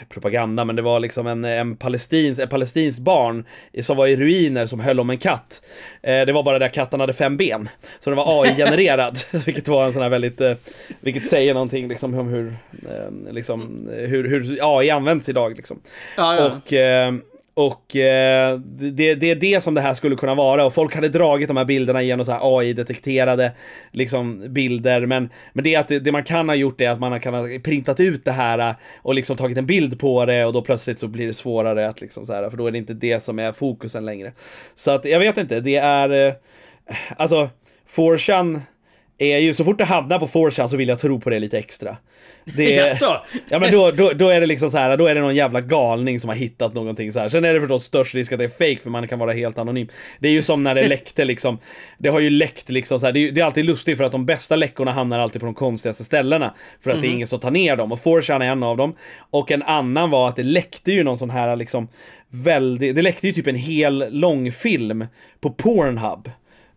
propaganda, 0.08 0.64
men 0.64 0.76
det 0.76 0.82
var 0.82 1.00
liksom 1.00 1.26
en, 1.26 1.44
en 1.44 1.76
palestins, 1.76 2.38
ett 2.38 2.50
palestinskt 2.50 3.00
barn 3.00 3.44
som 3.82 3.96
var 3.96 4.06
i 4.06 4.16
ruiner 4.16 4.66
som 4.66 4.80
höll 4.80 5.00
om 5.00 5.10
en 5.10 5.18
katt. 5.18 5.62
Eh, 6.02 6.26
det 6.26 6.32
var 6.32 6.42
bara 6.42 6.58
det 6.58 6.66
att 6.66 6.72
katten 6.72 7.00
hade 7.00 7.12
fem 7.12 7.36
ben. 7.36 7.68
Så 8.00 8.10
den 8.10 8.16
var 8.16 8.42
AI-genererad, 8.42 9.18
vilket 9.46 9.68
var 9.68 9.86
en 9.86 9.92
sån 9.92 10.02
här 10.02 10.08
väldigt, 10.08 10.40
eh, 10.40 10.54
vilket 11.00 11.28
säger 11.28 11.54
någonting 11.54 11.88
liksom 11.88 12.18
om 12.18 12.28
hur, 12.28 12.56
eh, 12.72 13.32
liksom, 13.32 13.88
hur, 13.92 14.28
hur 14.28 14.58
AI 14.78 14.90
används 14.90 15.28
idag 15.28 15.56
liksom. 15.56 15.80
Ja, 16.16 16.36
ja. 16.36 16.46
Och, 16.46 16.72
och 17.58 17.96
eh, 17.96 18.58
det, 18.58 19.14
det 19.14 19.30
är 19.30 19.34
det 19.34 19.60
som 19.62 19.74
det 19.74 19.80
här 19.80 19.94
skulle 19.94 20.16
kunna 20.16 20.34
vara. 20.34 20.64
Och 20.64 20.74
folk 20.74 20.94
hade 20.94 21.08
dragit 21.08 21.48
de 21.48 21.56
här 21.56 21.64
bilderna 21.64 22.02
genom 22.02 22.26
så 22.26 22.32
här 22.32 22.58
AI-detekterade 22.58 23.52
liksom, 23.92 24.52
bilder. 24.52 25.06
Men, 25.06 25.30
men 25.52 25.64
det, 25.64 25.74
är 25.74 25.80
att 25.80 25.88
det, 25.88 25.98
det 25.98 26.12
man 26.12 26.24
kan 26.24 26.48
ha 26.48 26.56
gjort 26.56 26.80
är 26.80 26.90
att 26.90 27.00
man 27.00 27.20
kan 27.20 27.34
ha 27.34 27.46
printat 27.64 28.00
ut 28.00 28.24
det 28.24 28.32
här 28.32 28.58
eh, 28.58 28.74
och 29.02 29.14
liksom 29.14 29.36
tagit 29.36 29.58
en 29.58 29.66
bild 29.66 30.00
på 30.00 30.24
det. 30.24 30.44
Och 30.44 30.52
då 30.52 30.62
plötsligt 30.62 30.98
så 30.98 31.08
blir 31.08 31.26
det 31.26 31.34
svårare 31.34 31.88
att 31.88 32.00
liksom 32.00 32.26
så 32.26 32.32
här, 32.32 32.50
för 32.50 32.56
då 32.56 32.66
är 32.66 32.70
det 32.70 32.78
inte 32.78 32.94
det 32.94 33.22
som 33.22 33.38
är 33.38 33.52
fokusen 33.52 34.04
längre. 34.04 34.32
Så 34.74 34.90
att 34.90 35.04
jag 35.04 35.20
vet 35.20 35.36
inte, 35.36 35.60
det 35.60 35.76
är 35.76 36.26
eh, 36.26 36.34
alltså 37.16 37.50
4 37.86 38.16
är 39.18 39.38
ju, 39.38 39.54
så 39.54 39.64
fort 39.64 39.78
det 39.78 39.84
hamnar 39.84 40.18
på 40.18 40.26
4chan 40.26 40.68
så 40.68 40.76
vill 40.76 40.88
jag 40.88 40.98
tro 40.98 41.20
på 41.20 41.30
det 41.30 41.38
lite 41.38 41.58
extra. 41.58 41.96
Det, 42.44 42.74
Jaså? 42.74 43.22
Ja 43.48 43.58
men 43.58 43.72
då, 43.72 43.90
då, 43.90 44.12
då 44.12 44.28
är 44.28 44.40
det 44.40 44.46
liksom 44.46 44.70
så 44.70 44.78
här, 44.78 44.96
då 44.96 45.06
är 45.06 45.14
det 45.14 45.20
någon 45.20 45.34
jävla 45.34 45.60
galning 45.60 46.20
som 46.20 46.28
har 46.28 46.36
hittat 46.36 46.74
någonting 46.74 47.12
så 47.12 47.18
här. 47.18 47.28
Sen 47.28 47.44
är 47.44 47.54
det 47.54 47.60
förstås 47.60 47.84
störst 47.84 48.14
risk 48.14 48.32
att 48.32 48.38
det 48.38 48.44
är 48.44 48.48
fake 48.48 48.82
för 48.82 48.90
man 48.90 49.08
kan 49.08 49.18
vara 49.18 49.32
helt 49.32 49.58
anonym. 49.58 49.88
Det 50.18 50.28
är 50.28 50.32
ju 50.32 50.42
som 50.42 50.62
när 50.62 50.74
det 50.74 50.88
läckte 50.88 51.24
liksom. 51.24 51.58
Det 51.98 52.08
har 52.08 52.20
ju 52.20 52.30
läckt 52.30 52.70
liksom 52.70 53.00
så 53.00 53.06
här. 53.06 53.12
Det, 53.12 53.28
är, 53.28 53.32
det 53.32 53.40
är 53.40 53.44
alltid 53.44 53.64
lustigt 53.64 53.96
för 53.96 54.04
att 54.04 54.12
de 54.12 54.26
bästa 54.26 54.56
läckorna 54.56 54.92
hamnar 54.92 55.18
alltid 55.18 55.40
på 55.40 55.46
de 55.46 55.54
konstigaste 55.54 56.04
ställena. 56.04 56.54
För 56.80 56.90
att 56.90 57.00
det 57.00 57.08
är 57.08 57.12
ingen 57.12 57.26
som 57.26 57.40
tar 57.40 57.50
ner 57.50 57.76
dem. 57.76 57.92
Och 57.92 57.98
4chan 57.98 58.44
är 58.44 58.50
en 58.50 58.62
av 58.62 58.76
dem. 58.76 58.94
Och 59.30 59.50
en 59.50 59.62
annan 59.62 60.10
var 60.10 60.28
att 60.28 60.36
det 60.36 60.42
läckte 60.42 60.92
ju 60.92 61.04
någon 61.04 61.18
sån 61.18 61.30
här 61.30 61.56
liksom 61.56 61.88
väldigt, 62.30 62.96
det 62.96 63.02
läckte 63.02 63.26
ju 63.26 63.32
typ 63.32 63.46
en 63.46 63.54
hel 63.54 64.06
långfilm 64.10 65.06
på 65.40 65.50
Pornhub. 65.50 66.30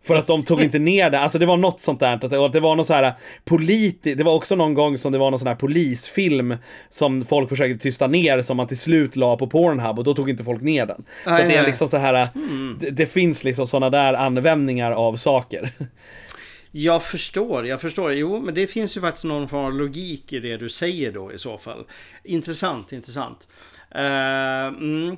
För 0.04 0.16
att 0.16 0.26
de 0.26 0.42
tog 0.42 0.62
inte 0.62 0.78
ner 0.78 1.10
det. 1.10 1.18
Alltså 1.18 1.38
det 1.38 1.46
var 1.46 1.56
något 1.56 1.80
sånt 1.80 2.00
där. 2.00 2.12
Att 2.12 2.52
det, 2.52 2.60
var 2.60 2.76
något 2.76 2.86
så 2.86 2.92
här 2.92 3.12
politi... 3.44 4.14
Det 4.14 4.24
var 4.24 4.32
också 4.32 4.56
någon 4.56 4.74
gång 4.74 4.98
som 4.98 5.12
det 5.12 5.18
var 5.18 5.30
någon 5.30 5.38
sån 5.38 5.48
här 5.48 5.54
polisfilm 5.54 6.56
som 6.88 7.24
folk 7.24 7.48
försökte 7.48 7.82
tysta 7.82 8.06
ner 8.06 8.42
som 8.42 8.56
man 8.56 8.66
till 8.66 8.78
slut 8.78 9.16
la 9.16 9.36
på 9.36 9.46
Pornhub 9.46 9.98
och 9.98 10.04
då 10.04 10.14
tog 10.14 10.30
inte 10.30 10.44
folk 10.44 10.62
ner 10.62 10.86
den. 10.86 11.04
Så 11.24 11.30
Aj, 11.30 11.42
att 11.42 11.48
det 11.48 11.56
är 11.56 11.66
liksom 11.66 11.88
så 11.88 11.96
här. 11.96 12.28
Mm. 12.34 12.76
Det, 12.80 12.90
det 12.90 13.06
finns 13.06 13.44
liksom 13.44 13.66
såna 13.66 13.90
där 13.90 14.14
användningar 14.14 14.92
av 14.92 15.16
saker. 15.16 15.70
Jag 16.74 17.02
förstår, 17.02 17.66
jag 17.66 17.80
förstår. 17.80 18.12
Jo, 18.12 18.40
men 18.40 18.54
det 18.54 18.66
finns 18.66 18.96
ju 18.96 19.00
faktiskt 19.00 19.24
någon 19.24 19.48
form 19.48 19.64
av 19.64 19.72
logik 19.72 20.32
i 20.32 20.40
det 20.40 20.56
du 20.56 20.68
säger 20.68 21.12
då 21.12 21.32
i 21.32 21.38
så 21.38 21.58
fall. 21.58 21.84
Intressant, 22.24 22.92
intressant. 22.92 23.48
Eh, 23.90 24.66
mm. 24.66 25.16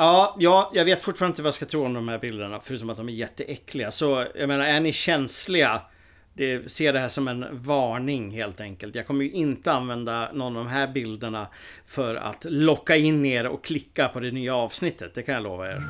Ja, 0.00 0.36
ja, 0.38 0.70
jag 0.74 0.84
vet 0.84 1.02
fortfarande 1.02 1.32
inte 1.32 1.42
vad 1.42 1.46
jag 1.46 1.54
ska 1.54 1.66
tro 1.66 1.84
om 1.84 1.94
de 1.94 2.08
här 2.08 2.18
bilderna, 2.18 2.60
förutom 2.62 2.90
att 2.90 2.96
de 2.96 3.08
är 3.08 3.12
jätteäckliga. 3.12 3.90
Så 3.90 4.26
jag 4.34 4.48
menar, 4.48 4.64
är 4.64 4.80
ni 4.80 4.92
känsliga? 4.92 5.82
Det, 6.34 6.70
se 6.72 6.92
det 6.92 6.98
här 6.98 7.08
som 7.08 7.28
en 7.28 7.46
varning 7.50 8.30
helt 8.30 8.60
enkelt. 8.60 8.94
Jag 8.94 9.06
kommer 9.06 9.24
ju 9.24 9.30
inte 9.30 9.72
använda 9.72 10.32
någon 10.32 10.56
av 10.56 10.64
de 10.64 10.70
här 10.70 10.86
bilderna 10.86 11.46
för 11.86 12.14
att 12.14 12.44
locka 12.48 12.96
in 12.96 13.26
er 13.26 13.46
och 13.46 13.64
klicka 13.64 14.08
på 14.08 14.20
det 14.20 14.30
nya 14.30 14.54
avsnittet. 14.54 15.14
Det 15.14 15.22
kan 15.22 15.34
jag 15.34 15.42
lova 15.42 15.68
er. 15.68 15.82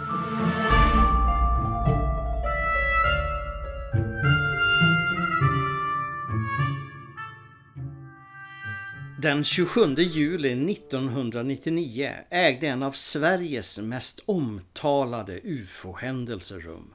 Den 9.21 9.45
27 9.45 9.95
juli 9.97 10.73
1999 10.73 12.15
ägde 12.31 12.67
en 12.67 12.83
av 12.83 12.93
Sveriges 12.93 13.79
mest 13.79 14.21
omtalade 14.27 15.41
UFO-händelser 15.45 16.61
rum. 16.61 16.95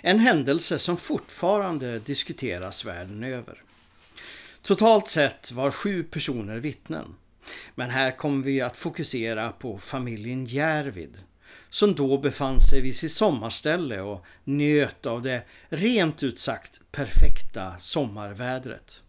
En 0.00 0.18
händelse 0.18 0.78
som 0.78 0.96
fortfarande 0.96 1.98
diskuteras 1.98 2.84
världen 2.84 3.24
över. 3.24 3.62
Totalt 4.62 5.08
sett 5.08 5.52
var 5.52 5.70
sju 5.70 6.02
personer 6.02 6.56
vittnen. 6.56 7.14
Men 7.74 7.90
här 7.90 8.10
kommer 8.10 8.44
vi 8.44 8.60
att 8.60 8.76
fokusera 8.76 9.52
på 9.52 9.78
familjen 9.78 10.44
Järvid 10.44 11.18
som 11.70 11.94
då 11.94 12.18
befann 12.18 12.60
sig 12.60 12.80
vid 12.80 12.96
sitt 12.96 13.12
sommarställe 13.12 14.00
och 14.00 14.24
njöt 14.44 15.06
av 15.06 15.22
det 15.22 15.42
rent 15.68 16.22
ut 16.22 16.40
sagt 16.40 16.80
perfekta 16.90 17.74
sommarvädret. 17.78 19.01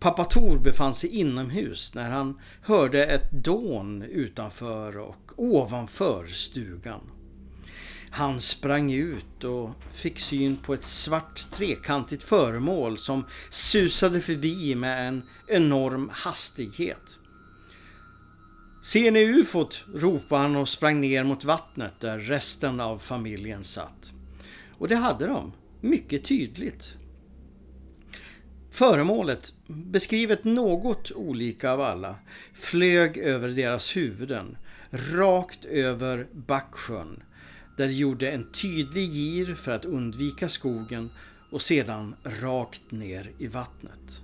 Pappa 0.00 0.24
Tor 0.24 0.58
befann 0.58 0.94
sig 0.94 1.10
inomhus 1.10 1.94
när 1.94 2.10
han 2.10 2.40
hörde 2.62 3.06
ett 3.06 3.32
dån 3.32 4.02
utanför 4.02 4.98
och 4.98 5.32
ovanför 5.36 6.26
stugan. 6.26 7.00
Han 8.10 8.40
sprang 8.40 8.92
ut 8.92 9.44
och 9.44 9.70
fick 9.92 10.18
syn 10.18 10.56
på 10.56 10.74
ett 10.74 10.84
svart 10.84 11.50
trekantigt 11.50 12.22
föremål 12.22 12.98
som 12.98 13.24
susade 13.50 14.20
förbi 14.20 14.74
med 14.74 15.08
en 15.08 15.22
enorm 15.48 16.10
hastighet. 16.12 17.18
Ser 18.82 19.10
ni 19.10 19.20
ufot? 19.20 19.84
ropade 19.94 20.42
han 20.42 20.56
och 20.56 20.68
sprang 20.68 21.00
ner 21.00 21.24
mot 21.24 21.44
vattnet 21.44 22.00
där 22.00 22.18
resten 22.18 22.80
av 22.80 22.98
familjen 22.98 23.64
satt. 23.64 24.12
Och 24.78 24.88
det 24.88 24.96
hade 24.96 25.26
de, 25.26 25.52
mycket 25.80 26.24
tydligt. 26.24 26.97
Föremålet, 28.78 29.52
beskrivet 29.66 30.44
något 30.44 31.12
olika 31.12 31.70
av 31.70 31.80
alla, 31.80 32.16
flög 32.52 33.16
över 33.16 33.48
deras 33.48 33.96
huvuden, 33.96 34.56
rakt 34.90 35.64
över 35.64 36.26
Backsjön, 36.32 37.22
där 37.76 37.86
det 37.86 37.92
gjorde 37.92 38.30
en 38.30 38.52
tydlig 38.52 39.08
gir 39.08 39.54
för 39.54 39.72
att 39.72 39.84
undvika 39.84 40.48
skogen 40.48 41.10
och 41.50 41.62
sedan 41.62 42.14
rakt 42.24 42.90
ner 42.90 43.30
i 43.38 43.46
vattnet. 43.46 44.22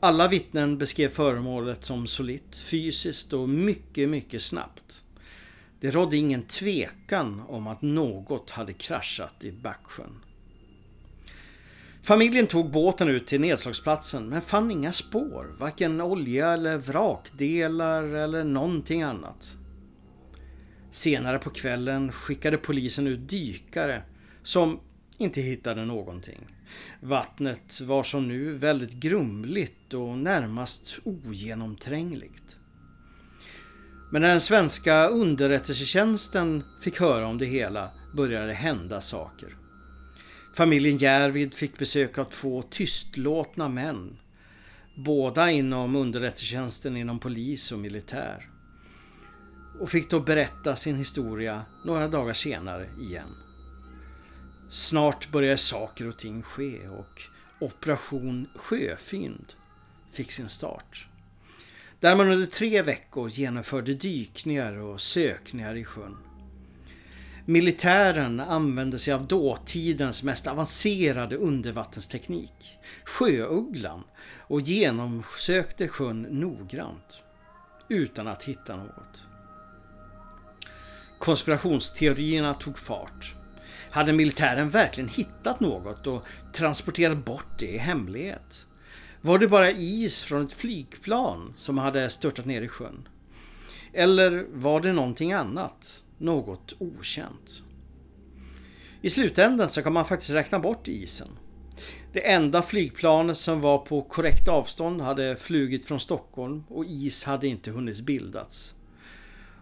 Alla 0.00 0.28
vittnen 0.28 0.78
beskrev 0.78 1.08
föremålet 1.08 1.84
som 1.84 2.06
solitt, 2.06 2.56
fysiskt 2.56 3.32
och 3.32 3.48
mycket, 3.48 4.08
mycket 4.08 4.42
snabbt. 4.42 5.02
Det 5.80 5.90
rådde 5.90 6.16
ingen 6.16 6.42
tvekan 6.42 7.42
om 7.48 7.66
att 7.66 7.82
något 7.82 8.50
hade 8.50 8.72
kraschat 8.72 9.44
i 9.44 9.52
Backsjön. 9.52 10.20
Familjen 12.08 12.46
tog 12.46 12.70
båten 12.70 13.08
ut 13.08 13.26
till 13.26 13.40
nedslagsplatsen 13.40 14.28
men 14.28 14.42
fann 14.42 14.70
inga 14.70 14.92
spår, 14.92 15.54
varken 15.58 16.00
olja 16.00 16.52
eller 16.52 16.76
vrakdelar 16.76 18.02
eller 18.02 18.44
någonting 18.44 19.02
annat. 19.02 19.56
Senare 20.90 21.38
på 21.38 21.50
kvällen 21.50 22.12
skickade 22.12 22.56
polisen 22.56 23.06
ut 23.06 23.28
dykare 23.28 24.02
som 24.42 24.80
inte 25.18 25.40
hittade 25.40 25.84
någonting. 25.84 26.46
Vattnet 27.00 27.80
var 27.80 28.02
som 28.02 28.28
nu 28.28 28.52
väldigt 28.52 28.92
grumligt 28.92 29.94
och 29.94 30.18
närmast 30.18 30.98
ogenomträngligt. 31.04 32.58
Men 34.12 34.22
när 34.22 34.28
den 34.28 34.40
svenska 34.40 35.06
underrättelsetjänsten 35.08 36.64
fick 36.82 37.00
höra 37.00 37.26
om 37.26 37.38
det 37.38 37.46
hela 37.46 37.90
började 38.16 38.46
det 38.46 38.52
hända 38.52 39.00
saker. 39.00 39.57
Familjen 40.58 40.96
Järvid 40.96 41.54
fick 41.54 41.78
besök 41.78 42.18
av 42.18 42.24
två 42.24 42.62
tystlåtna 42.62 43.68
män. 43.68 44.18
Båda 44.94 45.50
inom 45.50 45.96
underrättelsetjänsten 45.96 46.96
inom 46.96 47.18
polis 47.18 47.72
och 47.72 47.78
militär. 47.78 48.48
Och 49.80 49.90
fick 49.90 50.10
då 50.10 50.20
berätta 50.20 50.76
sin 50.76 50.96
historia 50.96 51.62
några 51.84 52.08
dagar 52.08 52.32
senare 52.32 52.88
igen. 53.00 53.34
Snart 54.70 55.30
började 55.30 55.56
saker 55.56 56.08
och 56.08 56.18
ting 56.18 56.42
ske 56.42 56.88
och 56.88 57.22
Operation 57.60 58.48
Sjöfynd 58.54 59.52
fick 60.12 60.32
sin 60.32 60.48
start. 60.48 61.06
Där 62.00 62.16
man 62.16 62.30
under 62.30 62.46
tre 62.46 62.82
veckor 62.82 63.28
genomförde 63.28 63.94
dykningar 63.94 64.72
och 64.72 65.00
sökningar 65.00 65.76
i 65.76 65.84
sjön. 65.84 66.16
Militären 67.50 68.40
använde 68.40 68.98
sig 68.98 69.14
av 69.14 69.26
dåtidens 69.26 70.22
mest 70.22 70.46
avancerade 70.46 71.36
undervattensteknik, 71.36 72.78
sjöugglan, 73.04 74.04
och 74.38 74.60
genomsökte 74.60 75.88
sjön 75.88 76.22
noggrant. 76.22 77.22
Utan 77.88 78.28
att 78.28 78.44
hitta 78.44 78.76
något. 78.76 79.26
Konspirationsteorierna 81.18 82.54
tog 82.54 82.78
fart. 82.78 83.34
Hade 83.90 84.12
militären 84.12 84.70
verkligen 84.70 85.08
hittat 85.08 85.60
något 85.60 86.06
och 86.06 86.24
transporterat 86.52 87.24
bort 87.24 87.58
det 87.58 87.70
i 87.70 87.78
hemlighet? 87.78 88.66
Var 89.20 89.38
det 89.38 89.48
bara 89.48 89.70
is 89.70 90.22
från 90.22 90.44
ett 90.44 90.52
flygplan 90.52 91.54
som 91.56 91.78
hade 91.78 92.10
störtat 92.10 92.46
ner 92.46 92.62
i 92.62 92.68
sjön? 92.68 93.08
Eller 93.92 94.46
var 94.52 94.80
det 94.80 94.92
någonting 94.92 95.32
annat? 95.32 96.04
Något 96.18 96.74
okänt? 96.78 97.62
I 99.02 99.10
slutändan 99.10 99.68
så 99.68 99.82
kan 99.82 99.92
man 99.92 100.04
faktiskt 100.04 100.30
räkna 100.30 100.58
bort 100.58 100.88
isen. 100.88 101.28
Det 102.12 102.30
enda 102.30 102.62
flygplanet 102.62 103.36
som 103.36 103.60
var 103.60 103.78
på 103.78 104.02
korrekt 104.02 104.48
avstånd 104.48 105.00
hade 105.00 105.36
flugit 105.36 105.86
från 105.86 106.00
Stockholm 106.00 106.64
och 106.68 106.84
is 106.84 107.24
hade 107.24 107.48
inte 107.48 107.70
hunnit 107.70 108.00
bildats. 108.00 108.74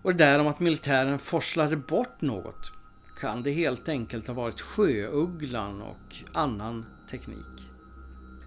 Och 0.03 0.15
det 0.15 0.25
där 0.25 0.39
om 0.39 0.47
att 0.47 0.61
militären 0.61 1.19
forslade 1.19 1.77
bort 1.77 2.21
något 2.21 2.73
kan 3.21 3.43
det 3.43 3.51
helt 3.51 3.89
enkelt 3.89 4.27
ha 4.27 4.35
varit 4.35 4.61
sjöugglan 4.61 5.83
och 5.83 6.15
annan 6.33 6.87
teknik. 7.11 7.71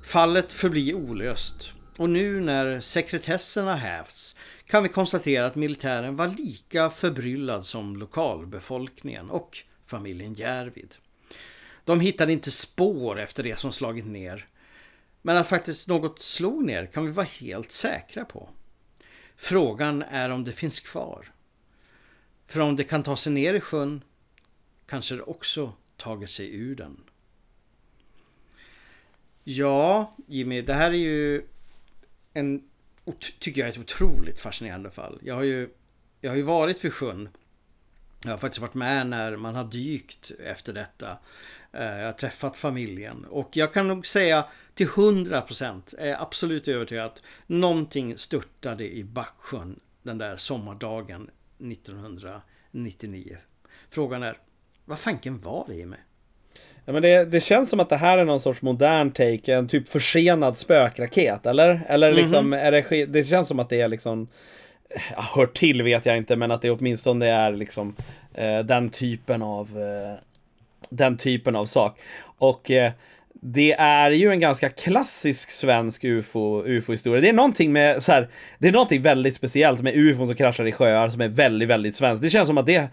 Fallet 0.03 0.53
förblir 0.53 0.93
olöst 0.93 1.71
och 1.97 2.09
nu 2.09 2.41
när 2.41 2.79
sekretessen 2.79 3.67
har 3.67 3.75
hävts 3.75 4.35
kan 4.69 4.83
vi 4.83 4.89
konstatera 4.89 5.45
att 5.45 5.55
militären 5.55 6.15
var 6.15 6.27
lika 6.27 6.89
förbryllad 6.89 7.65
som 7.65 7.95
lokalbefolkningen 7.95 9.29
och 9.29 9.57
familjen 9.85 10.33
Järvid. 10.33 10.95
De 11.85 11.99
hittade 11.99 12.33
inte 12.33 12.51
spår 12.51 13.19
efter 13.19 13.43
det 13.43 13.59
som 13.59 13.71
slagit 13.71 14.05
ner. 14.05 14.47
Men 15.21 15.37
att 15.37 15.47
faktiskt 15.47 15.87
något 15.87 16.21
slog 16.21 16.65
ner 16.65 16.85
kan 16.85 17.05
vi 17.05 17.11
vara 17.11 17.25
helt 17.25 17.71
säkra 17.71 18.25
på. 18.25 18.49
Frågan 19.35 20.01
är 20.01 20.29
om 20.29 20.43
det 20.43 20.51
finns 20.51 20.79
kvar. 20.79 21.31
För 22.47 22.59
om 22.59 22.75
det 22.75 22.83
kan 22.83 23.03
ta 23.03 23.15
sig 23.15 23.33
ner 23.33 23.53
i 23.53 23.61
sjön 23.61 24.03
kanske 24.85 25.15
det 25.15 25.21
också 25.21 25.73
tagit 25.97 26.29
sig 26.29 26.55
ur 26.55 26.75
den. 26.75 26.97
Ja, 29.43 30.15
Jimmy, 30.27 30.61
det 30.61 30.73
här 30.73 30.91
är 30.91 30.97
ju 30.97 31.43
en, 32.33 32.68
tycker 33.39 33.61
jag, 33.61 33.67
är 33.67 33.71
ett 33.71 33.79
otroligt 33.79 34.39
fascinerande 34.39 34.91
fall. 34.91 35.19
Jag 35.23 35.35
har 35.35 35.43
ju, 35.43 35.69
jag 36.21 36.31
har 36.31 36.37
ju 36.37 36.43
varit 36.43 36.85
vid 36.85 36.93
sjön. 36.93 37.29
Jag 38.23 38.31
har 38.31 38.37
faktiskt 38.37 38.61
varit 38.61 38.73
med 38.73 39.07
när 39.07 39.35
man 39.35 39.55
har 39.55 39.63
dykt 39.63 40.31
efter 40.39 40.73
detta. 40.73 41.17
Eh, 41.71 41.83
jag 41.83 42.05
har 42.05 42.13
träffat 42.13 42.57
familjen 42.57 43.25
och 43.25 43.57
jag 43.57 43.73
kan 43.73 43.87
nog 43.87 44.07
säga 44.07 44.45
till 44.73 44.87
100% 44.87 45.95
är 45.97 46.21
absolut 46.21 46.67
övertygad 46.67 47.05
att 47.05 47.23
någonting 47.47 48.17
störtade 48.17 48.89
i 48.95 49.03
Backsjön 49.03 49.79
den 50.03 50.17
där 50.17 50.37
sommardagen 50.37 51.29
1999. 51.59 53.37
Frågan 53.89 54.23
är, 54.23 54.37
vad 54.85 54.99
fanken 54.99 55.41
var 55.41 55.65
det 55.67 55.75
i 55.75 55.85
mig? 55.85 55.99
Ja, 56.89 56.93
men 56.93 57.01
det, 57.01 57.25
det 57.25 57.41
känns 57.41 57.69
som 57.69 57.79
att 57.79 57.89
det 57.89 57.95
här 57.95 58.17
är 58.17 58.25
någon 58.25 58.39
sorts 58.39 58.61
modern 58.61 59.11
take, 59.11 59.53
en 59.53 59.67
typ 59.67 59.89
försenad 59.89 60.57
spökraket, 60.57 61.45
eller? 61.45 61.81
Eller 61.87 62.13
liksom, 62.13 62.53
är 62.53 62.71
det, 62.71 63.05
det 63.05 63.23
känns 63.23 63.47
som 63.47 63.59
att 63.59 63.69
det 63.69 63.81
är 63.81 63.87
liksom, 63.87 64.27
ja, 65.15 65.21
hör 65.35 65.45
till 65.45 65.81
vet 65.81 66.05
jag 66.05 66.17
inte, 66.17 66.35
men 66.35 66.51
att 66.51 66.61
det 66.61 66.71
åtminstone 66.71 67.27
är 67.27 67.51
liksom 67.51 67.95
eh, 68.33 68.59
den 68.59 68.89
typen 68.89 69.41
av, 69.41 69.79
eh, 69.79 70.23
den 70.89 71.17
typen 71.17 71.55
av 71.55 71.65
sak. 71.65 71.99
Och 72.37 72.71
eh, 72.71 72.91
det 73.41 73.73
är 73.73 74.11
ju 74.11 74.31
en 74.31 74.39
ganska 74.39 74.69
klassisk 74.69 75.51
svensk 75.51 76.03
UFO, 76.03 76.63
UFO-historia. 76.65 77.21
Det 77.21 77.29
är 77.29 77.33
någonting 77.33 77.71
med 77.71 78.03
så 78.03 78.11
här, 78.11 78.29
det 78.57 78.67
är 78.67 78.71
någonting 78.71 79.01
väldigt 79.01 79.35
speciellt 79.35 79.81
med 79.81 79.95
UFO 79.95 80.25
som 80.25 80.35
kraschar 80.35 80.67
i 80.67 80.71
sjöar 80.71 81.09
som 81.09 81.21
är 81.21 81.27
väldigt, 81.27 81.69
väldigt 81.69 81.95
svenskt. 81.95 82.21
Det 82.23 82.29
känns 82.29 82.47
som 82.47 82.57
att 82.57 82.65
det, 82.65 82.87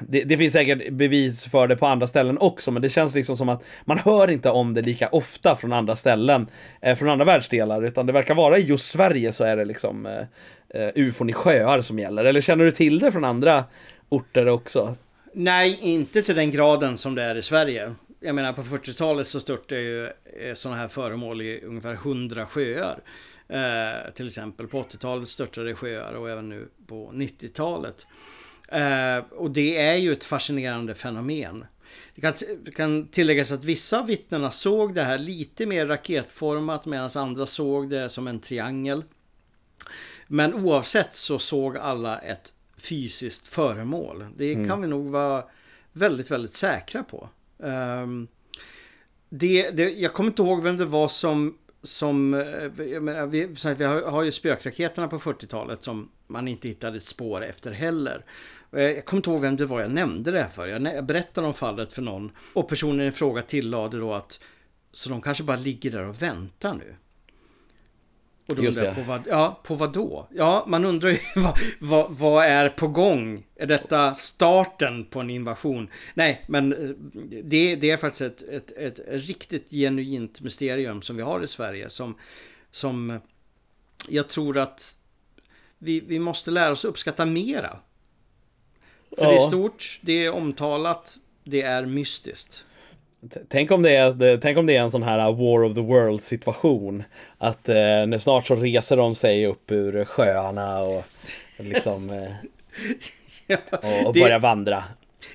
det, 0.00 0.24
det, 0.24 0.36
finns 0.36 0.52
säkert 0.52 0.92
bevis 0.92 1.46
för 1.46 1.68
det 1.68 1.76
på 1.76 1.86
andra 1.86 2.06
ställen 2.06 2.38
också, 2.38 2.70
men 2.70 2.82
det 2.82 2.88
känns 2.88 3.14
liksom 3.14 3.36
som 3.36 3.48
att 3.48 3.64
man 3.84 3.98
hör 3.98 4.30
inte 4.30 4.50
om 4.50 4.74
det 4.74 4.82
lika 4.82 5.08
ofta 5.08 5.56
från 5.56 5.72
andra 5.72 5.96
ställen, 5.96 6.46
eh, 6.80 6.96
från 6.96 7.08
andra 7.08 7.24
världsdelar, 7.24 7.84
utan 7.84 8.06
det 8.06 8.12
verkar 8.12 8.34
vara 8.34 8.58
i 8.58 8.62
just 8.62 8.86
Sverige 8.86 9.32
så 9.32 9.44
är 9.44 9.56
det 9.56 9.64
liksom 9.64 10.06
eh, 10.06 10.82
eh 10.82 10.90
UFOn 10.94 11.30
i 11.30 11.32
sjöar 11.32 11.82
som 11.82 11.98
gäller. 11.98 12.24
Eller 12.24 12.40
känner 12.40 12.64
du 12.64 12.70
till 12.70 12.98
det 12.98 13.12
från 13.12 13.24
andra 13.24 13.64
orter 14.08 14.48
också? 14.48 14.96
Nej, 15.34 15.78
inte 15.82 16.22
till 16.22 16.36
den 16.36 16.50
graden 16.50 16.98
som 16.98 17.14
det 17.14 17.22
är 17.22 17.34
i 17.34 17.42
Sverige 17.42 17.90
jag 18.20 18.34
menar 18.34 18.52
på 18.52 18.62
40-talet 18.62 19.26
så 19.26 19.40
störtade 19.40 19.80
ju 19.80 20.06
eh, 20.06 20.54
sådana 20.54 20.80
här 20.80 20.88
föremål 20.88 21.42
i 21.42 21.60
ungefär 21.60 21.92
100 21.92 22.46
sjöar. 22.46 23.00
Eh, 23.48 24.12
till 24.14 24.28
exempel 24.28 24.66
på 24.66 24.82
80-talet 24.82 25.28
störtade 25.28 25.74
sjöar 25.74 26.12
och 26.12 26.30
även 26.30 26.48
nu 26.48 26.68
på 26.86 27.10
90-talet. 27.12 28.06
Eh, 28.68 29.18
och 29.30 29.50
det 29.50 29.76
är 29.76 29.96
ju 29.96 30.12
ett 30.12 30.24
fascinerande 30.24 30.94
fenomen. 30.94 31.64
Det 32.14 32.20
kan, 32.20 32.32
kan 32.74 33.08
tilläggas 33.08 33.52
att 33.52 33.64
vissa 33.64 33.98
av 34.00 34.06
vittnena 34.06 34.50
såg 34.50 34.94
det 34.94 35.02
här 35.02 35.18
lite 35.18 35.66
mer 35.66 35.86
raketformat 35.86 36.86
medan 36.86 37.10
andra 37.14 37.46
såg 37.46 37.90
det 37.90 38.08
som 38.08 38.26
en 38.26 38.40
triangel. 38.40 39.04
Men 40.26 40.54
oavsett 40.54 41.14
så 41.14 41.38
såg 41.38 41.76
alla 41.76 42.18
ett 42.18 42.52
fysiskt 42.78 43.46
föremål. 43.46 44.26
Det 44.36 44.54
kan 44.54 44.64
mm. 44.64 44.80
vi 44.80 44.86
nog 44.86 45.08
vara 45.08 45.44
väldigt, 45.92 46.30
väldigt 46.30 46.54
säkra 46.54 47.02
på. 47.02 47.28
Um, 47.62 48.28
det, 49.28 49.70
det, 49.70 49.90
jag 49.90 50.12
kommer 50.12 50.30
inte 50.30 50.42
ihåg 50.42 50.62
vem 50.62 50.76
det 50.76 50.84
var 50.84 51.08
som 51.08 51.58
som, 51.82 52.34
eh, 52.34 53.00
menar, 53.00 53.26
vi, 53.26 53.46
vi 53.76 53.84
har, 53.84 54.02
har 54.02 54.22
ju 54.22 54.32
spökraketerna 54.32 55.08
på 55.08 55.18
40-talet 55.18 55.82
som 55.82 56.10
man 56.26 56.48
inte 56.48 56.68
hittade 56.68 57.00
spår 57.00 57.44
efter 57.44 57.70
heller. 57.70 58.24
Eh, 58.72 58.82
jag 58.82 59.04
kommer 59.04 59.18
inte 59.18 59.30
ihåg 59.30 59.40
vem 59.40 59.56
det 59.56 59.66
var 59.66 59.80
jag 59.80 59.90
nämnde 59.90 60.30
det 60.30 60.40
här 60.40 60.48
för. 60.48 60.66
Jag 60.66 61.04
berättade 61.04 61.46
om 61.46 61.54
fallet 61.54 61.92
för 61.92 62.02
någon 62.02 62.32
och 62.52 62.68
personen 62.68 63.06
i 63.06 63.12
fråga 63.12 63.42
tillade 63.42 63.98
då 63.98 64.14
att 64.14 64.40
så 64.92 65.10
de 65.10 65.22
kanske 65.22 65.44
bara 65.44 65.56
ligger 65.56 65.90
där 65.90 66.04
och 66.04 66.22
väntar 66.22 66.74
nu. 66.74 66.94
Och 68.50 68.56
då 68.56 68.62
undrar 68.62 68.84
jag 68.84 68.94
på 68.94 69.02
vad, 69.02 69.22
ja, 69.26 69.60
på 69.64 69.74
vad 69.74 69.92
då? 69.92 70.28
Ja, 70.34 70.64
man 70.66 70.84
undrar 70.84 71.10
ju 71.10 71.18
vad, 71.36 71.58
vad, 71.78 72.10
vad, 72.10 72.44
är 72.44 72.68
på 72.68 72.88
gång? 72.88 73.46
Är 73.56 73.66
detta 73.66 74.14
starten 74.14 75.04
på 75.04 75.20
en 75.20 75.30
invasion? 75.30 75.88
Nej, 76.14 76.42
men 76.46 76.72
eh, 76.72 76.90
det, 77.42 77.76
det 77.76 77.90
är 77.90 77.96
faktiskt 77.96 78.20
ett, 78.20 78.42
ett, 78.42 78.70
ett, 78.70 79.00
riktigt 79.08 79.70
genuint 79.70 80.40
mysterium 80.40 81.02
som 81.02 81.16
vi 81.16 81.22
har 81.22 81.42
i 81.42 81.46
Sverige 81.46 81.88
som, 81.88 82.14
som 82.70 83.20
jag 84.08 84.28
tror 84.28 84.58
att 84.58 84.98
vi, 85.78 86.00
vi 86.00 86.18
måste 86.18 86.50
lära 86.50 86.72
oss 86.72 86.84
uppskatta 86.84 87.26
mera. 87.26 87.78
För 89.16 89.24
ja. 89.24 89.30
det 89.30 89.36
är 89.36 89.40
stort, 89.48 89.98
det 90.00 90.24
är 90.24 90.30
omtalat, 90.30 91.18
det 91.44 91.62
är 91.62 91.86
mystiskt. 91.86 92.64
Tänk 93.48 93.70
om, 93.70 93.82
det 93.82 93.96
är, 93.96 94.36
tänk 94.36 94.58
om 94.58 94.66
det 94.66 94.76
är 94.76 94.80
en 94.80 94.90
sån 94.90 95.02
här 95.02 95.32
War 95.32 95.64
of 95.64 95.74
the 95.74 95.80
World 95.80 96.22
situation. 96.22 97.02
Att 97.38 97.68
eh, 97.68 98.18
snart 98.20 98.46
så 98.46 98.54
reser 98.54 98.96
de 98.96 99.14
sig 99.14 99.46
upp 99.46 99.70
ur 99.70 100.04
sjöarna 100.04 100.80
och 100.80 101.04
liksom 101.56 102.10
eh, 102.10 102.30
ja, 103.46 103.56
och, 103.70 104.06
och 104.06 104.12
det, 104.12 104.20
börjar 104.20 104.38
vandra. 104.38 104.84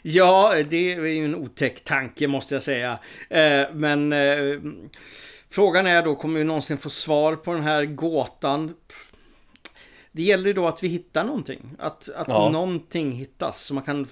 Ja, 0.02 0.54
det 0.70 0.94
är 0.94 1.06
ju 1.06 1.26
en 1.26 1.36
otäck 1.36 1.84
tanke 1.84 2.28
måste 2.28 2.56
jag 2.56 2.64
säga. 2.64 3.00
Eh, 3.30 3.64
men 3.74 4.14
eh, 4.14 4.60
frågan 5.50 5.88
är 5.88 6.04
då, 6.04 6.16
kommer 6.16 6.40
vi 6.40 6.44
någonsin 6.44 6.78
få 6.78 6.90
svar 6.90 7.36
på 7.36 7.54
den 7.54 7.64
här 7.64 7.86
gåtan? 7.86 8.74
Det 10.12 10.22
gäller 10.22 10.48
ju 10.48 10.54
då 10.54 10.68
att 10.68 10.84
vi 10.84 10.88
hittar 10.88 11.24
någonting. 11.24 11.72
Att, 11.80 12.10
att 12.16 12.28
ja. 12.28 12.50
någonting 12.50 13.12
hittas. 13.12 13.62
Så 13.62 13.74
man 13.74 13.84
kan, 13.84 14.08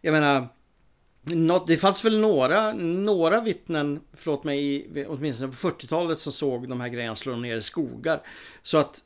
jag 0.00 0.12
menar 0.12 0.48
det 1.66 1.76
fanns 1.76 2.04
väl 2.04 2.20
några, 2.20 2.72
några 2.72 3.40
vittnen, 3.40 4.00
förlåt 4.12 4.44
mig, 4.44 4.88
åtminstone 5.08 5.52
på 5.52 5.70
40-talet 5.70 6.18
som 6.18 6.32
såg 6.32 6.68
de 6.68 6.80
här 6.80 6.88
grejerna 6.88 7.16
slå 7.16 7.36
ner 7.36 7.56
i 7.56 7.60
skogar. 7.60 8.20
Så 8.62 8.78
att 8.78 9.02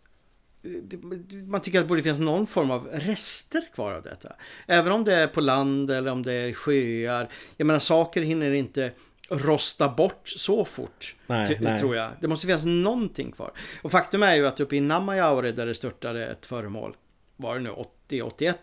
man 1.46 1.60
tycker 1.60 1.78
att 1.78 1.84
det 1.84 1.88
borde 1.88 2.02
finnas 2.02 2.18
någon 2.18 2.46
form 2.46 2.70
av 2.70 2.86
rester 2.92 3.62
kvar 3.74 3.92
av 3.92 4.02
detta. 4.02 4.32
Även 4.66 4.92
om 4.92 5.04
det 5.04 5.14
är 5.14 5.26
på 5.26 5.40
land 5.40 5.90
eller 5.90 6.10
om 6.10 6.22
det 6.22 6.32
är 6.32 6.52
sjöar. 6.52 7.28
Jag 7.56 7.66
menar 7.66 7.80
saker 7.80 8.22
hinner 8.22 8.52
inte 8.52 8.92
rosta 9.28 9.88
bort 9.88 10.28
så 10.28 10.64
fort. 10.64 11.16
Nej, 11.26 11.58
nej. 11.60 11.80
Tror 11.80 11.96
jag. 11.96 12.10
Det 12.20 12.28
måste 12.28 12.46
finnas 12.46 12.64
någonting 12.64 13.32
kvar. 13.32 13.52
Och 13.82 13.90
faktum 13.90 14.22
är 14.22 14.34
ju 14.34 14.46
att 14.46 14.60
uppe 14.60 14.76
i 14.76 14.80
Namajaure 14.80 15.52
där 15.52 15.66
det 15.66 15.74
störtade 15.74 16.26
ett 16.26 16.46
föremål. 16.46 16.96
Var 17.36 17.54
det 17.54 17.60
nu 17.60 17.70
80-81? 18.08 18.54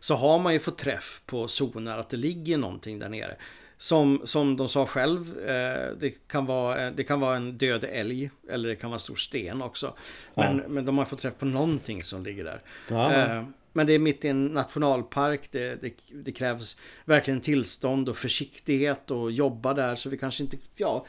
Så 0.00 0.14
har 0.14 0.38
man 0.38 0.52
ju 0.52 0.60
fått 0.60 0.78
träff 0.78 1.22
på 1.26 1.48
zoner 1.48 1.98
att 1.98 2.08
det 2.08 2.16
ligger 2.16 2.58
någonting 2.58 2.98
där 2.98 3.08
nere. 3.08 3.36
Som, 3.78 4.20
som 4.24 4.56
de 4.56 4.68
sa 4.68 4.86
själv, 4.86 5.38
eh, 5.38 5.96
det, 6.00 6.28
kan 6.28 6.46
vara, 6.46 6.90
det 6.90 7.04
kan 7.04 7.20
vara 7.20 7.36
en 7.36 7.58
död 7.58 7.84
älg 7.84 8.30
eller 8.48 8.68
det 8.68 8.76
kan 8.76 8.90
vara 8.90 8.96
en 8.96 9.00
stor 9.00 9.16
sten 9.16 9.62
också. 9.62 9.94
Men, 10.34 10.58
ja. 10.58 10.68
men 10.68 10.84
de 10.84 10.98
har 10.98 11.04
fått 11.04 11.18
träff 11.18 11.38
på 11.38 11.44
någonting 11.46 12.04
som 12.04 12.24
ligger 12.24 12.44
där. 12.44 12.62
Ja. 12.88 13.12
Eh, 13.12 13.44
men 13.72 13.86
det 13.86 13.92
är 13.92 13.98
mitt 13.98 14.24
i 14.24 14.28
en 14.28 14.46
nationalpark. 14.46 15.48
Det, 15.50 15.74
det, 15.74 15.94
det, 16.12 16.32
krävs 16.32 16.76
verkligen 17.04 17.40
tillstånd 17.40 18.08
och 18.08 18.16
försiktighet 18.16 19.10
och 19.10 19.32
jobba 19.32 19.74
där. 19.74 19.94
Så 19.94 20.08
vi 20.08 20.18
kanske 20.18 20.42
inte, 20.42 20.56
ja, 20.76 21.06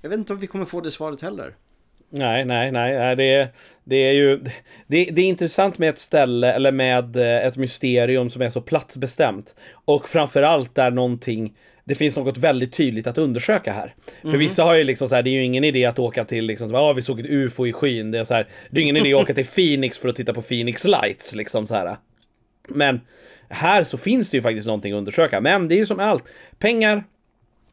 jag 0.00 0.10
vet 0.10 0.18
inte 0.18 0.32
om 0.32 0.38
vi 0.38 0.46
kommer 0.46 0.64
få 0.64 0.80
det 0.80 0.90
svaret 0.90 1.20
heller. 1.20 1.54
Nej, 2.14 2.44
nej, 2.44 2.72
nej. 2.72 3.16
Det, 3.16 3.48
det 3.84 3.96
är 3.96 4.12
ju... 4.12 4.40
Det, 4.86 5.04
det, 5.04 5.22
är 5.22 5.26
intressant 5.26 5.78
med 5.78 5.88
ett 5.88 5.98
ställe 5.98 6.52
eller 6.52 6.72
med 6.72 7.16
eh, 7.16 7.46
ett 7.46 7.56
mysterium 7.56 8.30
som 8.30 8.42
är 8.42 8.50
så 8.50 8.60
platsbestämt. 8.60 9.54
Och 9.84 10.08
framförallt 10.08 10.74
där 10.74 10.90
någonting... 10.90 11.54
Det 11.84 11.94
finns 11.94 12.16
något 12.16 12.38
väldigt 12.38 12.72
tydligt 12.72 13.06
att 13.06 13.18
undersöka 13.18 13.72
här. 13.72 13.94
För 14.20 14.28
mm. 14.28 14.40
vissa 14.40 14.64
har 14.64 14.74
ju 14.74 14.84
liksom 14.84 15.08
så 15.08 15.14
här, 15.14 15.22
det 15.22 15.30
är 15.30 15.32
ju 15.32 15.44
ingen 15.44 15.64
idé 15.64 15.84
att 15.84 15.98
åka 15.98 16.24
till 16.24 16.44
liksom, 16.44 16.70
ja 16.70 16.80
ah, 16.80 16.92
vi 16.92 17.02
såg 17.02 17.20
ett 17.20 17.26
UFO 17.26 17.66
i 17.66 17.72
skyn. 17.72 18.10
Det 18.10 18.18
är 18.18 18.24
så 18.24 18.34
här, 18.34 18.46
det 18.70 18.80
är 18.80 18.82
ingen 18.82 18.96
idé 18.96 19.14
att 19.14 19.22
åka 19.22 19.34
till 19.34 19.46
Phoenix 19.54 19.98
för 19.98 20.08
att 20.08 20.16
titta 20.16 20.34
på 20.34 20.42
Phoenix 20.42 20.84
Lights 20.84 21.34
liksom 21.34 21.66
så 21.66 21.74
här. 21.74 21.96
Men 22.68 23.00
här 23.48 23.84
så 23.84 23.98
finns 23.98 24.30
det 24.30 24.36
ju 24.36 24.42
faktiskt 24.42 24.66
någonting 24.66 24.92
att 24.92 24.98
undersöka. 24.98 25.40
Men 25.40 25.68
det 25.68 25.74
är 25.74 25.76
ju 25.76 25.86
som 25.86 26.00
allt. 26.00 26.24
Pengar, 26.58 27.04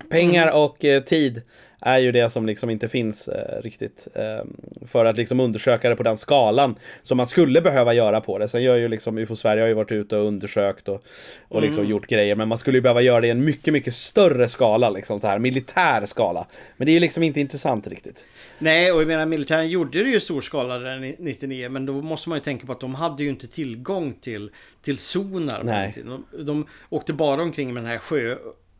pengar 0.09 0.43
mm. 0.47 0.55
och 0.55 0.85
eh, 0.85 1.03
tid 1.03 1.41
är 1.81 1.97
ju 1.97 2.11
det 2.11 2.29
som 2.29 2.45
liksom 2.45 2.69
inte 2.69 2.87
finns 2.87 3.27
eh, 3.27 3.61
riktigt 3.61 4.07
eh, 4.13 4.45
för 4.87 5.05
att 5.05 5.17
liksom 5.17 5.39
undersöka 5.39 5.89
det 5.89 5.95
på 5.95 6.03
den 6.03 6.17
skalan 6.17 6.75
som 7.01 7.17
man 7.17 7.27
skulle 7.27 7.61
behöva 7.61 7.93
göra 7.93 8.21
på 8.21 8.37
det. 8.37 8.47
Sen 8.47 8.63
gör 8.63 8.75
ju 8.75 8.87
liksom 8.87 9.17
UFO 9.17 9.35
Sverige 9.35 9.61
har 9.63 9.67
ju 9.67 9.73
varit 9.73 9.91
ute 9.91 10.17
och 10.17 10.27
undersökt 10.27 10.87
och, 10.89 11.03
och 11.47 11.61
liksom 11.61 11.79
mm. 11.79 11.91
gjort 11.91 12.07
grejer, 12.07 12.35
men 12.35 12.47
man 12.47 12.57
skulle 12.57 12.77
ju 12.77 12.81
behöva 12.81 13.01
göra 13.01 13.21
det 13.21 13.27
i 13.27 13.29
en 13.29 13.45
mycket, 13.45 13.73
mycket 13.73 13.93
större 13.93 14.49
skala, 14.49 14.89
liksom 14.89 15.19
så 15.19 15.27
här 15.27 15.39
militär 15.39 16.05
skala. 16.05 16.47
Men 16.77 16.85
det 16.85 16.91
är 16.91 16.93
ju 16.93 16.99
liksom 16.99 17.23
inte 17.23 17.39
intressant 17.39 17.87
riktigt. 17.87 18.25
Nej, 18.59 18.91
och 18.91 19.01
jag 19.01 19.07
menar 19.07 19.25
militären 19.25 19.69
gjorde 19.69 20.03
det 20.03 20.09
ju 20.09 20.15
i 20.15 20.19
stor 20.19 20.41
skala 20.41 20.79
där 20.79 21.15
99, 21.19 21.69
men 21.69 21.85
då 21.85 21.93
måste 21.93 22.29
man 22.29 22.37
ju 22.37 22.43
tänka 22.43 22.65
på 22.65 22.71
att 22.71 22.79
de 22.79 22.95
hade 22.95 23.23
ju 23.23 23.29
inte 23.29 23.47
tillgång 23.47 24.13
till, 24.13 24.51
till 24.81 24.97
zoner. 24.97 25.93
De, 26.03 26.25
de 26.45 26.67
åkte 26.89 27.13
bara 27.13 27.41
omkring 27.41 27.73
med 27.73 27.83
den 27.83 27.91
här 27.91 27.97
sjö 27.97 28.35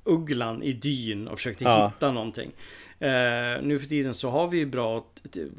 ugglan 0.09 0.63
i 0.63 0.73
dyn 0.73 1.27
och 1.27 1.37
försökte 1.37 1.63
ja. 1.63 1.87
hitta 1.87 2.11
någonting. 2.11 2.51
Eh, 2.99 3.61
nu 3.61 3.79
för 3.79 3.87
tiden 3.87 4.13
så 4.13 4.29
har 4.29 4.47
vi 4.47 4.65
bra 4.65 5.05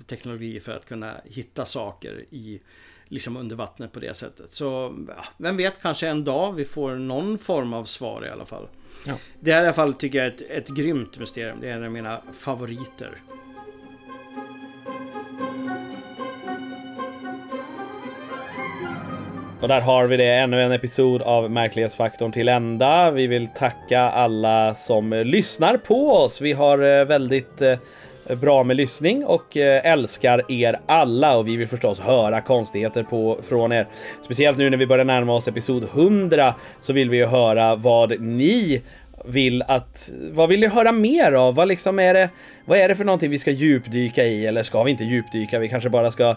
teknologi 0.06 0.60
för 0.60 0.72
att 0.72 0.86
kunna 0.86 1.14
hitta 1.24 1.64
saker 1.64 2.24
i 2.30 2.60
liksom 3.08 3.36
under 3.36 3.56
vattnet 3.56 3.92
på 3.92 4.00
det 4.00 4.14
sättet. 4.14 4.52
Så 4.52 4.96
ja, 5.08 5.24
vem 5.36 5.56
vet, 5.56 5.82
kanske 5.82 6.08
en 6.08 6.24
dag 6.24 6.52
vi 6.52 6.64
får 6.64 6.94
någon 6.94 7.38
form 7.38 7.72
av 7.72 7.84
svar 7.84 8.26
i 8.26 8.30
alla 8.30 8.46
fall. 8.46 8.68
Ja. 9.06 9.14
Det 9.40 9.52
här 9.52 9.62
i 9.62 9.66
alla 9.66 9.74
fall 9.74 9.94
tycker 9.94 10.18
jag 10.18 10.26
är 10.26 10.30
ett, 10.30 10.42
ett 10.50 10.68
grymt 10.68 11.18
mysterium. 11.18 11.58
Det 11.60 11.68
är 11.68 11.76
en 11.76 11.84
av 11.84 11.90
mina 11.90 12.22
favoriter. 12.32 13.22
Och 19.62 19.68
där 19.68 19.80
har 19.80 20.06
vi 20.06 20.16
det, 20.16 20.34
ännu 20.34 20.62
en 20.62 20.72
episod 20.72 21.22
av 21.22 21.50
Märklighetsfaktorn 21.50 22.32
till 22.32 22.48
ända. 22.48 23.10
Vi 23.10 23.26
vill 23.26 23.46
tacka 23.46 24.00
alla 24.00 24.74
som 24.74 25.12
lyssnar 25.12 25.76
på 25.76 26.12
oss. 26.12 26.40
Vi 26.40 26.52
har 26.52 26.78
eh, 26.78 27.04
väldigt 27.04 27.62
eh, 27.62 27.78
bra 28.36 28.64
med 28.64 28.76
lyssning 28.76 29.24
och 29.24 29.56
eh, 29.56 29.92
älskar 29.92 30.52
er 30.52 30.76
alla 30.86 31.36
och 31.36 31.48
vi 31.48 31.56
vill 31.56 31.68
förstås 31.68 32.00
höra 32.00 32.40
konstigheter 32.40 33.02
på, 33.02 33.38
från 33.48 33.72
er. 33.72 33.86
Speciellt 34.24 34.58
nu 34.58 34.70
när 34.70 34.78
vi 34.78 34.86
börjar 34.86 35.04
närma 35.04 35.34
oss 35.34 35.48
episod 35.48 35.84
100 35.84 36.54
så 36.80 36.92
vill 36.92 37.10
vi 37.10 37.16
ju 37.16 37.26
höra 37.26 37.76
vad 37.76 38.20
ni 38.20 38.82
vill 39.24 39.62
att... 39.62 40.10
Vad 40.32 40.48
vill 40.48 40.60
ni 40.60 40.66
höra 40.66 40.92
mer 40.92 41.32
av? 41.32 41.54
Vad 41.54 41.68
liksom 41.68 41.98
är 41.98 42.14
det... 42.14 42.28
Vad 42.64 42.78
är 42.78 42.88
det 42.88 42.94
för 42.96 43.04
någonting 43.04 43.30
vi 43.30 43.38
ska 43.38 43.50
djupdyka 43.50 44.24
i? 44.24 44.46
Eller 44.46 44.62
ska 44.62 44.82
vi 44.82 44.90
inte 44.90 45.04
djupdyka? 45.04 45.58
Vi 45.58 45.68
kanske 45.68 45.90
bara 45.90 46.10
ska 46.10 46.30
uh, 46.30 46.36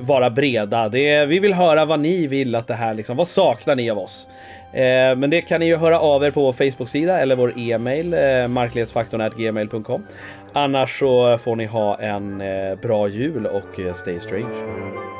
vara 0.00 0.30
breda. 0.30 0.88
Det, 0.88 1.26
vi 1.26 1.38
vill 1.38 1.52
höra 1.52 1.84
vad 1.84 2.00
ni 2.00 2.26
vill 2.26 2.54
att 2.54 2.66
det 2.66 2.74
här 2.74 2.94
liksom... 2.94 3.16
Vad 3.16 3.28
saknar 3.28 3.76
ni 3.76 3.90
av 3.90 3.98
oss? 3.98 4.26
Eh, 4.72 5.16
men 5.16 5.30
det 5.30 5.40
kan 5.40 5.60
ni 5.60 5.66
ju 5.66 5.76
höra 5.76 6.00
av 6.00 6.24
er 6.24 6.30
på 6.30 6.42
vår 6.42 6.52
Facebook-sida 6.52 7.20
eller 7.20 7.36
vår 7.36 7.52
e-mail 7.58 8.14
eh, 8.14 8.48
marklighetsfaktorn.gmail.com. 8.48 10.06
Annars 10.52 10.98
så 10.98 11.38
får 11.38 11.56
ni 11.56 11.64
ha 11.64 11.98
en 11.98 12.40
eh, 12.40 12.78
bra 12.82 13.08
jul 13.08 13.46
och 13.46 13.80
eh, 13.80 13.94
stay 13.94 14.20
strange. 14.20 15.15